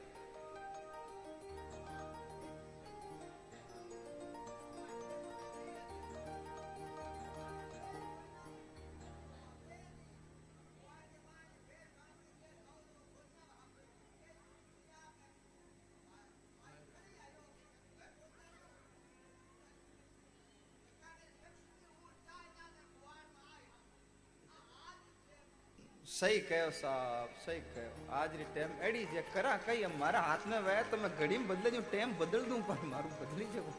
सही 26.19 26.39
कहो 26.47 26.71
साहब 26.77 27.35
सही 27.41 27.59
कहो 27.73 28.13
आज 28.13 28.33
री 28.37 28.45
टेम 28.55 28.71
एडी 28.87 29.03
जे 29.11 29.21
करा 29.33 29.51
कई 29.65 29.83
अब 29.83 29.93
मारा 29.99 30.21
हाथ 30.21 30.47
में 30.51 30.57
वह 30.61 30.81
तो 30.91 30.97
मैं 31.03 31.11
घड़ी 31.17 31.37
में 31.37 31.47
बदले 31.47 31.69
दूँ 31.71 31.81
टेम 31.91 32.15
बदल 32.21 32.41
दूँ 32.45 32.57
पर 32.69 32.81
मारू 32.85 33.09
बदली 33.19 33.45
जगह 33.53 33.77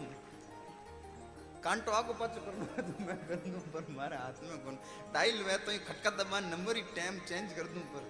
कांटो 1.65 1.93
आगो 1.93 2.13
पाछो 2.21 2.41
करनो 2.47 2.69
है 2.77 2.85
तो 2.87 3.05
मैं 3.05 3.17
कर 3.27 3.43
दूँ 3.45 3.61
पर 3.75 3.91
मारे 3.97 4.17
हाथ 4.17 4.41
में 4.45 4.57
कौन 4.65 4.79
डायल 5.15 5.43
वह 5.43 5.57
तो 5.67 5.73
ये 5.73 5.79
खटका 5.89 6.11
दबा 6.17 6.41
नंबर 6.47 6.77
ही 6.77 6.83
टेम 6.95 7.19
चेंज 7.29 7.53
कर 7.53 7.69
दूँ 7.75 7.83
पर 7.93 8.09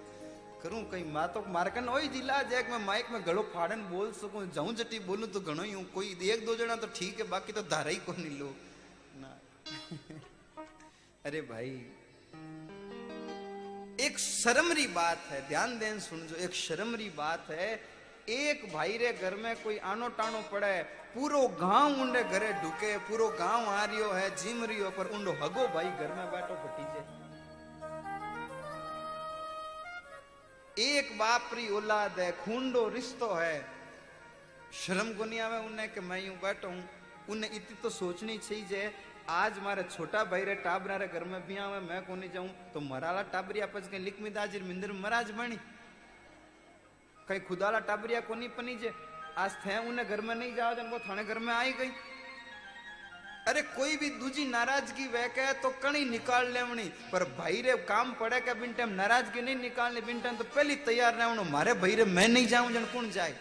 करूँ 0.63 0.83
कहीं 0.91 1.05
माँ 1.11 1.27
तो 1.33 1.43
मारे 1.51 1.71
कन 1.75 1.89
ओई 1.89 2.07
जिला 2.15 2.41
जैक 2.47 2.69
मैं 2.71 2.79
माइक 2.85 3.11
में 3.11 3.21
गड़ो 3.25 3.43
फाड़न 3.53 3.83
बोल 3.89 4.11
सकूँ 4.15 4.45
जाऊँ 4.55 4.73
जटी 4.77 4.99
बोलूँ 5.07 5.29
तो 5.31 5.39
घणो 5.41 5.63
ही 5.63 5.71
हूँ 5.71 5.83
कोई 5.93 6.15
एक 6.29 6.45
दो 6.45 6.55
जना 6.55 6.75
तो 6.79 6.87
एक 14.11 14.19
शर्मरी 14.19 14.85
बात 14.87 15.19
है, 15.31 15.39
ध्यान 15.47 15.77
देन 15.79 15.99
सुनजो 16.03 16.35
एक 16.43 16.53
शर्मरी 16.53 17.09
बात 17.15 17.49
है, 17.49 17.67
एक 18.29 18.63
भाई 18.73 18.97
रे 18.97 19.11
घर 19.13 19.35
में 19.35 19.55
कोई 19.63 19.77
आनो 19.87 20.07
टानो 20.19 20.41
पड़े, 20.51 20.71
पूरो 21.15 21.41
गाँव 21.55 22.01
उंडे 22.01 22.23
घरे 22.25 22.51
ढुके, 22.59 22.91
पूरो 23.07 23.27
गाँव 23.39 23.69
आ 23.69 23.83
रियो 23.85 24.09
है, 24.11 24.27
जिम 24.35 24.63
रियो, 24.65 24.89
पर 24.91 25.05
उंडो 25.15 25.31
हगो 25.41 25.67
भाई 25.67 25.89
घर 25.95 26.11
में 26.11 26.27
बैठो 26.31 26.55
भतीजे। 26.63 27.01
एक 30.89 31.17
बापरी 31.17 31.67
औलाद 31.69 32.19
है, 32.19 32.31
खूंडो 32.43 32.87
रिश्तो 32.89 33.33
है। 33.33 33.57
शर्म 34.75 35.07
नहीं 35.23 35.39
आवे 35.39 35.59
उन्हें 35.67 35.87
कि 35.93 36.01
मैं 36.01 36.19
यूँ 36.19 36.35
बैठा 36.43 36.67
हूँ, 36.67 36.83
उन्हें 37.29 37.51
इतनी 37.51 37.75
तो 37.83 37.89
सोचनी 37.91 38.37
चाहिए 38.39 38.91
आज 39.29 39.59
मारे 39.63 39.83
छोटा 39.91 40.23
भाई 40.31 40.43
रे 40.43 40.53
टाबरा 40.63 40.95
रे 40.97 41.07
घर 41.07 41.23
में 41.23 41.41
भी 41.47 41.57
आवे 41.57 41.79
मैं 41.79 42.01
कोनी 42.05 42.27
जाऊँ 42.33 42.49
तो 42.73 42.79
मराला 42.81 43.21
टाबरिया 43.33 43.65
पच 43.73 43.87
के 43.87 43.99
लिख 43.99 44.21
में 44.21 44.33
दाजिर 44.33 44.63
मिंदर 44.63 44.91
मराज 44.97 45.31
बनी 45.37 45.57
कई 47.29 47.39
खुदाला 47.47 47.79
टाबरिया 47.87 48.19
कोनी 48.27 48.47
पनी 48.57 48.75
जे 48.81 48.91
आज 49.37 49.51
थे 49.65 49.77
उन्हें 49.87 50.07
घर 50.07 50.21
में 50.21 50.33
नहीं 50.35 50.55
जाओ 50.55 50.73
जन 50.75 50.89
वो 50.91 50.99
थाने 50.99 51.23
घर 51.23 51.39
में 51.39 51.53
आई 51.53 51.71
गई 51.79 51.91
अरे 53.47 53.61
कोई 53.77 53.95
भी 53.97 54.09
दूजी 54.19 54.45
नाराज़गी 54.49 55.07
वह 55.13 55.27
कहे 55.35 55.53
तो 55.61 55.69
कणी 55.83 56.03
निकाल 56.09 56.51
लेवनी 56.53 56.87
पर 57.11 57.23
भाई 57.37 57.61
रे 57.61 57.75
काम 57.87 58.13
पड़े 58.19 58.39
के 58.41 58.53
बिन 58.59 58.73
टाइम 58.77 58.89
नाराज़गी 58.95 59.41
नहीं 59.41 59.55
निकालनी 59.61 60.01
बिन 60.09 60.19
टाइम 60.21 60.35
तो 60.37 60.43
पहली 60.55 60.75
तैयार 60.89 61.15
रहनो 61.15 61.43
मारे 61.49 61.73
भाई 61.81 61.95
रे 61.95 62.05
मैं 62.17 62.27
नहीं 62.27 62.47
जाऊँ 62.47 62.71
जन 62.73 62.85
कौन 62.93 63.09
जाए 63.11 63.35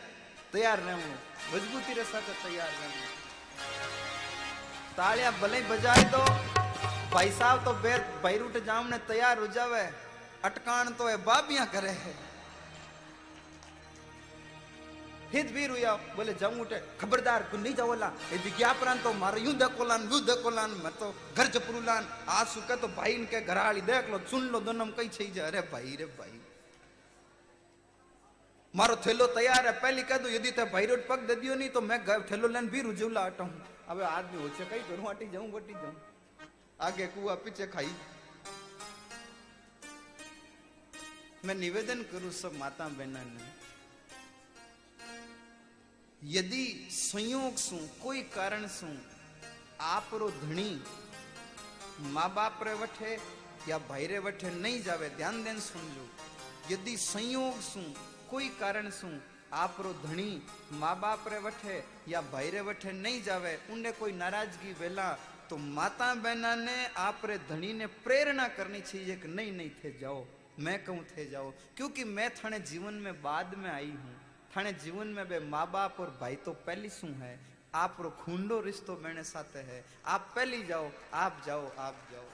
तैयार 0.52 0.78
रहनो 0.86 1.56
मजबूती 1.56 1.94
रे 1.94 2.04
साथ 2.12 2.32
तैयार 2.44 2.68
रहनो 2.68 3.09
तालियाँ 5.00 5.32
भले 5.40 5.56
ही 5.56 5.64
बजाए 5.64 6.02
तो। 6.12 6.18
भाई 7.08 7.30
साहब 7.32 7.64
तो 7.64 7.72
बेर 7.80 8.00
बैरूट 8.20 8.56
जामने 8.64 8.96
तैयार 9.08 9.38
हो 9.38 9.46
जावे। 9.48 9.84
अटकान 10.44 10.92
तो 10.94 11.06
है, 11.08 11.16
बाबियाँ 11.24 11.66
करे 11.72 11.88
है। 11.88 12.12
हित 15.32 15.52
भी 15.52 15.66
रुया, 15.66 15.94
बोले, 16.16 16.34
जाऊँ 16.36 16.60
उठे। 16.60 16.80
खबरदार, 17.00 17.42
कुन 17.48 17.60
नहीं 17.60 17.74
जाओला 17.74 18.12
ये 18.28 18.38
विज्ञापन 18.44 19.00
तो 19.00 19.12
मारे, 19.14 19.40
यूँ 19.40 19.54
देखोलान 19.56 20.02
यूँ 20.12 20.20
देखोलान 20.26 20.70
मैं 20.84 20.92
तो 20.92 21.08
घर 21.32 21.46
जपरूलान 21.48 22.06
आज 22.28 22.46
सुके 22.48 22.76
तो 22.76 22.88
भाई 22.90 23.12
इनके 23.14 23.40
घराली 23.40 23.80
देख 23.80 24.10
लो, 24.10 24.18
सुन 24.28 24.52
लो, 24.52 24.60
दोनों 24.60 24.86
कई 24.92 25.08
छई 25.08 25.30
जा। 25.32 25.46
अरे 25.46 25.60
भाई, 25.72 25.96
रे 25.96 26.06
भाई। 26.20 26.40
मारो 28.74 28.96
थेलो 29.06 29.26
तैयार 29.32 29.66
है, 29.66 29.72
पहली 29.80 30.02
कह 30.04 30.18
दो, 30.18 30.28
यदि 30.28 30.50
ते 30.52 30.64
भाई 30.68 30.86
रोड 30.86 31.08
पग 31.08 31.26
दे 31.26 31.34
दियो 31.36 31.54
नहीं 31.56 31.68
तो 31.70 31.80
मैं 31.80 32.04
घर 32.04 32.26
थेलो 32.30 32.48
लेन 32.48 32.68
भी 32.68 32.82
रुजुला 32.82 33.24
हटा 33.24 33.44
हूँ 33.44 33.68
अब 33.90 34.00
आदमी 34.00 34.48
छे 34.56 34.64
कई 34.70 34.82
करूँ 34.88 35.06
हटी 35.08 35.26
जाऊँ 35.30 35.50
बटी 35.50 35.74
जाऊँ 35.74 35.94
आगे 36.80 37.06
कुआ 37.14 37.34
पीछे 37.42 37.66
खाई 37.66 37.88
मैं 41.44 41.54
निवेदन 41.56 42.02
करूँ 42.12 42.30
सब 42.32 42.52
माता 42.58 42.88
बहना 42.90 43.22
ने 43.26 43.48
यदि 46.22 46.64
संयोग 46.92 47.56
सु 47.58 47.76
कोई 48.02 48.22
कारण 48.30 48.66
सु 48.70 48.86
आपरो 49.90 50.30
धनी 50.38 50.70
माँ 52.14 52.28
बाप 52.34 52.60
रे 52.66 52.74
वठे 52.82 53.12
या 53.68 53.78
भाई 53.90 54.06
रे 54.06 54.18
वठे 54.26 54.50
नहीं 54.56 54.82
जावे 54.82 55.08
ध्यान 55.16 55.42
देन 55.44 55.58
सुनजो 55.60 56.06
यदि 56.70 56.96
संयोग 57.00 57.60
सु 57.64 57.82
कोई 58.30 58.48
कारण 58.60 58.90
सु 59.00 59.08
आपरो 59.52 59.92
धणी 60.06 60.30
माँ 60.72 60.94
बाप 61.00 61.24
रे 61.28 61.38
वठे 61.38 61.82
या 62.08 62.20
भाई 62.32 62.50
रे 62.50 62.60
वठे 62.60 62.92
नहीं 62.92 63.22
जावे 63.22 63.58
उन्हें 63.72 63.92
कोई 63.98 64.12
नाराज़गी 64.12 64.72
वेला 64.80 65.10
तो 65.50 65.56
माता 65.56 66.14
बहना 66.14 66.54
ने 66.54 66.76
आप 66.96 67.22
रे 67.24 67.38
धणी 67.48 67.72
ने 67.72 67.86
प्रेरणा 68.04 68.46
करनी 68.48 68.80
चाहिए 68.80 69.16
कि 69.16 69.28
नहीं 69.28 69.52
नहीं, 69.52 69.70
थे 69.82 69.90
जाओ, 69.98 70.24
मैं 70.58 70.78
कहूँ 70.84 71.04
थे 71.06 71.28
जाओ, 71.30 71.50
क्योंकि 71.76 72.04
मैं 72.06 72.30
थाने 72.34 72.58
जीवन 72.62 72.94
में 72.94 73.22
बाद 73.22 73.54
में 73.58 73.70
आई 73.70 73.90
हूँ। 73.90 74.16
थाने 74.56 74.72
जीवन 74.78 75.06
में 75.08 75.28
बे 75.28 75.38
माँ 75.40 75.66
बाप 75.72 75.96
और 76.00 76.16
भाई 76.20 76.36
तो 76.36 76.52
पहली 76.66 76.90
शू 76.90 77.06
है। 77.20 77.38
आप 77.74 77.96
रो 78.00 78.10
खूंडो 78.20 78.60
रिश्तो 78.60 79.00
मेरे 79.04 79.22
साथ 79.24 79.56
है। 79.56 79.84
आप 80.06 80.32
पहली 80.36 80.62
जाओ, 80.62 80.90
आप 81.14 81.42
जाओ 81.46 81.66
आप 81.78 81.96
जाओ। 82.12 82.29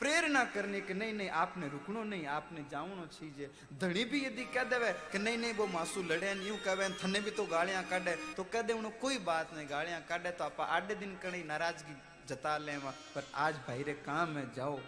प्रेरणा 0.00 0.44
करने 0.52 0.80
के 0.80 0.94
नहीं 0.94 1.12
नहीं, 1.14 1.28
आपने 1.28 1.68
रुकनो 1.68 2.02
नहीं, 2.04 2.26
आपने 2.28 2.60
जावनो 2.70 3.06
चीजे 3.12 3.50
धनी 3.80 4.04
भी 4.04 4.24
यदि 4.26 4.44
कह 4.54 4.64
देवे 4.66 4.92
कि 5.12 5.18
नहीं 5.18 5.38
नहीं, 5.38 5.54
वो 5.54 5.66
मासू 5.68 6.02
लड़े 6.02 6.32
यूँ 6.46 6.56
कहे 6.58 6.88
थने 6.96 7.20
भी 7.20 7.30
तो 7.30 7.44
गालियाँ 7.46 7.82
काटे 7.90 8.16
तो 8.36 8.44
कह 8.44 8.62
दे 8.62 8.72
उन्हें 8.72 8.98
कोई 8.98 9.18
बात 9.22 9.50
नहीं, 9.56 9.66
गालियाँ 9.70 10.00
काटे 10.08 10.30
तो 10.32 10.44
आप 10.44 10.60
आधे 10.60 10.94
दिन 10.96 11.16
कड़ी 11.22 11.42
नाराज़गी 11.44 11.94
जता 12.28 12.56
ले 12.58 12.76
पर 13.12 13.26
आज 13.36 13.54
भाई 13.68 13.82
रे 13.82 13.92
काम 14.00 14.36
है, 14.36 14.44
जाओ। 14.56 14.78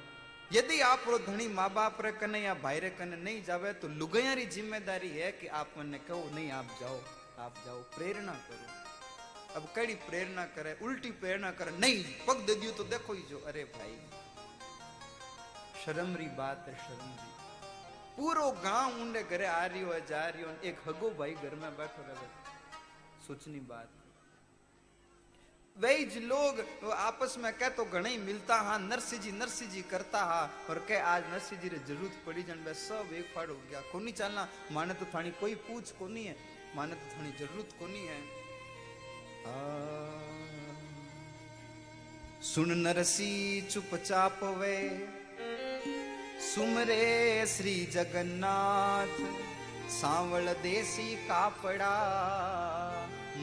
यदि 0.51 0.81
आप 0.83 1.05
रो 1.09 1.19
धनी 1.21 1.47
माँ 1.49 1.69
बाप 1.75 2.01
रे 2.05 2.13
कने 2.13 2.41
या 2.41 2.55
भाई 2.63 2.79
रे 2.81 2.91
कने 2.93 3.17
नहीं 3.19 3.43
जावे 3.45 3.73
तो 3.81 3.89
लुगैयारी 3.91 4.47
ज़िम्मेदारी 4.47 5.09
है 5.11 5.31
कि 5.33 5.47
आप 5.61 5.75
मने 5.79 5.99
कहो, 6.09 6.31
नहीं, 6.35 6.51
आप 6.51 6.77
जाओ 6.81 6.99
आप 7.39 7.55
जाओ, 7.67 7.79
प्रेरणा 7.97 8.33
करो। 8.49 8.67
अब 9.57 9.73
कड़ी 9.77 9.95
प्रेरणा 10.09 10.45
करे, 10.57 10.77
उल्टी 10.83 11.11
प्रेरणा 11.21 11.51
करे, 11.53 11.79
नहीं, 11.79 12.03
पग 12.29 12.45
दे 12.47 12.55
दियो 12.55 12.73
तो 12.73 12.85
देखो 12.87 13.13
ही 13.13 13.23
जो, 13.31 13.39
अरे 13.47 13.65
भाई। 13.77 13.97
शर्म 15.85 16.17
री 16.17 16.29
पूरो 18.17 18.51
गाँव 18.51 19.01
उन्हें 19.01 19.25
घरे 19.29 19.47
आ 19.47 19.65
रही 19.67 19.83
हो 19.83 19.99
जा 20.09 20.27
रही 20.29 20.43
हो 20.43 20.51
एक 20.65 20.79
हगो 20.89 21.11
भाई 21.11 21.33
घर 21.33 21.55
में 21.55 21.77
बैठो 21.77 22.03
रहे 22.03 22.27
सोचनी 23.27 23.61
बात 23.61 23.89
वही 25.77 26.21
लोग 26.21 26.61
आपस 26.93 27.37
में 27.39 27.53
कह 27.53 27.69
तो 27.69 27.85
ही 27.85 28.17
मिलता 28.19 28.57
हाँ 28.57 28.79
नरसिंह 28.79 29.23
जी 29.23 29.33
नरसिंह 29.33 29.71
जी 29.71 29.83
करता 29.83 30.25
हा 30.25 30.51
और 30.71 30.79
कह 30.79 31.05
आज 31.05 31.23
नरसिंह 31.31 31.61
जी 31.61 31.69
रे 31.69 31.79
ज़रूरत 31.79 32.23
पड़ी 32.27 32.43
जन 32.43 32.65
बे 32.65 32.75
सब 32.75 33.13
एक 33.13 33.33
फाड़ 33.35 33.49
हो 33.51 33.57
गया। 33.71 33.81
कोनी 33.81 34.13
चलना? 34.13 34.49
माने 34.73 34.95
तो 34.95 35.07
थानी 35.15 35.31
कोई 35.31 35.55
पूछ 35.55 35.91
कोनी 35.91 36.25
है। 36.25 36.37
माने 36.77 36.95
तो 36.95 37.17
थानी 37.17 37.31
ज़रूरत 37.33 37.69
कोनी 37.79 38.07
है। 38.07 38.21
आ, 39.47 39.55
सुन 42.43 42.79
नरसी 42.79 43.63
चुपचाप 43.63 44.45
वे। 44.45 45.22
सुमरे 46.48 47.06
श्री 47.54 47.76
जगन्नाथ 47.94 49.16
सांवल 49.92 50.48
देसी 50.64 51.10
कापड़ा 51.30 51.94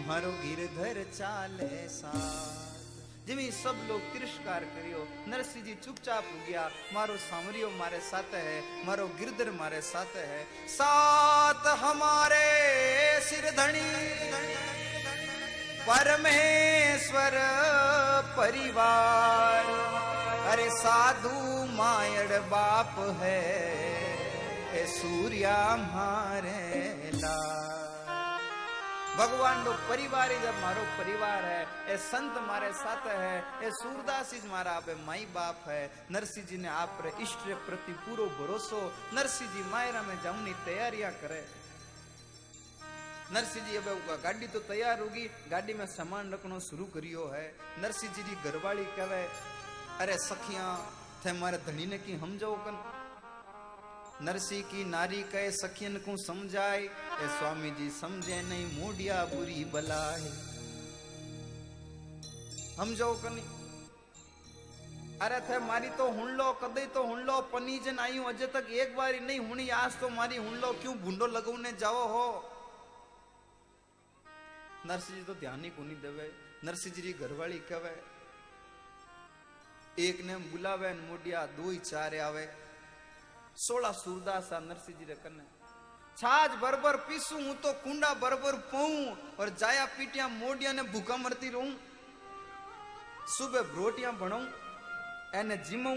મારો 0.06 0.30
ગિરધર 0.44 0.96
ચાલે 1.18 1.68
સાથ 1.96 2.30
જેવી 3.28 3.44
सब 3.58 3.76
लोग 3.88 4.00
तिरस्कार 4.12 4.62
करियो 4.72 5.02
नरसिंह 5.32 5.62
जी 5.66 5.74
चुपचाप 5.84 6.24
हो 6.32 6.38
गया 6.48 6.64
मारो 6.96 7.14
सांवरियो 7.22 7.68
मारे 7.78 8.00
साथ 8.08 8.34
है 8.38 8.56
मारो 8.86 9.06
गिरधर 9.20 9.50
मारे 9.60 9.80
साथ 9.86 10.12
है 10.32 10.40
साथ 10.74 11.62
हमारे 11.84 12.42
सिर 13.28 13.46
धनी 13.60 13.86
परमेश्वर 15.87 17.35
परिवार, 18.37 19.65
अरे 20.51 20.69
साधु 20.69 21.65
मायड़ 21.73 22.39
बाप 22.39 22.95
है, 23.21 23.41
ए 24.73 24.85
सूर्या 24.87 25.75
मारे 25.75 26.67
भगवान 29.17 29.57
नो 29.63 29.71
परिवार 29.89 30.29
जब 30.29 30.61
मारो 30.61 30.83
परिवार 30.97 31.45
है, 31.45 31.61
ए 31.93 31.95
संत 31.97 32.33
मारे 32.47 32.71
साथ 32.71 33.07
है, 33.07 33.37
ए 33.63 33.71
सूरदास 33.71 34.33
मारा 34.51 34.71
आप 34.71 34.85
माई 35.07 35.25
बाप 35.35 35.63
है। 35.67 35.81
नरसिंह 36.11 36.45
जी 36.45 36.57
ने 36.57 36.67
आप 36.67 37.03
इष्ट 37.21 37.41
प्रति 37.65 37.93
पूरो 38.05 38.25
भरोसो 38.39 38.81
नरसिंह 39.13 39.49
जी 39.51 39.63
नरसिंह 43.33 43.67
जी, 43.67 43.75
अब 43.77 44.19
गाड़ी 44.23 44.47
तो 44.47 44.59
तैयार 44.59 44.99
होगी। 44.99 45.25
गाड़ी 45.51 45.73
में 45.73 45.85
सामान 45.87 46.31
रखना 46.33 46.59
शुरू 46.59 46.85
करियो 46.85 47.25
है। 47.25 47.45
नरसिंह 47.81 48.13
जी 48.13 48.23
की 48.23 48.35
घरवाली 48.43 48.85
कहे, 48.97 49.23
अरे 49.99 50.17
सखियाँ, 50.17 50.69
थे 51.25 51.31
मारे 51.33 51.57
धनी 51.57 51.85
ने 51.85 51.97
की 51.97 52.13
हम 52.15 52.37
जाओ 52.37 52.55
कन? 52.57 52.75
नरसी 54.21 54.61
की 54.61 54.83
नारी 54.83 55.21
कहे, 55.23 55.51
सखियन 55.51 55.97
को 55.97 56.15
समझाए, 56.17 56.81
ए 56.81 57.27
स्वामी 57.37 57.71
जी 57.71 57.89
समझे 57.89 58.41
नहीं, 58.41 58.65
मोडिया 58.79 59.23
बुरी 59.25 59.63
बलाए। 59.65 60.31
जाओ 62.95 63.13
कनी? 63.13 63.41
अरे 65.21 65.39
थे 65.39 65.59
मारी 65.59 65.89
तो 65.89 66.09
हुन 66.11 66.29
लो 66.31 66.51
कदे 66.53 66.85
तो 66.85 67.03
हुन 67.03 67.19
लो, 67.21 67.41
पनीजन 67.53 67.99
आई 67.99 68.19
अजे 68.27 68.47
तक 68.47 68.69
एक 68.73 68.95
बारी 68.95 69.19
नहीं 69.19 69.39
हुनी 69.39 69.69
आज 69.69 69.99
तो 69.99 70.09
मारी 70.09 70.37
हुन 70.37 70.55
लो, 70.55 70.71
क्यों 70.73 70.95
भूंडो 70.97 71.27
लगवने 71.27 71.71
जाओ 71.71 72.07
हो? 72.07 72.55
नरसिंह 74.87 75.17
जी 75.17 75.23
तो 75.25 75.33
ध्यान 75.39 75.63
ही 75.63 75.69
कोनी 75.75 75.95
देवे 75.99 76.27
नरसिंह 76.63 76.95
जी 76.95 77.13
घरवाली 77.13 77.59
कहे 77.71 77.95
एक 79.99 80.21
ने 80.25 80.35
बुलावे 80.51 80.91
मोडिया 81.01 81.45
दो 81.57 81.69
ही 81.69 81.77
चार 81.83 82.15
आवे 82.21 82.45
सोलह 83.57 83.91
सूरदास 84.03 84.49
नरसिंह 84.63 84.97
जी 84.99 85.05
रे 85.05 85.15
कन्ने 85.23 85.43
छाछ 86.17 86.51
बरबर 86.61 86.95
पीसू 87.07 87.35
हूँ 87.37 87.55
तो 87.63 87.73
कुंडा 87.83 88.13
बरबर 88.21 88.55
पऊ 88.71 88.93
और 89.39 89.49
जाया 89.59 89.85
पीटिया 89.97 90.27
मोडिया 90.29 90.71
ने 90.73 90.83
भूखा 90.93 91.17
मरती 91.17 91.49
रहूँ 91.49 91.71
सुबह 93.35 93.75
रोटियाँ 93.75 94.13
बनाऊँ 94.17 94.47
एने 95.35 95.57
जिमऊ 95.67 95.95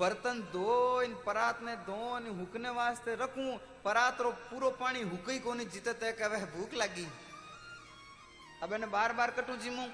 बर्तन 0.00 0.40
धो 0.52 0.70
इन 1.02 1.12
परात 1.26 1.60
ने 1.62 1.76
धो 1.86 2.00
इन 2.18 2.26
हुकने 2.38 2.70
वास्ते 2.76 3.14
रखूँ 3.16 3.50
परात 3.84 4.20
रो 4.20 4.30
अब 8.62 8.72
एने 8.72 8.86
बार 8.86 9.12
बार 9.12 9.30
कटू 9.30 9.56
जिमू। 9.56 9.86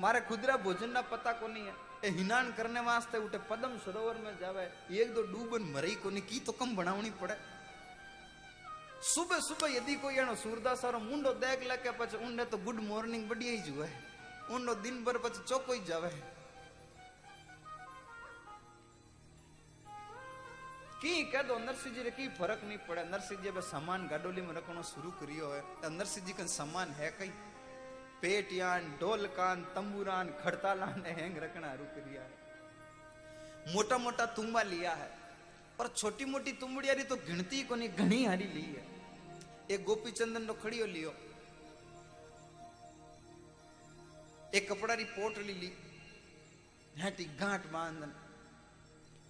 मारे 0.00 0.20
खुदरा 0.20 0.56
भोजन 0.56 0.90
ना 0.90 1.00
पता 1.02 1.32
कोनी 1.32 1.60
है। 1.60 1.74
ए 2.04 2.08
हिनान 2.08 2.52
करने 2.52 2.80
वास्ते 2.80 3.18
उठे 3.18 3.38
पदम 3.50 3.78
सरोवर 3.78 4.16
में 4.16 4.38
जावे। 4.38 4.64
एक 4.94 5.14
दो 5.14 5.22
डूबन 5.22 5.62
मरई 5.74 5.94
कोनी, 5.94 6.20
की 6.20 6.40
तो 6.40 6.52
कम 6.52 6.76
बनावनी 6.76 7.10
पड़े। 7.10 7.36
सुबह 9.04 9.38
सुबह 9.40 9.74
यदि 9.74 9.94
कोई 9.94 10.14
एनो 10.14 10.34
सूरदास 10.34 10.84
रो 10.84 10.98
मुंडो 10.98 11.32
देख 11.34 11.66
लके 11.66 11.90
पछ 11.90 12.14
उन्ने 12.14 12.44
तो 12.44 12.58
गुड 12.58 12.80
मॉर्निंग 12.82 13.28
बढ़िया 13.28 13.52
ही 13.52 13.58
जुए। 13.58 13.90
उन्नो 14.50 14.74
दिन 14.74 15.04
भर 15.04 15.18
पछ 15.18 15.38
चौको 15.42 15.72
ही 15.72 15.84
जावे। 15.84 16.10
की 21.02 21.22
कह 21.24 21.42
दो, 21.42 21.58
नरसिंह 21.58 21.94
जी 21.94 22.02
रे 22.02 22.10
की 22.10 22.28
फ़र्क 22.28 22.60
नहीं 22.64 22.78
पड़े? 22.78 23.04
नरसिंह 23.04 23.42
जी 23.42 23.48
अब 23.48 23.60
सामान 23.60 24.08
गाडोली 24.08 24.42
में 24.42 24.54
रखनो 24.54 24.82
शुरू 24.82 25.10
करियो 25.10 25.50
है। 25.50 25.90
नरसिंह 25.90 26.26
जी 26.26 26.32
का 26.32 26.46
सामान 26.46 26.90
है 26.90 27.10
कई 27.10 27.30
पेटियान 28.22 28.82
ढोलकान 29.00 29.62
तंबूरान, 29.74 30.26
खड़तालान, 30.40 31.04
हैंग 31.08 31.36
रखना 31.38 31.70
हरू 31.70 31.84
करिया 31.86 32.22
है। 32.22 32.36
मोटा 33.74 33.98
मोटा 33.98 34.26
तुम्बा 34.34 34.62
लिया 34.64 34.92
है, 34.94 35.10
पर 35.78 35.86
छोटी 35.88 36.24
मोटी 36.24 36.52
तुम्बड़ियारी 36.52 37.02
तो 37.04 37.16
गिनती 37.18 37.62
को 37.62 37.74
नहीं, 37.76 37.88
घनी 37.90 38.24
हारी 38.24 38.44
ली 38.44 38.62
है। 38.62 38.84
एक 39.70 39.84
गोपी 39.84 40.10
चंदन 40.12 40.42
नो 40.42 40.54
खड़ियो 40.54 40.86
लियो। 40.86 41.12
एक 44.54 44.68
कपड़ा 44.70 44.94
री 44.94 45.04
पोटली 45.06 45.54
ली 45.54 45.72
हेटी 46.96 47.24
गांठ 47.40 47.66
बांधन। 47.72 48.12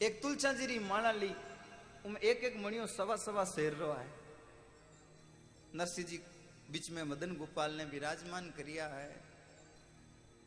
एक 0.03 0.23
तुलसा 0.23 0.53
जी 0.53 0.67
री 0.67 0.79
माला 0.81 1.13
ली 1.13 1.33
उनमें 2.07 2.21
एक 2.23 2.45
एक 2.45 2.57
मणियो 2.57 2.87
सवा 2.87 3.17
रो 6.69 6.73
बीच 6.73 6.91
में 6.91 7.03
मदन 7.03 7.33
गोपाल 7.37 7.73
ने 7.73 7.85
विराजमान 7.85 8.53
करिया 8.53 8.87
है। 8.87 9.09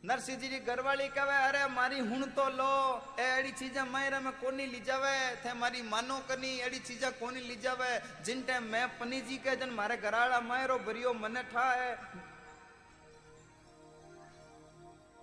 नरसिंह 0.06 0.38
जी 0.38 0.50
की 0.50 0.60
घरवाली 0.60 1.08
कहे, 1.08 1.38
अरे 1.50 1.66
मारी 1.74 2.00
हुन 2.00 2.24
तो 2.38 2.46
लो, 2.50 2.74
ए 3.20 3.26
अड़ी 3.38 3.52
चीजा 3.52 3.86
मायरे 3.86 4.20
में 4.20 4.34
कोनी 4.34 4.66
ली 4.66 4.82
जावे? 4.86 5.42
थे 5.42 5.54
मारी 5.54 5.82
मानो 5.82 6.18
कनी 6.30 6.60
अड़ी 6.60 6.80
चीजा 6.80 7.10
कोनी 7.10 7.42
ली 7.42 7.56
जावे? 7.56 8.22
जिन 8.22 8.42
टाइम 8.42 8.64
मैं 8.64 9.00
पनी 9.00 9.22
जी 9.22 9.38
के 9.38 9.56
जन 9.56 9.70
मारे 9.70 9.98
घराड़ा 9.98 10.40
मायरो 10.42 10.78
भरियो 10.78 11.14
मने 11.14 11.44
ठा 11.44 11.66
है 11.74 11.98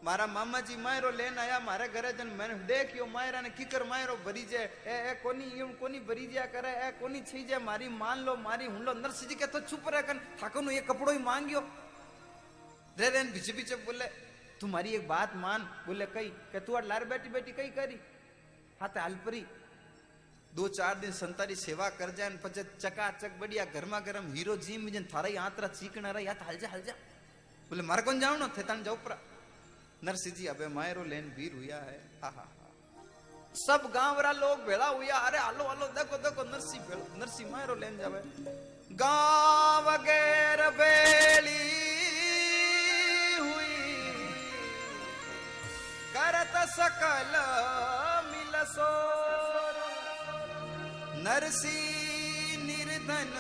મારા 0.02 0.28
મામાજી 0.28 0.78
માયરો 0.78 1.10
લેન 1.20 1.38
આયા 1.38 1.66
મારા 1.68 1.92
ઘરે 1.92 2.10
જન 2.14 2.32
મને 2.40 2.56
દેખ્યો 2.70 3.08
માયરા 3.08 3.44
ને 3.46 3.52
કીકર 3.60 3.84
માયરો 3.92 4.16
ભરી 4.26 4.46
જાય 4.48 4.68
એ 4.88 4.98
એ 5.12 5.14
કોની 5.22 5.52
એમ 5.66 5.72
કોની 5.82 6.04
ભરી 6.10 6.28
જ્યા 6.28 6.52
કરે 6.56 6.74
એ 6.86 6.90
કોની 7.00 7.24
छी 7.30 7.44
જાય 7.46 7.64
મારી 7.70 7.92
માન 8.02 8.26
લો 8.28 8.36
મારી 8.48 8.70
હુંલો 8.76 8.94
નરસિંહજી 8.96 9.40
કે 9.44 9.48
તો 9.56 9.62
ચૂપ 9.72 9.90
રહે 9.96 10.04
કન 10.10 10.20
ઠાકોરનો 10.36 10.76
એ 10.80 10.84
કપડો 10.84 11.16
ही 11.18 11.24
मांग्यो 11.30 11.64
रे 12.98 13.10
रे 13.10 13.24
पीछे 13.32 13.54
पीछे 13.54 13.82
बोले 13.88 14.08
तू 14.60 14.68
मारी 14.68 14.94
एक 14.94 15.08
बात 15.08 15.36
मान 15.38 15.68
बोले 15.88 16.08
कई 16.16 16.30
કે 16.52 16.66
તું 16.68 16.76
આ 16.76 16.86
લાર 16.92 17.04
બેટી 17.12 17.36
બેટી 17.36 17.54
કઈ 17.54 17.72
કરી 17.80 18.00
હા 18.80 18.88
તે 18.88 19.00
હાલપરી 19.00 19.44
दो 20.54 20.68
चार 20.70 20.94
दिन 20.98 21.14
संतारी 21.14 21.56
सेवा 21.58 21.92
कर 22.00 22.10
जाए 22.18 22.38
પછી 22.44 22.70
ચકાચક 22.84 23.40
बढ़िया 23.40 23.66
गरमा 23.72 24.00
गरम 24.02 24.32
हीरो 24.34 24.56
जीम 24.66 24.82
में 24.86 24.94
जन 24.94 25.06
थारा 25.14 25.30
यात्रा 25.34 25.68
चीकना 25.80 26.12
रहा 26.12 26.30
यात 26.30 26.42
हाल 26.44 26.58
जा 26.58 26.70
हाल 26.70 26.84
जा 26.84 26.96
बोले 27.70 27.84
मार 27.84 28.02
कौन 28.02 28.20
जाओ 28.20 28.36
ना 28.38 28.48
थे 28.58 28.64
तन 28.70 28.84
जाओ 28.84 28.98
परा 29.06 29.18
नरसिंह 29.99 30.35
जी, 30.37 30.47
अबे 30.47 30.67
मायरो 30.71 31.03
लेन 31.05 31.27
वीर 31.37 31.53
हुआ 31.55 31.79
है। 31.83 31.99
सब 33.59 33.91
गाँव 33.95 34.17
वाला 34.17 34.33
लोग 34.33 34.59
भेड़ा 34.67 34.87
हुआ 34.87 35.17
अरे 35.19 35.39
आलो 35.41 35.65
आलो, 35.65 35.87
देखो 35.97 36.17
देखो, 36.23 36.43
नरसिंह 36.45 36.85
नरसिंह 37.19 37.51
मायरो 37.51 37.75
लेन 37.75 37.99
जावे। 37.99 38.21
गाँव 38.95 39.89
वगैर 39.89 40.61
बेली 40.79 41.65
हुई, 43.39 43.75
करत 46.15 46.55
सकल 46.71 47.33
मिलसो 48.31 48.93
नरसी 51.19 51.79
निर्धन 52.63 53.35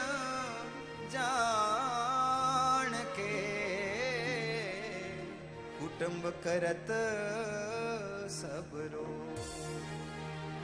कुटुंब 6.18 6.24
करत 6.44 6.90
सबरो 8.36 9.04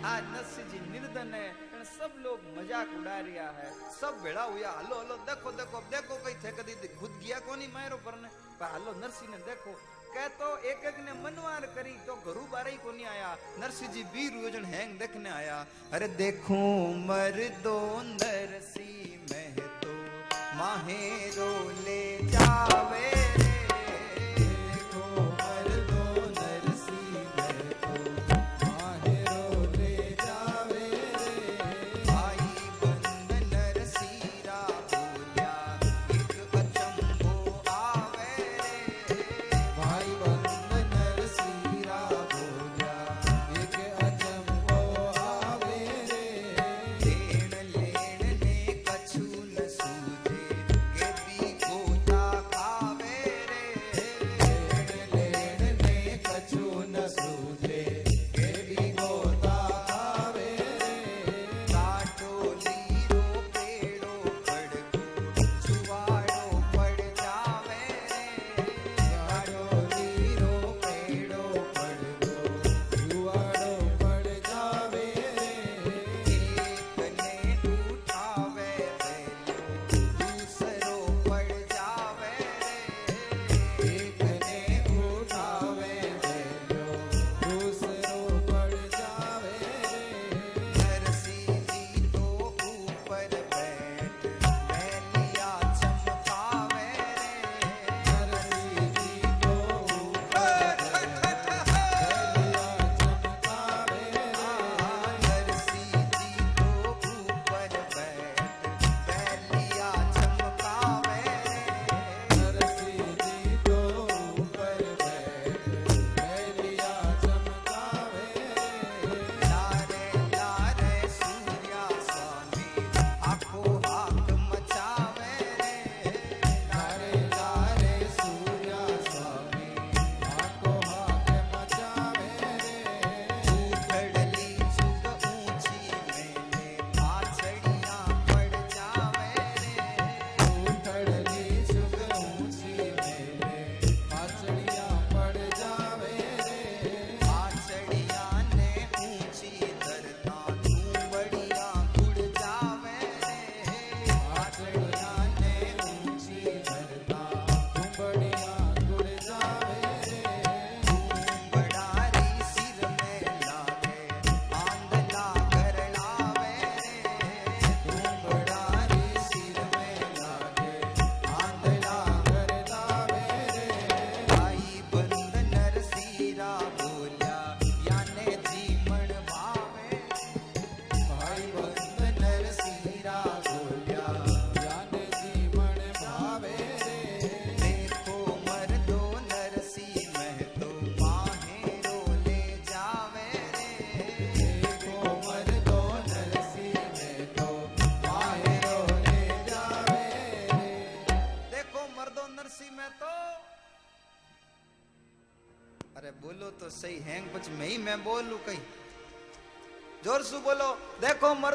આ 0.02 0.12
નરસિંહજી 0.32 0.80
નિર્ધન 0.94 1.32
है 1.38 1.48
અને 1.74 1.86
सब 1.90 2.12
लोग 2.24 2.40
मजाक 2.56 2.90
उड़ा 3.00 3.18
रिया 3.28 3.48
है 3.58 3.68
सब 3.98 4.14
भेड़ा 4.24 4.44
हुआ 4.44 4.72
हलो 4.78 4.96
हलो 5.02 5.16
देखो 5.30 5.52
देखो 5.60 5.82
देखो 5.94 6.16
कई 6.26 6.36
थे 6.44 6.52
कदी 6.58 6.74
खुद 6.96 7.12
गया 7.24 7.40
कोनी 7.48 7.68
मायरो 7.76 7.98
परने 8.06 8.30
पर 8.60 8.72
हलो 8.74 8.92
नरसिंह 9.02 9.30
ने 9.34 9.40
देखो 9.50 9.74
कह 10.16 10.28
तो 10.40 10.50
एक 10.72 10.88
एक 10.92 10.98
ने 11.06 11.14
मनवार 11.24 11.70
करी 11.76 11.96
तो 12.08 12.16
घरू 12.24 12.44
बारे 12.54 12.72
ही 12.72 12.80
कोनी 12.86 13.06
आया 13.14 13.30
नरसिंह 13.62 13.92
जी 13.96 14.04
वीर 14.16 14.42
योजन 14.44 14.66
हैंग 14.74 14.98
देखने 15.00 15.30
आया 15.32 15.58
अरे 15.94 16.08
देखो 16.24 16.62
मर 17.06 17.40
दो 17.64 17.80
नरसिंह 18.14 19.18
में 19.32 19.48
तो 19.84 19.92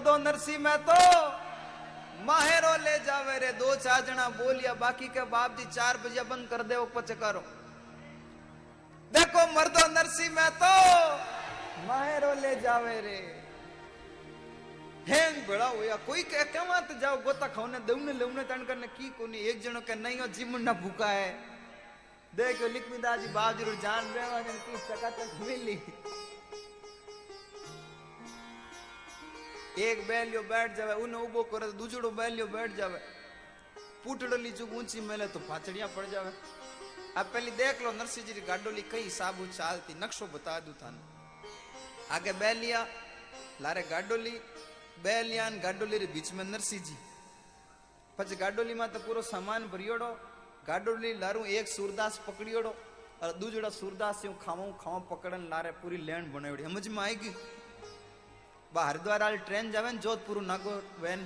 दो 0.10 0.18
नरसी 0.18 0.58
मैं 0.58 0.78
तो 0.82 0.98
माहेरो 2.26 2.74
ले 2.82 2.98
जावे 3.06 3.38
रे। 3.38 3.52
दो 3.54 3.76
चार 3.78 4.02
जना 4.02 4.28
बोलिया, 4.34 4.74
बाकी 4.76 5.08
के 5.14 5.22
बाप 5.30 5.58
जी 5.58 5.66
चार 5.70 5.98
बजे 6.02 6.24
बंद 6.26 6.48
कर 6.50 6.62
दे 6.66 6.78
पच 6.90 7.12
करो। 7.14 7.44
देखो, 9.14 9.42
मर्दो 9.54 9.86
नरसी 9.94 10.30
मैं 10.34 10.50
तो 10.58 10.74
माहेरो 11.86 12.34
ले 12.42 12.56
जावे 12.58 12.98
रे। 13.02 13.20
हेंग 15.06 15.38
बड़ा 15.46 15.68
होया, 15.68 15.96
कोई 16.10 16.24
कह 16.26 16.44
कमा 16.58 16.80
तो 16.90 16.98
जाओ, 17.00 17.22
गोता 17.22 17.48
खाने 17.54 17.80
दौने 17.86 18.14
लेने 18.14 18.44
तन 18.50 18.66
करने 18.66 18.88
की 18.98 19.10
कोनी। 19.14 19.38
एक 19.46 19.62
जनो 19.62 19.82
के 19.86 19.96
नहीं 19.96 20.20
हो 20.20 20.28
जिमन 20.34 20.62
ना 20.64 20.74
भूखा 20.82 21.10
है। 21.12 21.30
देखो 22.34 22.68
लिखमिदा 22.68 23.16
जी 23.16 23.28
बाप 23.30 23.58
ज़रूर 23.58 23.78
जान 23.78 24.04
रहे 24.10 24.26
हो 24.26 24.58
की 24.66 24.78
सकत 24.90 25.18
मिली। 25.42 25.78
एक 29.79 30.07
बैलियो 30.09 30.43
बैठ 30.51 30.77
जावे 30.77 30.95
उन्हें 31.03 31.21
उबो 31.21 31.43
करे 31.53 31.67
तो 31.67 31.73
दूजड़ो 31.79 32.11
बैलियो 32.13 32.47
बैठ 32.49 32.77
जावे 32.77 32.99
पूटड़ली 34.05 34.51
चुक 34.53 34.73
ऊंची 34.75 35.01
मेले 35.09 35.27
तो 35.29 35.41
पाचड़िया 35.49 35.87
पड़ 35.97 36.07
जावे 36.13 36.33
अब 37.17 37.27
पहले 37.33 37.51
देख 37.63 37.83
लो 37.83 37.93
नरसिंह 37.95 38.27
जी 38.27 38.33
की 38.35 38.41
गाडोली 38.51 38.83
कई 38.93 39.03
हिसाब 39.03 39.47
चालती 39.53 39.95
नक्शो 40.03 40.27
बता 40.35 40.59
दू 40.67 40.73
थाने 40.83 41.01
आगे 42.15 42.33
बैलिया 42.43 42.87
लारे 43.63 43.83
गाडोली 43.91 44.35
बैलिया 45.05 45.49
ने 45.51 45.59
गाडोली 45.61 45.99
रे 45.99 46.07
बीच 46.15 46.33
में 46.33 46.45
नरसिंह 46.45 46.83
जी 46.85 46.97
પછી 48.19 48.37
ગાડોલીમાં 48.37 48.87
તો 48.95 48.99
પૂરો 49.05 49.23
સામાન 49.29 49.63
ભર્યોડો 49.71 50.11
ગાડોલી 50.67 51.15
લારું 51.23 51.47
એક 51.59 51.67
સુરદાસ 51.77 52.19
પકડ્યોડો 52.27 52.73
और 53.23 53.33
दूजड़ा 53.35 53.69
सूरदास 53.71 54.19
यूं 54.25 54.33
खाऊं 54.37 54.73
खाऊं 54.75 55.01
पकड़न 55.11 55.43
लारे 55.51 55.71
पूरी 55.83 55.99
लैंड 55.99 56.27
बनावड़ी 56.33 56.65
समझ 56.65 56.89
में 56.89 57.03
आएगी 57.03 57.31
बा 57.33 57.58
हरिद्वार 58.78 59.22
वाली 59.24 59.38
ट्रेन 59.48 59.72
जावे 59.72 59.92
जोधपुर 59.98 60.38
नागो 60.44 60.74
वेन 61.02 61.20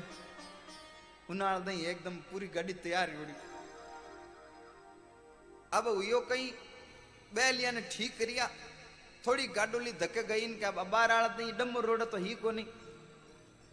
उनाल 1.30 1.58
दई 1.64 1.80
एकदम 1.92 2.16
पूरी 2.30 2.48
गाड़ी 2.50 2.74
तैयार 2.80 3.10
होड़ी 3.16 3.34
अब 5.72 5.86
यो 6.04 6.20
कई 6.30 6.44
बैलिया 7.36 7.72
ने 7.72 7.82
ठीक 7.92 8.12
करिया, 8.18 8.46
थोड़ी 9.26 9.48
गाडोली 9.50 9.92
धक्के 10.00 10.24
गई 10.24 10.48
ने 10.48 10.66
अब 10.66 10.80
बार 10.88 11.12
आला 11.12 11.28
दई 11.36 11.52
डम्बर 11.60 11.84
रोड 11.86 12.04
तो 12.12 12.18
ही 12.18 12.34
कोनी. 12.38 12.66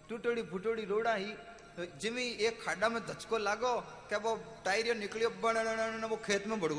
टूटोड़ी 0.08 0.42
फुटोड़ी 0.50 0.84
रोड़ा 0.84 1.14
ही 1.14 1.30
तो 1.76 1.84
जिमी 2.00 2.26
एक 2.42 2.62
खाडा 2.62 2.88
में 2.88 3.02
धचको 3.06 3.38
लागो 3.38 3.74
कि 4.10 4.16
वो 4.18 4.34
टायरियो 4.64 4.94
निकलियो, 4.94 5.30
बण 5.38 5.54
वो 6.10 6.16
खेत 6.26 6.46
में 6.46 6.58
बढ़ 6.60 6.72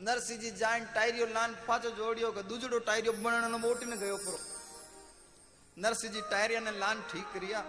नरसिंह 0.00 0.40
जी 0.40 0.50
जान 0.56 0.86
टायरियो 0.94 1.26
लान, 1.28 1.50
पाछो 1.68 1.90
जोड़ियो 1.92 2.30
के 2.32 2.42
दूजड़ो 2.48 2.78
टायरियो 2.88 3.12
बण 3.20 3.60
बोटी 3.60 3.86
ने 3.86 3.96
गयो 3.96 4.16
परो. 4.16 4.38
नरसिंह 5.76 6.12
जी 6.12 6.20
टायरिया 6.30 6.60
ने 6.60 6.70
लान 6.78 7.00
ठीक 7.10 7.26
करिया 7.34 7.60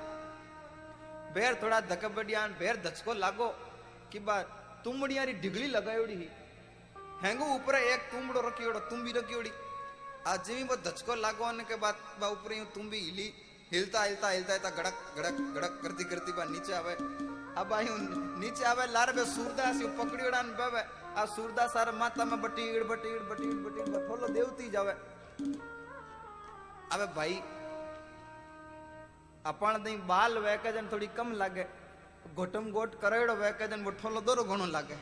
बेर 1.36 1.54
थोड़ा 1.62 1.80
धक्के 1.92 2.08
बढ़िया 2.16 2.42
बेर 2.60 2.76
धचको 2.86 3.14
लागो 3.24 3.48
कि 4.12 4.20
बा 4.28 4.42
तुमड़िया 4.84 5.26
डिगली 5.44 5.68
लगायोड़ी 5.68 6.16
ही 6.22 6.28
हैंगो 7.24 7.46
ऊपर 7.56 7.76
एक 7.76 8.02
तुमड़ो 8.12 8.42
रखियोड़ो 8.48 8.80
तुम 8.92 9.04
भी 9.04 9.12
रखियोड़ी 9.18 9.52
आज 10.28 10.46
जिमी 10.48 10.64
वो 10.72 10.76
धचको 10.88 11.16
लागो 11.16 11.52
ने 11.58 11.64
के 11.72 11.76
बाद 11.86 11.96
बा 12.22 12.28
ऊपर 12.36 12.54
यूँ 12.58 12.66
तुम 12.76 12.90
भी 12.90 13.00
हिली 13.06 13.32
हिलता 13.72 14.04
हिलता 14.04 14.30
हिलता 14.30 14.54
हिलता 14.54 14.70
गड़क 14.82 15.00
गड़क 15.18 15.40
गड़क 15.56 15.80
करती 15.84 16.04
करती 16.12 16.32
बा 16.38 16.44
नीचे 16.52 16.74
आवे 16.82 16.94
अब 17.64 17.74
आयु 17.80 17.96
नीचे 18.44 18.64
आवे 18.74 18.86
लार 18.92 19.12
बे 19.16 19.26
सूरदास 19.34 19.82
यू 19.82 19.88
पकड़ियोड़ा 20.04 20.42
ने 20.42 20.54
बावे 20.60 20.84
आ 21.18 21.26
सूरदास 21.36 21.74
सारे 21.74 21.92
माता 22.04 22.26
में 22.26 22.40
बटीड़ 22.42 22.84
बटीड़ 22.94 23.20
बटीड़ 23.32 23.54
बटीड़ 23.66 23.88
अपन 29.46 29.84
दई 29.84 29.96
बाल 30.08 30.38
वेकेजन 30.40 30.88
थोड़ी 30.92 31.08
कम 31.16 31.32
लागे। 31.34 31.66
घोटम 32.36 32.70
गोट 32.72 32.92
करेड़ो 33.02 33.34
वेकेजन 33.36 33.84
बठोलो 33.84 34.22
दोरो 34.22 34.44
घणो 34.46 34.66
लागे। 34.66 34.96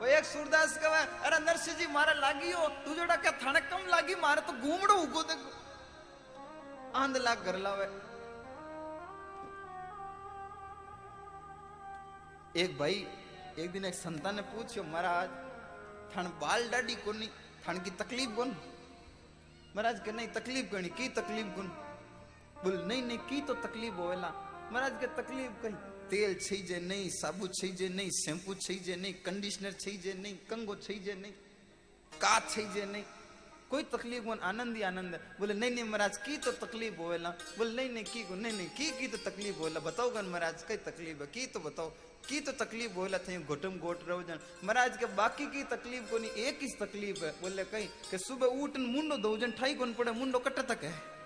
वो 0.00 0.06
एक 0.08 0.24
सूरदास 0.24 0.76
कहे, 0.78 1.00
अरे 1.20 1.38
नरसिंह 1.38 1.76
जी, 1.76 1.86
मारे 1.86 2.14
लागी 2.20 2.50
हो 2.52 2.68
तू 2.84 2.94
जोड़ा 2.94 3.16
क्या 3.16 3.32
थाने 3.36 3.60
कम 3.68 3.86
लागी? 3.88 4.14
मारे 4.16 4.40
तो 4.40 4.52
घूमड़ो 4.54 4.94
उगो 4.94 5.22
देखो। 5.22 5.50
आंध 6.98 7.16
लाग 7.16 7.44
घर 7.44 7.56
लावे। 7.58 7.84
एक 12.56 12.78
भाई, 12.78 13.06
एक 13.58 13.70
दिन 13.72 13.84
एक 13.84 13.94
संता 13.94 14.30
ने 14.32 14.42
पूछो 14.48 14.82
महाराज 14.82 15.28
थान 16.16 16.26
बाल 16.40 16.68
डाडी 16.70 16.94
कोनी? 17.04 17.30
थान 17.68 17.78
की 17.78 17.90
तकलीफ़ 18.00 18.30
कोन? 18.30 18.56
महाराज 19.76 20.00
के 20.00 20.12
नहीं 20.12 20.28
तकलीफ़ 20.32 20.72
करनी 20.72 20.88
की 20.88 21.08
तकलीफ़ 21.14 21.54
कोन? 21.56 21.70
बोल, 22.64 22.84
नहीं 22.84 23.02
नहीं, 23.02 23.18
की 23.18 23.40
तो 23.40 23.54
तकलीफ़ 23.54 23.94
होवेला 23.94 24.28
महाराज 24.72 25.00
के 25.00 25.06
तकलीफ़ 25.06 25.52
कहीं। 25.62 25.74
तेल 26.10 26.34
छई 26.34 26.80
नहीं, 26.80 27.08
साबु 27.10 27.46
छई 27.46 27.88
नहीं, 27.88 28.10
शैम्पू 28.10 28.54
छई 28.54 28.96
नहीं, 28.96 29.14
कंडीशनर 29.14 29.72
छई 29.72 30.14
नहीं, 30.18 30.36
कंगो 30.50 30.74
छई 30.74 31.14
नहीं, 31.14 31.32
का 32.12 32.38
छई 32.40 32.84
नहीं। 32.84 33.04
कोई 33.70 33.82
तकलीफ़ 33.82 34.24
कोन 34.24 34.38
आनंद 34.38 34.76
ही 34.76 34.82
आनंद। 34.82 35.14
है 35.14 35.20
बोले, 35.40 35.54
नहीं 35.54 35.70
नहीं, 35.70 35.84
महाराज, 35.84 36.16
की 36.16 36.36
तो 36.36 36.52
तकलीफ़ 36.52 36.96
होवेला 36.96 37.30
बोले, 37.30 37.76
नहीं 37.76 37.90
नहीं, 37.90 38.04
की 38.04 38.24
को, 38.24 38.34
नहीं 38.34 38.52
नहीं, 38.52 38.68
की 38.68 38.90
की 38.90 39.06
तो 39.08 39.16
तकलीफ़ 39.30 39.56
होवेला 39.56 39.80
बताओ 39.80 40.10
गन 40.10 40.24
महाराज, 40.24 40.62
कई 40.62 40.76
तकलीफ़ 40.76 41.20
है, 41.20 41.26
की 41.26 41.46
तो 41.46 41.60
बताओ। 41.60 41.90
की 42.28 42.40
तो 42.40 42.52
तकलीफ़ 42.52 42.92
होवेला 42.92 43.18
थे 43.18 43.38
घोटम 43.38 43.78
घोट 43.78 44.08
रहो 44.08 44.22
जन। 44.22 44.38
महाराज 44.64 44.96
के 44.96 45.06
बाकी 45.06 45.46
की 45.46 45.62
तकलीफ़ 45.64 46.10
कोनी, 46.10 46.28
एक 46.28 46.58
ही 46.62 46.68
तकलीफ़ 46.68 47.24
है। 47.24 47.30
बोले, 47.40 47.64
कई, 47.64 47.86
के 48.10 48.18
सुबह 48.18 48.46
उठन 48.46 48.80
मुंडो 48.80 49.16
दो 49.16 49.36
जन 49.38 49.50
ठाई 49.50 49.74
कोन 49.74 49.94
पड़े, 49.94 50.12
मुंडो 50.12 50.38
कट 50.38 50.58
तक 50.58 50.84
है। 50.84 51.19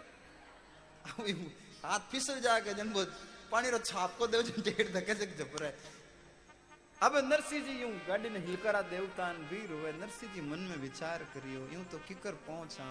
हाथ 1.04 2.00
फिसल 2.10 2.40
जाके 2.40 2.74
जन 2.74 2.88
वो 2.92 3.04
पानी 3.50 3.70
रो 3.70 3.78
छाप 3.80 4.16
को 4.18 4.26
देव 4.26 4.42
जन 4.42 4.62
टेढ़ 4.62 4.88
धके 4.94 5.14
जग 5.14 5.30
जपरे 5.38 5.70
अब 7.00 7.16
नरसिंह 7.24 7.64
जी 7.64 7.72
यूँ 7.80 7.92
गाड़ी 8.06 8.28
ने 8.30 8.38
हिलकरा 8.40 8.80
देवतान 8.88 9.36
वीर 9.50 9.70
हुए, 9.72 9.92
नरसिंह 9.94 10.32
जी 10.34 10.40
मन 10.40 10.60
में 10.70 10.76
विचार 10.80 11.18
करियो, 11.34 11.60
यूँ 11.72 11.84
तो 11.92 11.98
किकर 12.08 12.34
पहुँचा। 12.46 12.86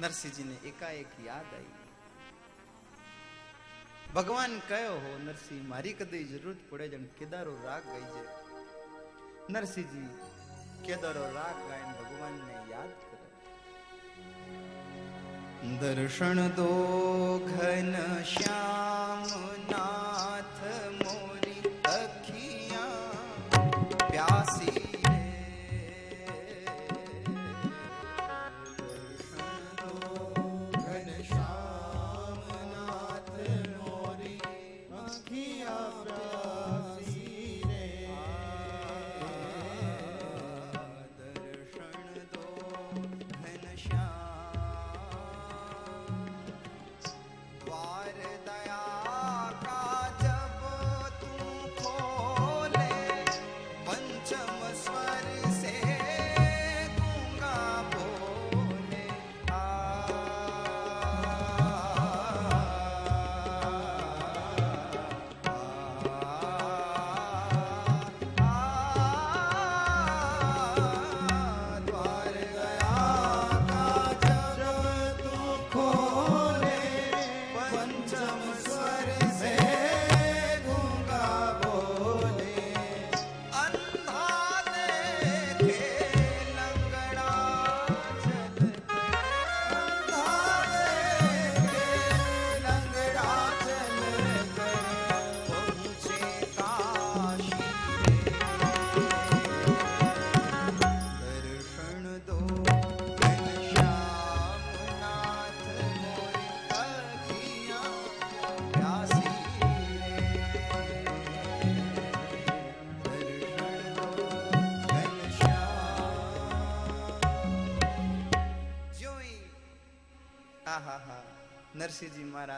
नरसिंह 0.00 0.32
जी 0.34 0.44
ने 0.44 0.56
एकाएक 0.68 1.10
याद 1.26 1.54
आई। 1.54 1.70
भगवान 4.14 4.58
कयो 4.68 4.92
हो, 4.94 5.12
नरसिंह, 5.24 5.62
मारी 5.68 5.92
कदी 6.00 6.22
ज़रूरत 6.24 6.60
पड़े 6.70 6.86
जन 6.88 7.04
केदारो 7.18 7.54
राग 7.64 7.82
गई 7.92 8.06
जे 8.14 8.22
नरसिंह 9.52 9.86
जी, 9.92 10.04
केदारो 10.86 11.24
राग 11.34 11.56
गायन 11.68 11.90
भगवान 12.00 12.34
ने 12.46 12.54
याद 12.72 12.90
करे 13.02 13.13
दर्शन 15.64 16.38
दो 16.56 16.72
घन 17.48 17.94
श्याम 18.28 19.28
नाथ 19.70 20.58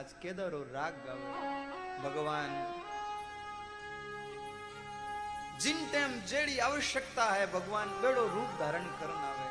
महाराज 0.07 0.23
केदारो 0.23 0.59
राग 0.73 0.95
गावे 1.07 1.27
भगवान, 2.03 2.51
जिन 5.61 5.79
टाइम 5.93 6.13
जेड़ी 6.31 6.59
आवश्यकता 6.59 7.25
है, 7.25 7.47
भगवान 7.53 7.89
बेड़ो 8.03 8.23
रूप 8.25 8.51
धारण 8.61 8.85
करना 9.01 9.29
आवे। 9.29 9.49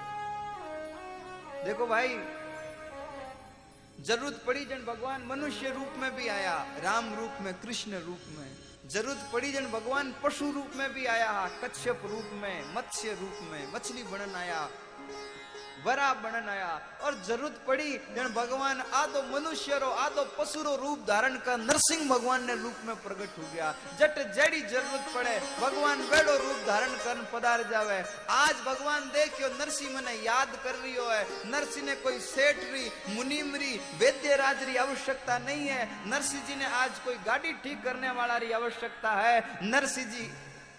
देखो 1.65 1.87
भाई, 1.87 2.15
ज़रूरत 3.99 4.43
पड़ी 4.47 4.65
जन 4.65 4.85
भगवान 4.87 5.25
मनुष्य 5.27 5.69
रूप 5.75 5.99
में 5.99 6.15
भी 6.15 6.27
आया, 6.29 6.55
राम 6.83 7.13
रूप 7.15 7.41
में, 7.41 7.53
कृष्ण 7.61 7.99
रूप 8.05 8.23
में। 8.37 8.47
ज़रूरत 8.87 9.29
पड़ी 9.33 9.51
जन 9.51 9.65
भगवान 9.71 10.13
पशु 10.23 10.51
रूप 10.51 10.71
में 10.75 10.89
भी 10.93 11.05
आया 11.05 11.31
कच्छप 11.63 12.01
रूप 12.05 12.31
में, 12.41 12.75
मत्स्य 12.75 13.13
रूप 13.21 13.39
में, 13.51 13.73
मछली 13.73 14.03
बनन 14.03 14.35
आया। 14.35 14.67
बनन 15.85 16.49
आया। 16.49 16.69
और 17.01 17.15
ज़रूरत 17.23 17.59
पड़ी 17.67 17.91
जन 18.15 18.27
भगवान 18.33 18.81
आदो 18.93 19.21
मनुष्य 19.23 19.77
रो 19.79 19.89
आदो 20.01 20.23
पशु 20.37 20.61
रो 20.63 20.75
रूप 20.75 20.99
धारण 21.07 21.35
कर 21.37 21.57
नरसिंह 21.59 22.07
भगवान 22.09 22.45
ने 22.45 22.55
रूप 22.55 22.77
में 22.85 22.95
प्रकट 22.95 23.37
हो 23.37 23.43
गया। 23.53 23.73
जट 23.99 24.17
जेड़ी 24.35 24.61
ज़रूरत 24.61 25.05
पड़े, 25.15 25.39
भगवान 25.61 26.01
बेड़ो 26.09 26.37
रूप 26.37 26.63
धारण 26.67 26.93
कर 26.97 27.21
पधार 27.33 27.63
जावे। 27.63 27.99
आज 28.29 28.55
भगवान 28.65 29.09
देखियो, 29.09 29.49
नरसिंह 29.49 29.95
मने 29.95 30.13
याद 30.15 30.55
कर 30.63 30.75
रही 30.75 30.93
है। 30.93 31.21
नरसिंह 31.51 31.85
ने 31.85 31.95
कोई 31.95 32.19
सेठ 32.21 32.63
री, 32.63 32.89
मुनीम 33.09 33.55
री, 33.55 33.73
वैद्य 33.99 34.35
राज 34.35 34.63
री 34.63 34.75
आवश्यकता 34.77 35.37
नहीं 35.37 35.67
है। 35.67 35.83
नरसिंह 36.07 36.43
जी 36.47 36.55
ने 36.55 36.65
आज 36.65 36.99
कोई 37.05 37.15
गाड़ी 37.25 37.53
ठीक 37.63 37.83
करने 37.83 38.11
वाला 38.11 38.37
री 38.37 38.51
आवश्यकता 38.53 39.11
है। 39.11 39.37
नरसिंह 39.63 40.07
जी 40.07 40.29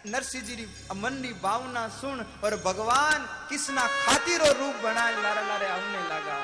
नरसिंह 0.06 0.44
जी 0.44 0.54
मन 0.96 1.14
की 1.22 1.32
भावना 1.42 1.88
सुन 1.94 2.20
और 2.44 2.56
भगवान 2.64 3.26
किसना 3.48 3.86
खातिर 3.96 4.42
रूप 4.58 4.76
बना 4.84 5.04
लारे 5.22 5.42
लारे 5.48 5.66
आने 5.66 6.02
लगा। 6.10 6.38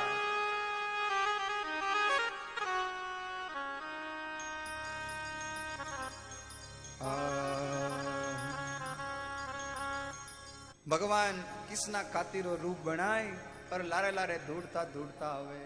भगवान 10.88 11.34
किसना 11.68 12.02
खातिर 12.12 12.46
रूप 12.62 12.78
बनाए 12.86 13.28
और 13.72 13.82
लारे 13.84 14.10
लारे 14.12 14.36
दौड़ता 14.48 14.82
दौड़ता 14.94 15.28
आवे। 15.28 15.60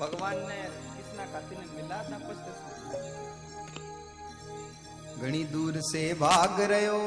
भगवान 0.00 0.36
ने 0.48 0.60
ખાતીને 1.29 1.65
મિલા 1.75 2.01
था 2.09 2.17
पछते 2.25 2.51
ઘણી 5.17 5.43
દૂર 5.51 5.75
સે 5.89 6.03
ભાગ 6.21 6.57
રહ્યો 6.71 7.01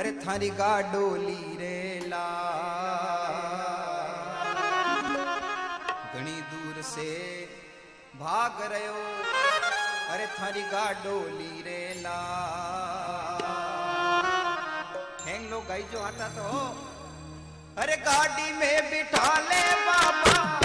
અરે 0.00 0.12
થારી 0.22 0.52
ગાડોલી 0.60 1.52
રે 1.60 1.76
લા 2.12 2.26
ઘણી 6.12 6.40
દૂર 6.52 6.76
સે 6.92 7.08
ભાગ 8.22 8.60
રહ્યો 8.74 9.04
અરે 10.14 10.26
થારી 10.38 10.66
ગાડોલી 10.74 11.64
રે 11.68 11.80
લા 12.04 12.20
હેંગ 15.26 15.44
લો 15.52 15.60
ગાઈ 15.70 15.88
જો 15.94 16.04
આતા 16.04 16.34
તો 16.36 16.50
હો 16.52 16.66
अरे 17.78 17.96
गाड़ी 18.04 18.52
में 18.60 18.90
बिठा 18.90 19.32
ले 19.48 19.64
बाबा 19.86 20.59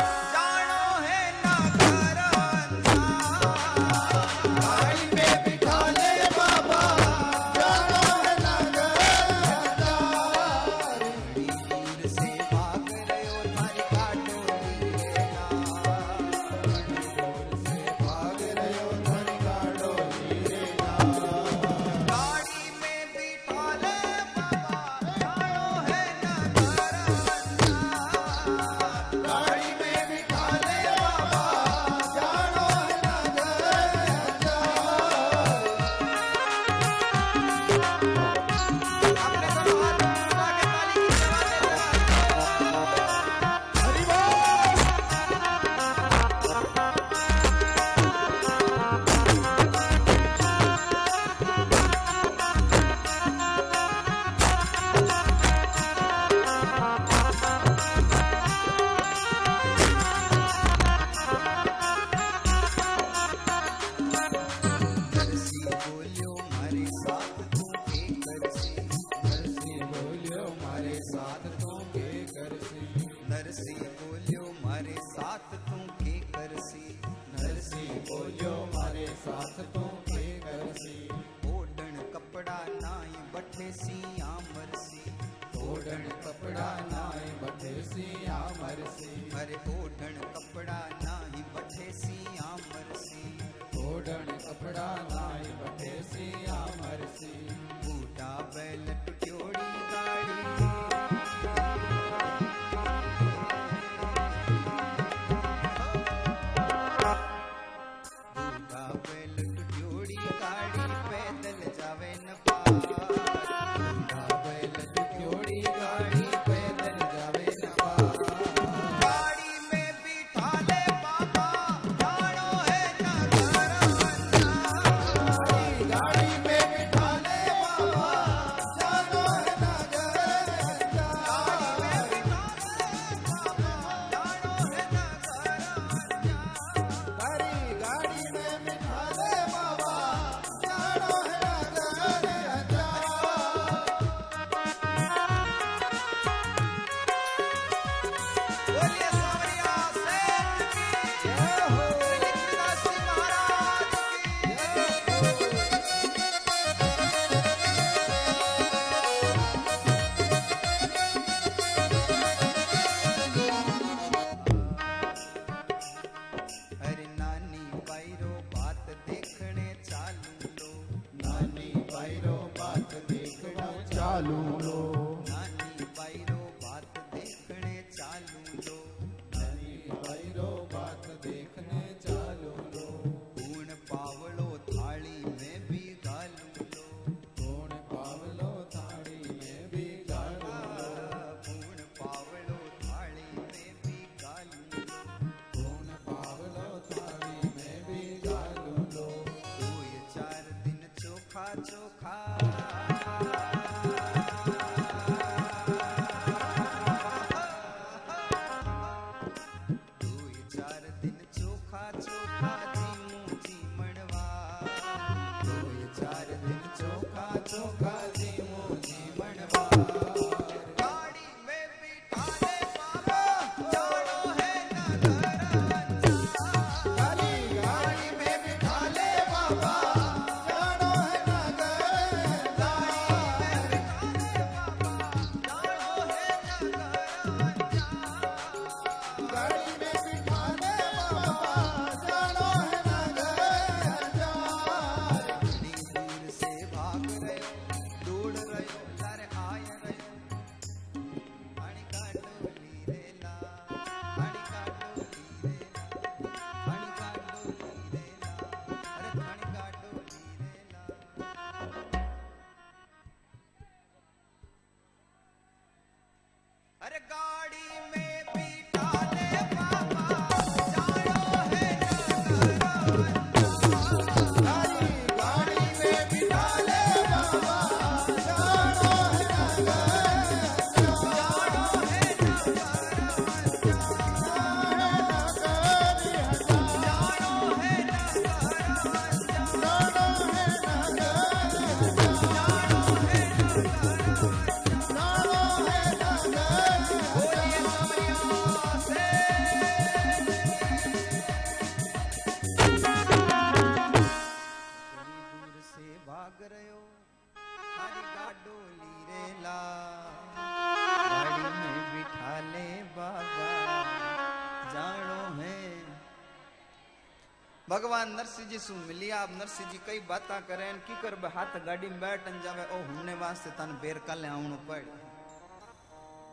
जी 318.47 318.59
सु 318.59 318.75
मिलिया 318.75 319.23
अब 319.23 319.31
नरसिंह 319.39 319.71
जी, 319.71 319.79
कई 319.87 320.01
बात 320.01 320.29
करें, 320.49 320.81
की 320.81 320.95
कर 321.03 321.15
हाथ 321.27 321.59
गाड़ी 321.67 321.89
में 321.89 322.01
बैठ 322.01 322.29
जावे, 322.45 322.65
ओ 322.65 322.79
हमने 322.83 323.15
वास्ते 323.15 323.51
तन 323.51 323.79
बेर 323.83 323.99
काले 323.99 324.29
आवणो 324.29 324.57
पड़। 324.69 324.83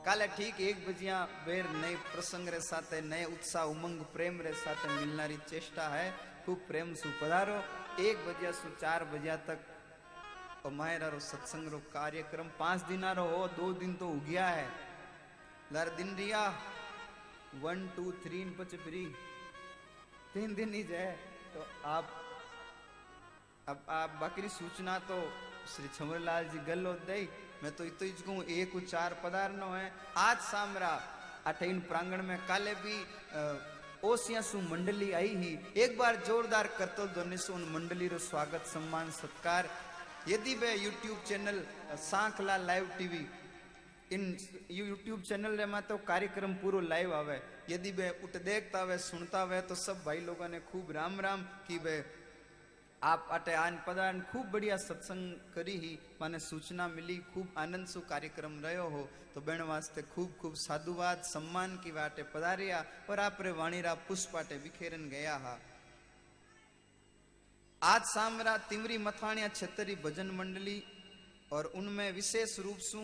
काले 0.06 0.28
ठीक 0.28 0.62
एक 0.62 0.88
बजिया, 0.88 1.26
बेर 1.46 1.70
नए 1.70 1.96
प्रसंग 1.96 2.50
रे 2.50 2.60
साथे, 2.60 3.02
नए 3.02 3.26
उत्साह, 3.26 3.64
उमंग, 3.64 4.02
प्रेम 4.14 4.42
रे 4.42 4.54
साथे 4.54 4.90
मिलना 4.90 5.26
री 5.26 5.38
चेष्टा 5.50 5.88
है। 5.88 6.12
खूब 6.46 6.58
प्रेम 6.68 6.94
सु 6.94 7.10
पधारो। 7.22 7.58
एक 8.04 8.26
बजिया 8.28 8.52
सु 8.52 8.70
चार 8.82 9.04
बजिया 9.06 9.36
तक 9.36 9.60
और 10.66 10.72
मायरा 10.72 11.08
रो 11.08 11.20
सत्संग 11.20 11.68
रो 11.68 11.80
कार्यक्रम 11.94 12.48
पाँच 12.60 12.82
दिन 12.82 13.06
रो 13.06 13.24
हो, 13.24 13.48
दो 13.48 13.74
दिन 13.74 13.94
तो 13.94 14.08
हो 14.08 14.22
है। 14.30 14.68
लर 15.74 15.90
दिन 15.90 16.16
रिया। 16.16 16.48
वन, 17.62 17.88
टू, 17.96 18.12
थ्री 18.12 18.44
पच 18.60 18.76
फ्री। 18.76 19.06
तीन 20.34 20.56
दिन 20.56 20.74
ही 20.74 20.84
जाए 20.84 21.33
तो 21.54 21.66
आप, 21.86 22.08
अब 23.68 23.86
आप 23.90 24.18
बाकी 24.22 24.50
सूचना 24.50 24.98
तो 25.08 25.18
श्री 25.70 25.88
छमरलाल 25.96 26.46
जी 26.50 26.60
गल्लो 26.66 26.94
दई। 27.08 27.28
मैं 27.64 27.72
तो 27.72 27.84
इतो 27.86 28.06
ही 28.06 28.12
कहूँ, 28.12 28.44
एक 28.44 28.72
चार 28.86 29.14
पदार्थ 29.24 29.62
है। 29.64 29.92
आज 30.18 30.38
सामरा 30.44 30.94
अठीन 31.48 31.80
प्रांगण 31.86 32.24
में 32.24 32.38
काले 32.48 32.74
भी 32.82 32.98
ओसिया 34.04 34.42
सु 34.42 34.58
मंडली 34.64 35.12
आई 35.14 35.36
ही। 35.36 35.52
एक 35.78 35.98
बार 35.98 36.16
जोरदार 36.28 36.68
करतो 36.78 37.06
दोने 37.16 37.38
सु 37.38 37.54
उन 37.54 37.64
मंडली 37.72 38.08
रो 38.08 38.18
स्वागत, 38.20 38.66
सम्मान, 38.68 39.12
सत्कार। 39.12 39.70
यदि 40.28 40.56
वे 40.56 40.74
YouTube 40.76 41.24
channel 41.28 41.64
Sankhla 42.02 42.58
live 42.60 42.90
TV 42.98 43.26
इन 44.12 44.38
यूट्यूब 44.72 45.22
चैनल 45.22 45.66
में 45.66 45.82
तो 45.84 45.98
कार्यक्रम 46.08 46.54
पूरो 46.56 46.80
लाइव 46.82 47.14
आवे। 47.16 47.42
यदि 47.70 47.92
वे 47.92 48.10
उठ 48.24 48.38
देखता 48.44 48.82
हुए 48.82 48.98
सुनता 49.00 49.42
हुए 49.42 49.62
तो 49.64 49.76
सब 49.78 50.04
भाई 50.06 50.20
लोगों 50.22 50.50
ने 50.50 50.60
खूब 50.62 50.92
राम 50.92 51.20
राम 51.22 51.44
की 51.68 51.78
वे 51.80 52.04
आप 53.02 53.28
अटे 53.32 53.54
आन 53.56 53.78
पदान 53.88 54.22
खूब 54.32 54.46
बढ़िया 54.52 54.78
सत्संग 54.80 55.32
करी 55.56 55.78
ही। 55.78 55.98
माने 56.22 56.40
सूचना 56.40 56.88
मिली, 56.88 57.18
खूब 57.34 57.54
आनंद 57.58 57.88
सु 57.88 58.00
कार्यक्रम 58.10 58.60
रहो 58.64 58.88
हो। 58.90 59.10
तो 59.34 59.42
बेण 59.42 59.62
वास्ते 59.64 60.02
खूब 60.14 60.36
खूब 60.42 60.54
साधुवाद, 60.56 61.22
सम्मान 61.24 61.76
की 61.84 61.92
वाटे 61.92 62.24
पधारिया 62.34 62.86
और 63.10 63.20
आप 63.20 63.38
रे 63.42 63.52
वाणीरा 63.52 63.94
पुष्प 64.08 64.36
वाटे 64.36 64.58
बिखेरन 64.60 65.10
गया 65.10 65.36
हा। 65.38 65.58
आज 67.82 68.02
सामरा 68.06 68.58
तिमरी 68.70 68.98
मथाणिया 69.00 69.48
छतरी 69.50 69.96
भजन 70.04 70.32
मंडली 70.32 70.82
और 71.52 71.66
उनमें 71.76 72.12
विशेष 72.12 72.60
रूप 72.60 72.78
से 72.82 72.98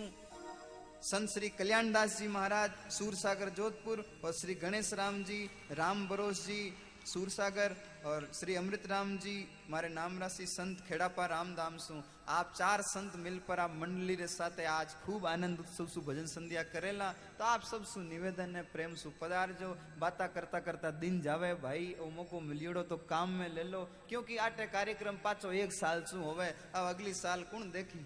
संत 1.01 1.29
श्री 1.29 1.49
कल्याणदास 1.49 2.17
जी 2.19 2.27
महाराज, 2.27 2.71
सूरसागर, 2.91 3.49
जोधपुर, 3.49 4.19
और 4.23 4.33
श्री 4.33 4.53
गणेश 4.53 4.93
राम 4.93 5.23
जी, 5.23 5.49
राम 5.71 6.07
बरोस 6.07 6.45
जी, 6.47 6.73
सूरसागर, 7.05 7.75
और 8.05 8.31
श्री 8.33 8.55
अमृत 8.55 8.83
राम 8.87 9.17
जी, 9.17 9.47
मारे 9.69 9.89
नाम 9.89 10.19
राशि 10.19 10.45
संत 10.45 10.81
खेड़ापा 10.87 11.25
राम 11.25 11.47
रामधाम 11.47 11.77
सु 11.77 12.01
आप 12.27 12.53
चार 12.57 12.81
संत 12.81 13.15
मिल 13.15 13.39
पर 13.47 13.59
आप 13.59 13.75
मंडली 13.75 14.15
रे 14.15 14.27
साथे 14.27 14.65
आज 14.65 14.93
खूब 15.05 15.25
आनंद 15.25 15.59
उत्सव 15.59 15.87
सु 15.87 16.01
भजन 16.01 16.25
संध्या 16.25 16.63
करेला। 16.63 17.11
तो 17.39 17.43
आप 17.43 17.63
सब 17.63 17.85
सु 17.85 17.99
निवेदन 17.99 18.55
है, 18.55 18.61
प्रेम 18.61 18.95
सु 18.95 19.09
पधार 19.21 19.51
जो 19.51 19.77
बाता 19.99 20.27
करता 20.27 20.59
करता 20.59 20.91
दिन 20.91 21.21
जावे, 21.21 21.53
भाई, 21.53 21.95
ओ 22.01 22.09
मौको 22.09 22.39
मिलियोड़ो 22.39 22.83
तो 22.83 22.97
काम 22.97 23.29
में 23.29 23.49
ले 23.49 23.63
लो। 23.63 23.89
क्योंकि 24.09 24.37
आटे 24.37 24.65
कार्यक्रम 24.67 25.17
पाछो 25.23 25.51
एक 25.51 25.73
साल 25.73 26.03
सु 26.03 26.17
होवे, 26.17 26.53
अब 26.75 26.87
अगली 26.87 27.13
साल 27.13 27.43
कौन 27.43 27.71
देखी? 27.71 28.05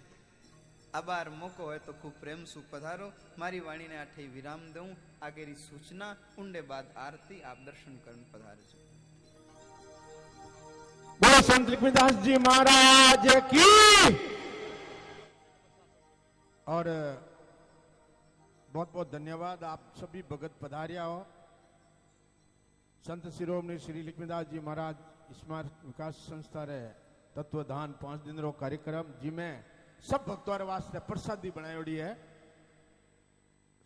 આભાર 0.92 1.26
મોકો 1.32 1.62
હોય 1.62 1.80
તો 1.80 1.92
ખૂબ 1.94 2.14
પ્રેમ 2.20 2.44
સુ 2.46 2.60
પધારો 2.70 3.08
મારી 3.36 3.62
વાણીને 3.62 3.96
આઠે 3.98 4.28
વિરામ 4.34 4.62
દઉં 4.72 4.90
આગેરી 5.22 5.58
સૂચના 5.60 6.12
ઊંડે 6.36 6.62
બાદ 6.64 6.86
આરતી 6.98 7.40
આપ 7.44 7.58
દર્શન 7.66 7.96
કરીને 8.04 8.26
પધારજો 8.32 8.78
बोलो 11.20 11.38
संत 11.42 11.70
लक्ष्मीदास 11.70 12.18
जी 12.24 12.34
महाराज 12.40 13.24
की 13.50 13.62
और 16.66 16.86
बहुत 18.68 18.92
बहुत 18.92 19.10
धन्यवाद 19.12 19.64
आप 19.66 19.82
सभी 19.96 20.22
भगत 20.30 20.52
पधारिया 20.62 21.04
हो 21.04 21.18
संत 23.04 23.26
शिरोमणि 23.30 23.78
श्री 23.80 24.02
लक्ष्मीदास 24.02 24.46
जी 24.52 24.60
महाराज 24.60 24.96
स्मारक 25.34 25.80
विकास 25.86 26.14
संस्था 26.28 26.62
रे 26.64 26.80
तत्वधान 27.36 27.92
पांच 28.02 28.20
दिन 28.22 28.38
रो 28.40 28.50
कार्यक्रम 28.60 29.12
जिमें 29.22 29.52
सब 30.03 30.25
भक्तों 30.27 30.59
वास्ते 30.67 30.99
प्रसादी 30.99 31.49
बनायोड़ी 31.51 31.95
है। 31.95 32.13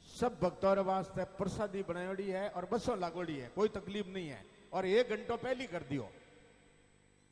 सब 0.02 0.39
भक्तों 0.41 0.76
वास्ते 0.85 1.23
प्रसादी 1.38 1.84
बनायोड़ी 1.84 2.27
है 2.27 2.49
और 2.49 2.65
बसो 2.65 2.95
लागोड़ी 2.95 3.38
है, 3.38 3.49
कोई 3.49 3.68
तकलीफ़ 3.69 4.07
नहीं 4.07 4.30
है। 4.30 4.45
और 4.73 4.85
एक 4.85 5.10
घंटों 5.10 5.38
पहले 5.38 5.68
कर 5.68 5.84
दियो। 5.84 6.10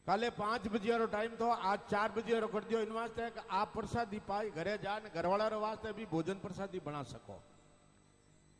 काले 0.07 0.29
पाँच 0.29 0.67
बजे 0.67 0.91
और 0.93 1.07
टाइम 1.09 1.35
तो 1.35 1.49
आज 1.49 1.79
चार 1.91 2.11
बजे 2.11 2.33
और 2.35 2.45
कर 2.47 2.63
दियो। 2.63 2.79
इन 2.79 2.91
वास्ते 2.91 3.31
आप 3.51 3.73
प्रसादी 3.73 4.19
पाई, 4.19 4.49
घरे 4.51 4.77
जान 4.77 5.09
घर 5.09 5.25
रो 5.25 5.59
वास्ते 5.59 5.93
भी 5.93 6.05
भोजन 6.05 6.33
प्रसादी 6.35 6.79
बना 6.79 7.01
सको। 7.05 7.41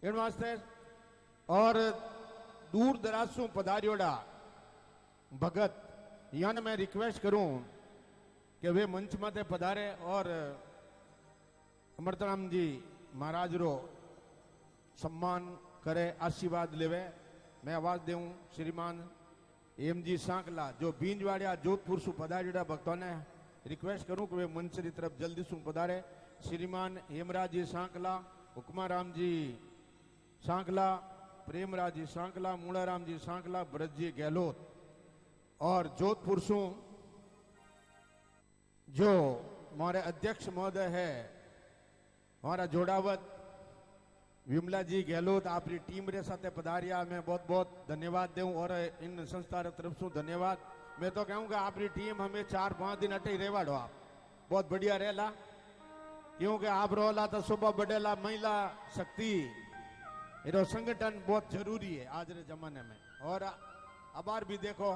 इन 0.04 0.12
वास्ते 0.12 0.56
और 1.50 1.74
दूर 2.74 2.98
दराज 2.98 3.30
सु 3.30 3.48
पधारियोड़ा 3.56 4.14
भगत, 5.32 5.74
यान 6.34 6.60
मैं 6.60 6.76
रिक्वेस्ट 6.76 7.22
करूँ 7.22 7.48
वे 8.68 8.86
मंच 8.88 9.16
माते 9.22 9.44
पधारे 9.46 9.88
और 10.06 10.28
अमृतराम 11.98 12.48
जी 12.50 12.66
महाराज 13.16 13.56
रो 13.56 13.74
सम्मान 14.98 15.42
करे, 15.84 16.06
आशीर्वाद 16.20 16.74
लेवे। 16.74 17.04
मैं 17.66 17.74
आवाज़ 17.76 18.02
देऊं 18.02 18.26
श्रीमान 18.56 18.96
एम 19.78 20.02
जी 20.04 20.18
सांकला, 20.18 20.72
जो 20.80 20.92
बींजवाड़िया 20.92 21.56
जोधपुर 21.64 22.00
सु 22.00 22.12
पधारियोड़ा 22.14 22.64
भक्तों 22.64 22.96
ने 22.96 23.12
रिक्वेस्ट 23.68 24.08
करूँ 24.08 24.28
कि 24.28 24.36
वे 24.36 24.46
मंच 24.48 24.80
की 24.80 24.90
तरफ़ 24.92 25.20
जल्दी 25.20 25.44
से 25.44 25.56
पधारे। 25.66 26.04
श्रीमान 26.46 26.98
हेमराज 27.10 27.52
जी 27.52 27.64
सांकला 27.66 28.14
हुक्माराम 28.56 29.12
जी 29.12 29.32
सांकला, 30.42 30.88
प्रेमराज 31.48 31.94
जी 31.96 32.06
सांकला, 32.08 32.56
मूलाराम 32.56 33.06
जी 33.06 33.18
सांकला 33.20 33.64
भरत 33.66 33.96
जी 33.98 34.12
गहलोत 34.18 34.58
और 35.62 35.88
जोधपुर 36.00 36.40
से 36.40 36.60
जो 38.88 39.10
हमारे 39.74 40.02
अध्यक्ष 40.04 40.48
महोदय 40.50 40.88
है, 40.90 41.12
हमारा 42.44 42.66
जोड़ावत 42.68 43.32
विमला 44.46 44.82
जी 44.84 45.02
गहलोत, 45.04 45.48
आपकी 45.48 45.78
टीम 45.84 46.10
रे 46.10 46.22
साथ 46.24 46.46
पधारिया। 46.54 47.04
मैं 47.06 47.24
बहुत 47.26 47.46
बहुत 47.48 47.86
धन्यवाद 47.90 48.30
दूँ 48.38 48.54
और 48.56 48.72
इन 49.02 49.26
संस्था 49.26 49.64
तरफ़ 49.72 49.94
से 49.96 50.10
धन्यवाद। 50.12 50.58
मैं 51.02 51.12
तो 51.12 51.24
कहूँगा, 51.26 51.60
आपकी 51.60 51.88
टीम 51.90 52.22
हमें 52.22 52.44
चार 52.46 52.74
पाँच 52.74 53.00
दिन 53.00 53.12
अटे 53.12 53.36
रेवाड़ो 53.38 53.74
आप। 53.74 53.92
बहुत 54.50 54.70
बढ़िया 54.72 54.96
रहेला 54.96 55.28
क्योंकि 56.38 56.66
आप 56.68 56.94
रोला 56.94 57.26
तो 57.28 57.42
सुबह 57.42 57.72
बढ़ेला 57.74 58.16
महिला 58.16 58.56
शक्ति 58.96 59.34
ये 60.46 60.64
संगठन 60.66 61.24
बहुत 61.28 61.52
ज़रूरी 61.52 61.96
है 61.96 62.06
आज 62.08 62.28
के 62.28 62.44
जमाने 62.46 62.82
में। 62.82 62.98
और 63.26 63.44
अबार 64.16 64.44
भी 64.46 64.58
देखो, 64.58 64.92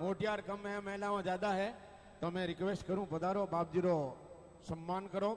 मोटियार 0.00 0.40
कम 0.40 0.66
है, 0.66 0.80
महिलाओं 0.82 1.22
ज़्यादा 1.22 1.48
है। 1.52 1.87
तो 2.20 2.30
मैं 2.30 2.46
रिक्वेस्ट 2.46 2.86
करूँ 2.86 3.06
पधारो 3.06 3.44
बाप 3.52 3.72
जी 3.74 3.80
सम्मान 4.68 5.06
करो 5.12 5.28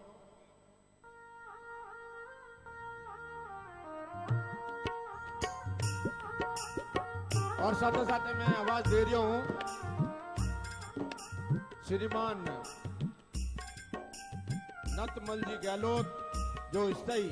और 7.61 7.73
साथ 7.79 7.97
साथ 8.05 8.33
मैं 8.37 8.53
आवाज़ 8.55 8.89
दे 8.89 9.03
रही 9.03 9.13
हूँ 9.13 9.41
श्रीमान 11.87 12.45
नतमल 14.97 15.41
जी 15.41 15.57
गहलोत 15.67 16.71
जो 16.73 16.87
स्थायी 16.93 17.29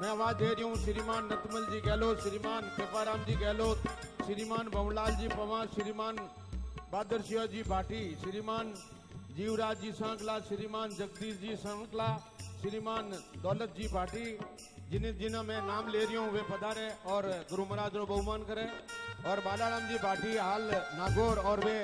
मैं 0.00 0.08
आवाज़ 0.08 0.36
दे 0.38 0.52
रही 0.52 0.64
हूँ 0.64 0.76
श्रीमान 0.84 1.28
नतमल 1.32 1.70
जी 1.70 1.80
गहलोत 1.80 2.22
श्रीमान 2.22 2.68
कृपाराम 2.76 3.24
जी 3.24 3.36
गहलोत 3.36 3.88
श्रीमान 4.26 4.68
भवलाल 4.74 5.14
जी 5.16 5.28
पवार 5.28 5.66
श्रीमान 5.74 6.18
बहादुर 6.92 7.20
जी 7.20 7.62
भाटी, 7.64 8.00
श्रीमान 8.16 8.72
जीवराज 9.36 9.80
जी 9.80 9.90
सांकला, 9.92 10.38
श्रीमान 10.40 10.90
जगदीश 10.90 11.36
जी 11.36 11.56
सांकला, 11.56 12.06
श्रीमान 12.60 13.10
दौलत 13.42 13.74
जी 13.76 13.88
भाटी, 13.88 14.26
जिन्हें 14.90 15.16
जिन्हें 15.18 15.42
मैं 15.42 15.60
नाम 15.66 15.88
ले 15.88 16.04
रही 16.04 16.14
हूँ, 16.14 16.30
वे 16.32 16.42
पधारे 16.50 16.88
और 17.06 17.26
गुरु 17.50 17.64
महाराज 17.64 17.96
रो 17.96 18.06
बहुमान 18.06 18.42
करे। 18.44 18.66
और 19.26 19.40
बालाराम 19.40 19.88
जी 19.88 19.98
भाटी, 19.98 20.36
हाल 20.36 20.70
नागौर, 20.94 21.38
और 21.40 21.64
वे 21.64 21.78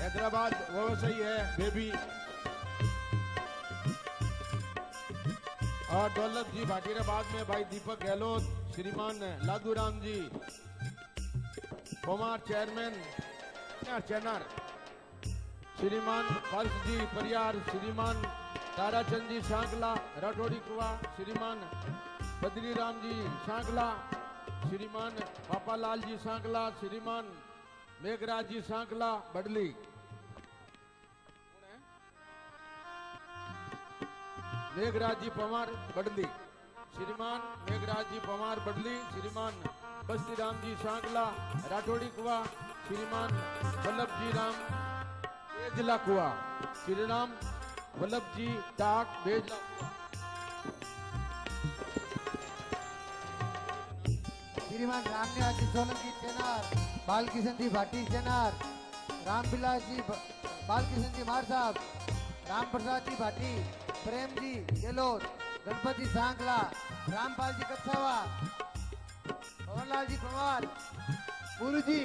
हैदराबाद 0.00 0.52
व्यवसायी 0.70 1.20
है, 1.20 1.38
वे 1.58 1.70
भी। 1.70 1.88
और 5.92 6.08
दौलत 6.10 6.46
जी 6.54 6.64
भाटी 6.64 6.94
के 6.94 7.04
बाद 7.06 7.34
में 7.34 7.44
भाई 7.48 7.64
दीपक 7.70 8.04
गहलोत, 8.04 8.42
श्रीमान 8.74 9.20
लादू 9.44 9.72
राम 9.72 10.00
जी 10.00 10.16
कुमार 12.02 12.38
चेयरमैन 12.48 12.94
चैनर 13.82 14.42
श्रीमान 15.78 16.28
फर्श 16.46 16.74
जी 16.86 16.96
परियार, 17.06 17.56
श्रीमान 17.70 18.22
ताराचंद 18.76 19.28
जी 19.28 19.40
सांकला 19.42 19.92
राठौड़ी 20.22 20.60
कुआ 20.66 20.88
श्रीमान 21.16 21.60
बद्री 22.42 22.72
राम 22.72 23.00
जी 23.00 23.14
सांकला 23.46 23.86
श्रीमान 24.62 25.18
पापालाल 25.48 26.00
जी 26.00 26.16
सांकला 26.18 26.68
श्रीमान 26.80 27.32
मेघराज 28.02 28.48
जी 28.48 28.60
सांकला 28.62 29.10
बडली। 29.34 29.68
मेघराज 34.76 35.20
जी 35.20 35.30
पवार, 35.30 35.70
बडली। 35.96 36.24
श्रीमान 36.94 37.40
मेघराज 37.70 38.12
जी 38.12 38.18
पवार, 38.18 38.58
बडली। 38.60 38.96
श्रीमान 39.12 39.62
बस्ती 40.08 40.34
राम 40.38 40.56
जी 40.62 40.74
सांकला 40.82 41.24
राठौड़ी 41.70 42.06
कुआ, 42.16 42.36
श्रीमान 42.86 43.32
वल्लभ 43.84 44.14
जी 44.20 44.30
राम 44.36 44.54
बेजला 45.56 45.96
कुआ 46.06 46.28
श्री 46.84 47.06
राम 47.10 47.32
वल्लभ 48.00 48.32
जी 48.36 48.46
टाक 48.78 49.20
बेजला 49.24 49.58
श्रीमान 54.68 55.04
रामनिवास 55.12 55.60
जी 55.60 55.66
सोलंकी 55.72 56.10
चेनार, 56.20 56.60
बालकिशन 57.08 57.56
जी 57.60 57.68
भाटी 57.76 58.04
चेनार 58.10 58.52
रामविलास 59.28 59.82
जी 59.88 60.00
बालकिशन 60.10 61.12
जी 61.16 61.24
मार 61.30 61.44
साहब 61.52 61.74
राम 62.50 62.64
प्रसाद 62.72 63.08
जी 63.08 63.16
भाटी 63.22 63.54
प्रेम 64.04 64.36
जी 64.42 64.52
गेलोत 64.82 65.30
गणपति 65.66 66.06
सांकला 66.18 66.56
रामपाल 67.14 67.52
जी 67.58 67.64
कच्छावा 67.72 68.16
पवनलाल 69.72 70.06
जी 70.06 70.16
पवार 70.22 70.64
गुरु 71.58 71.80
जी 71.84 72.00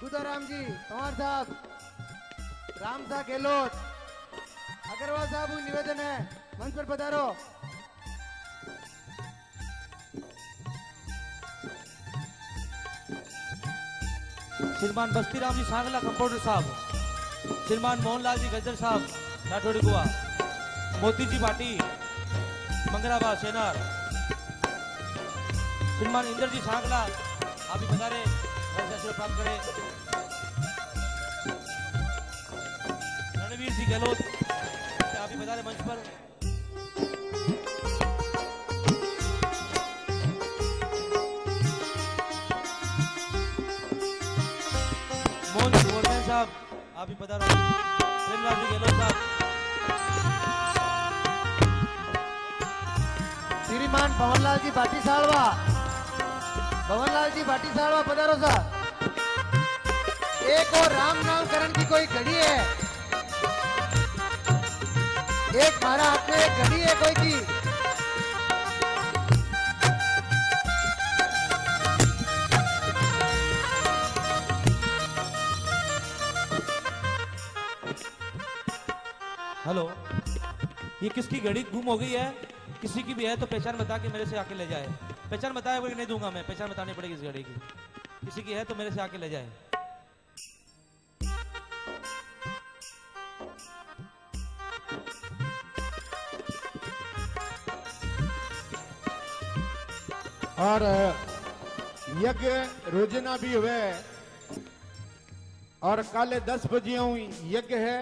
गुदाराम 0.00 0.44
जी 0.46 0.60
पवार 0.90 1.12
साहब 1.14 1.46
राम 2.82 3.02
साह 3.08 3.22
गेलोत, 3.22 3.72
अग्रवाल 4.92 5.26
साहब 5.28 5.50
निवेदन 5.66 6.00
है 6.00 6.14
मंच 6.60 6.72
पर 6.74 6.84
पधारो। 6.86 7.26
श्रीमान 14.78 15.12
बस्तीराम 15.12 15.54
जी 15.54 15.64
सांगला 15.64 16.00
कंपाउंडर 16.00 16.38
साहब, 16.38 16.64
श्रीमान 17.66 17.98
मोहनलाल 18.00 18.38
जी 18.38 18.48
गजर 18.56 18.74
साहब 18.76 19.52
राठौड़ी 19.52 19.80
गुआ 19.80 20.04
मोती 21.02 21.26
जी 21.26 21.38
भाटी 21.40 21.72
मंगराबाद 22.92 23.38
सेनार 23.38 23.74
श्रीमान 26.04 26.26
इंद्र 26.28 26.46
जी 26.52 26.58
सांगला 26.60 26.96
आप 26.96 27.78
भी 27.80 27.86
बता 27.86 28.06
रहे 28.08 28.22
प्राप्त 29.12 29.34
करें। 29.38 29.58
रणवीर 33.36 33.70
जी 33.72 33.84
गहलोत, 33.84 34.18
आप 35.20 35.28
भी 35.30 35.36
बता 35.36 35.54
रहे 35.54 35.62
मंच 35.62 35.80
पर। 35.88 35.96
मोहन 45.54 45.72
साहब, 46.26 46.48
आप 46.98 47.06
भी 47.08 47.14
प्रेमलाल 47.14 48.56
जी 48.60 48.66
गहलोत 48.72 48.94
साहब। 49.00 49.16
श्रीमान 53.66 54.10
पवनलाल 54.18 54.58
जी 54.58 54.70
भाटी 54.70 55.00
सालवा। 55.00 55.44
पवनलाल 56.88 57.30
जी 57.30 57.42
भाटी 57.44 57.68
सालवा 57.74 58.00
पधारो 58.06 58.32
सर। 58.40 58.58
एक 60.54 60.74
और 60.80 60.92
राम 60.92 61.20
नामकरण 61.26 61.70
की 61.72 61.84
कोई 61.88 62.06
घड़ी 62.06 62.34
है। 62.34 62.56
एक 65.62 65.84
हमारा 65.84 66.04
हाथ 66.04 66.30
में 66.30 66.36
एक 66.38 66.52
घड़ी 66.64 66.80
है 66.80 66.94
कोई 67.02 67.14
की? 67.20 67.34
हेलो, 79.66 79.90
ये 81.02 81.08
किसकी 81.08 81.40
घड़ी 81.40 81.62
गुम 81.72 81.86
हो 81.86 81.96
गई 81.98 82.10
है? 82.10 82.28
किसी 82.82 83.02
की 83.02 83.14
भी 83.14 83.24
है 83.26 83.36
तो 83.36 83.46
पहचान 83.46 83.78
बता 83.78 83.98
के 83.98 84.08
मेरे 84.08 84.26
से 84.26 84.36
आके 84.38 84.54
ले 84.54 84.66
जाए। 84.66 84.88
पहचान 85.34 85.52
बताया 85.52 85.80
कि 85.80 85.94
नहीं 85.94 86.06
दूँगा 86.06 86.30
मैं? 86.30 86.46
पहचान 86.46 86.68
बतानी 86.70 86.92
पड़ेगी 86.92 87.14
इस 87.14 87.22
गाड़ी 87.22 87.42
की। 87.42 87.54
किसी 88.26 88.42
की 88.42 88.52
है 88.52 88.64
तो 88.64 88.74
मेरे 88.74 88.90
से 88.90 89.00
आके 89.00 89.18
ले 89.18 89.30
जाए। 89.30 89.48
और 100.58 100.82
यज्ञ 102.22 102.50
रोजना 102.90 103.36
भी 103.36 103.52
हुए। 103.54 103.92
और 105.82 106.02
कल 106.14 106.38
दस 106.40 106.66
बजे 106.72 106.98
यज्ञ 107.50 107.76
है। 107.76 107.98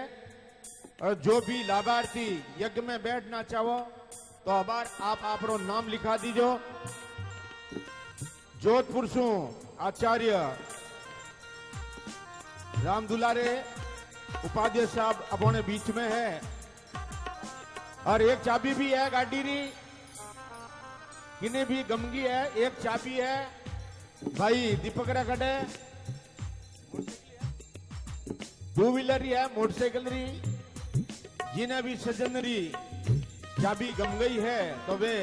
और 1.01 1.13
जो 1.13 1.39
भी 1.41 1.63
लाभार्थी 1.63 2.27
यज्ञ 2.59 2.81
में 2.81 2.97
बैठना 3.03 3.41
चाहो 3.43 3.79
तो 4.45 4.51
अबार 4.51 4.89
आप 5.01 5.19
आप 5.23 5.43
नाम 5.61 5.87
लिखा 5.87 6.17
दीजो। 6.17 6.49
जोधपुर 8.63 9.07
सु 9.07 9.23
आचार्य 9.79 10.35
राम 12.83 13.07
दुलारे, 13.07 13.47
उपाध्याय 14.45 14.85
साहब 14.87 15.27
अपने 15.31 15.61
बीच 15.61 15.89
में 15.95 16.07
है। 16.11 16.29
और 18.07 18.21
एक 18.21 18.39
चाबी 18.39 18.73
भी 18.73 18.89
है 18.91 19.09
गाड़ी 19.11 19.41
री। 19.43 19.57
किने 21.39 21.63
भी 21.65 21.83
गमगी 21.83 22.23
है, 22.23 22.43
एक 22.57 22.79
चाबी 22.83 23.15
है। 23.15 23.35
भाई 24.37 24.71
दीपक 24.83 25.09
रा 25.09 25.23
कटे 25.23 25.53
टू 28.75 28.91
व्हीलर 28.91 29.21
है, 29.23 29.45
मोटरसाइकिल 29.55 30.07
री। 30.07 30.25
जिन्हें 31.55 31.81
भी 31.83 31.95
सजन 31.97 32.37
री 32.37 32.61
चाबी 33.61 33.91
गम 33.93 34.17
गई 34.19 34.39
है 34.39 34.61
तो 34.87 34.95
वे 34.97 35.13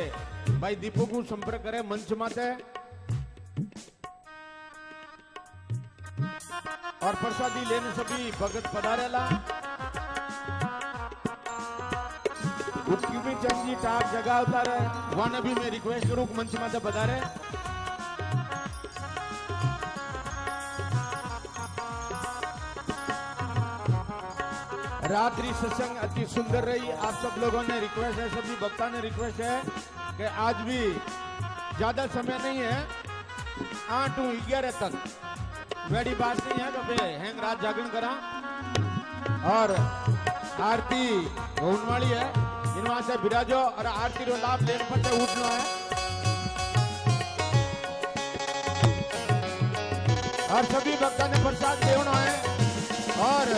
भाई 0.50 0.76
दीपू 0.76 1.06
को 1.06 1.22
संपर्क 1.24 1.62
करे, 1.64 1.82
मंच 1.84 2.12
माते। 2.14 2.78
और 7.02 7.14
प्रसादी 7.16 7.64
लेने 7.68 7.92
सभी 7.94 8.30
भगत 8.40 8.66
पधारेला 8.74 9.28
जी 13.40 13.74
टाप 13.74 14.02
जगह 14.12 14.38
उतारे। 14.38 14.78
वहाँ 15.16 15.40
भी 15.42 15.52
मैं 15.54 15.70
रिक्वेस्ट 15.70 16.06
करूँ 16.08 16.26
मंच 16.36 16.54
माते 16.54 16.78
पधारे। 16.78 17.20
रात्रि 25.10 25.52
सत्संग 25.60 25.96
अति 25.98 26.26
सुंदर 26.26 26.64
रही। 26.64 26.90
आप 26.90 27.14
सब 27.22 27.40
लोगों 27.40 27.62
ने 27.62 27.78
रिक्वेस्ट 27.80 28.18
है, 28.18 28.28
सभी 28.30 28.56
भक्ता 28.56 28.88
ने 28.90 29.00
रिक्वेस्ट 29.00 29.40
है 29.40 29.62
कि 30.18 30.24
आज 30.42 30.56
भी 30.66 30.80
ज़्यादा 31.76 32.06
समय 32.08 32.38
नहीं 32.42 32.58
है। 32.58 32.86
आठ 33.92 34.18
ग्यारह 34.18 34.70
तक। 34.80 35.19
बात 35.92 36.40
नहीं 36.46 36.64
है 36.64 36.70
तो 36.72 36.82
बे 36.88 37.04
हैंग 37.20 37.38
रात 37.42 37.62
जागरण 37.62 37.88
करा। 37.90 38.10
और 39.52 39.72
आरती 40.62 41.06
होने 41.60 41.86
वाली 41.86 42.06
है 42.06 42.26
इन 42.78 42.86
वहाँ 42.88 43.00
से 43.02 43.16
विराजो 43.22 43.56
और 43.56 43.86
आरती 43.86 44.24
रो 44.24 44.36
लाभ 44.36 44.62
लेने 44.66 44.84
पर 44.84 44.98
उठना 45.16 45.48
है। 45.48 45.62
और 50.46 50.64
सभी 50.64 50.96
भक्ता 51.02 51.26
ने 51.26 51.42
प्रसाद 51.42 51.84
लेना 51.84 52.14
है। 52.20 52.32
और 53.26 53.52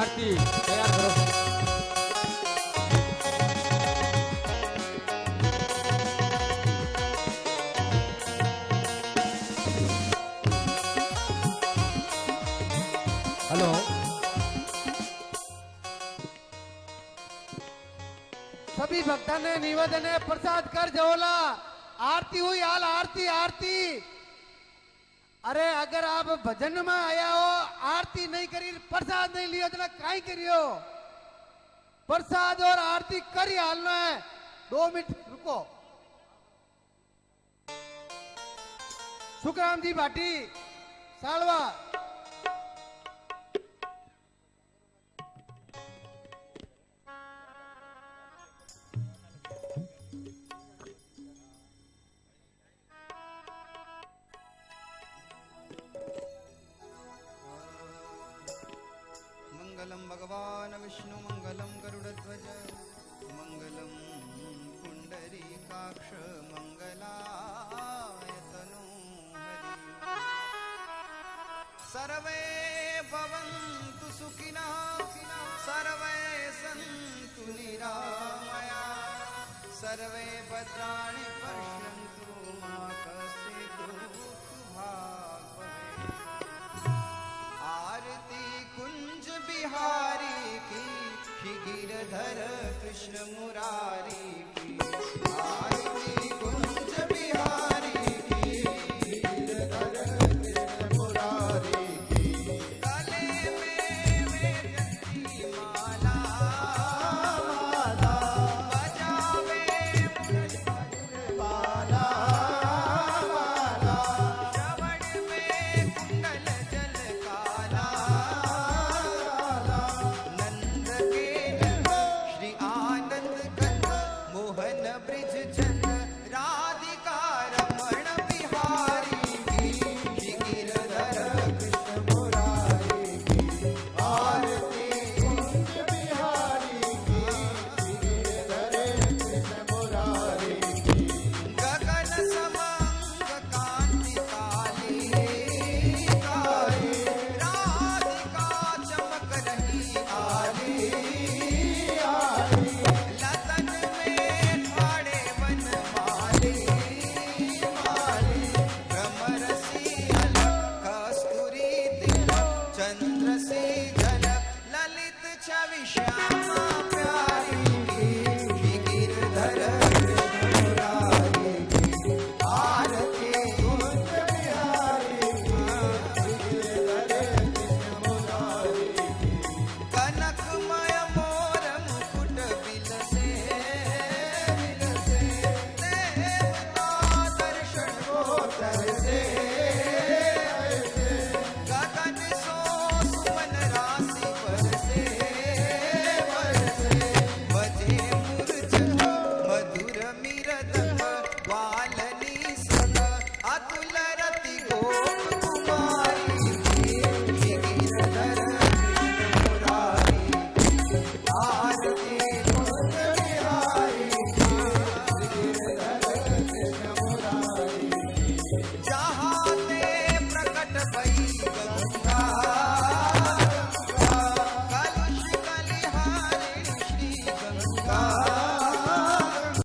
आरती 0.00 0.34
तैयार 0.34 0.88
करो। 0.88 1.41
निवेदन 19.38 20.06
है, 20.06 20.18
प्रसाद 20.28 20.68
कर 20.68 20.88
जवला 20.88 21.36
आरती 21.98 22.38
हुई 22.38 22.60
हाल 22.60 22.82
आरती 22.84 23.26
आरती। 23.26 24.00
अरे, 25.44 25.68
अगर 25.74 26.04
आप 26.04 26.26
भजन 26.26 26.86
में 26.86 26.94
आया 26.94 27.28
हो, 27.28 27.76
आरती 27.80 28.26
नहीं 28.26 28.46
करी, 28.46 28.72
प्रसाद 28.72 29.36
नहीं 29.36 29.46
लियो 29.46 29.68
तो 29.68 29.78
काई 29.78 30.20
करियो। 30.20 30.74
प्रसाद 32.08 32.62
और 32.62 32.78
आरती 32.78 33.20
करी 33.20 33.56
हालना 33.56 33.94
है 33.94 34.20
दो 34.70 34.88
मिनट, 34.88 35.06
रुको। 35.28 35.78
सुखराम 39.42 39.80
जी 39.80 39.92
भाटी, 39.92 40.46
सालवा। 41.22 41.91
पुण्डरीकाक्ष 65.22 66.08
मङ्गलायतनो 66.50 67.10
हरि 69.34 69.74
सर्वे 71.92 72.40
भवन्तु 73.12 74.08
सुखिनः 74.18 74.72
सर्वे 75.66 76.16
सन्तु 76.58 77.44
निरामया। 77.52 78.82
सर्वे 79.82 80.26
भद्राणि 80.50 81.26
पश्यन्तु 81.42 82.34
मा 82.62 82.74
भवेत् 83.04 83.78
आरती 87.70 88.46
कुंज 88.74 89.26
बिहारी 89.46 90.58
की 90.68 91.54
गिरधर 91.64 92.38
कृष्ण 92.82 93.14
मुरारी 93.32 94.26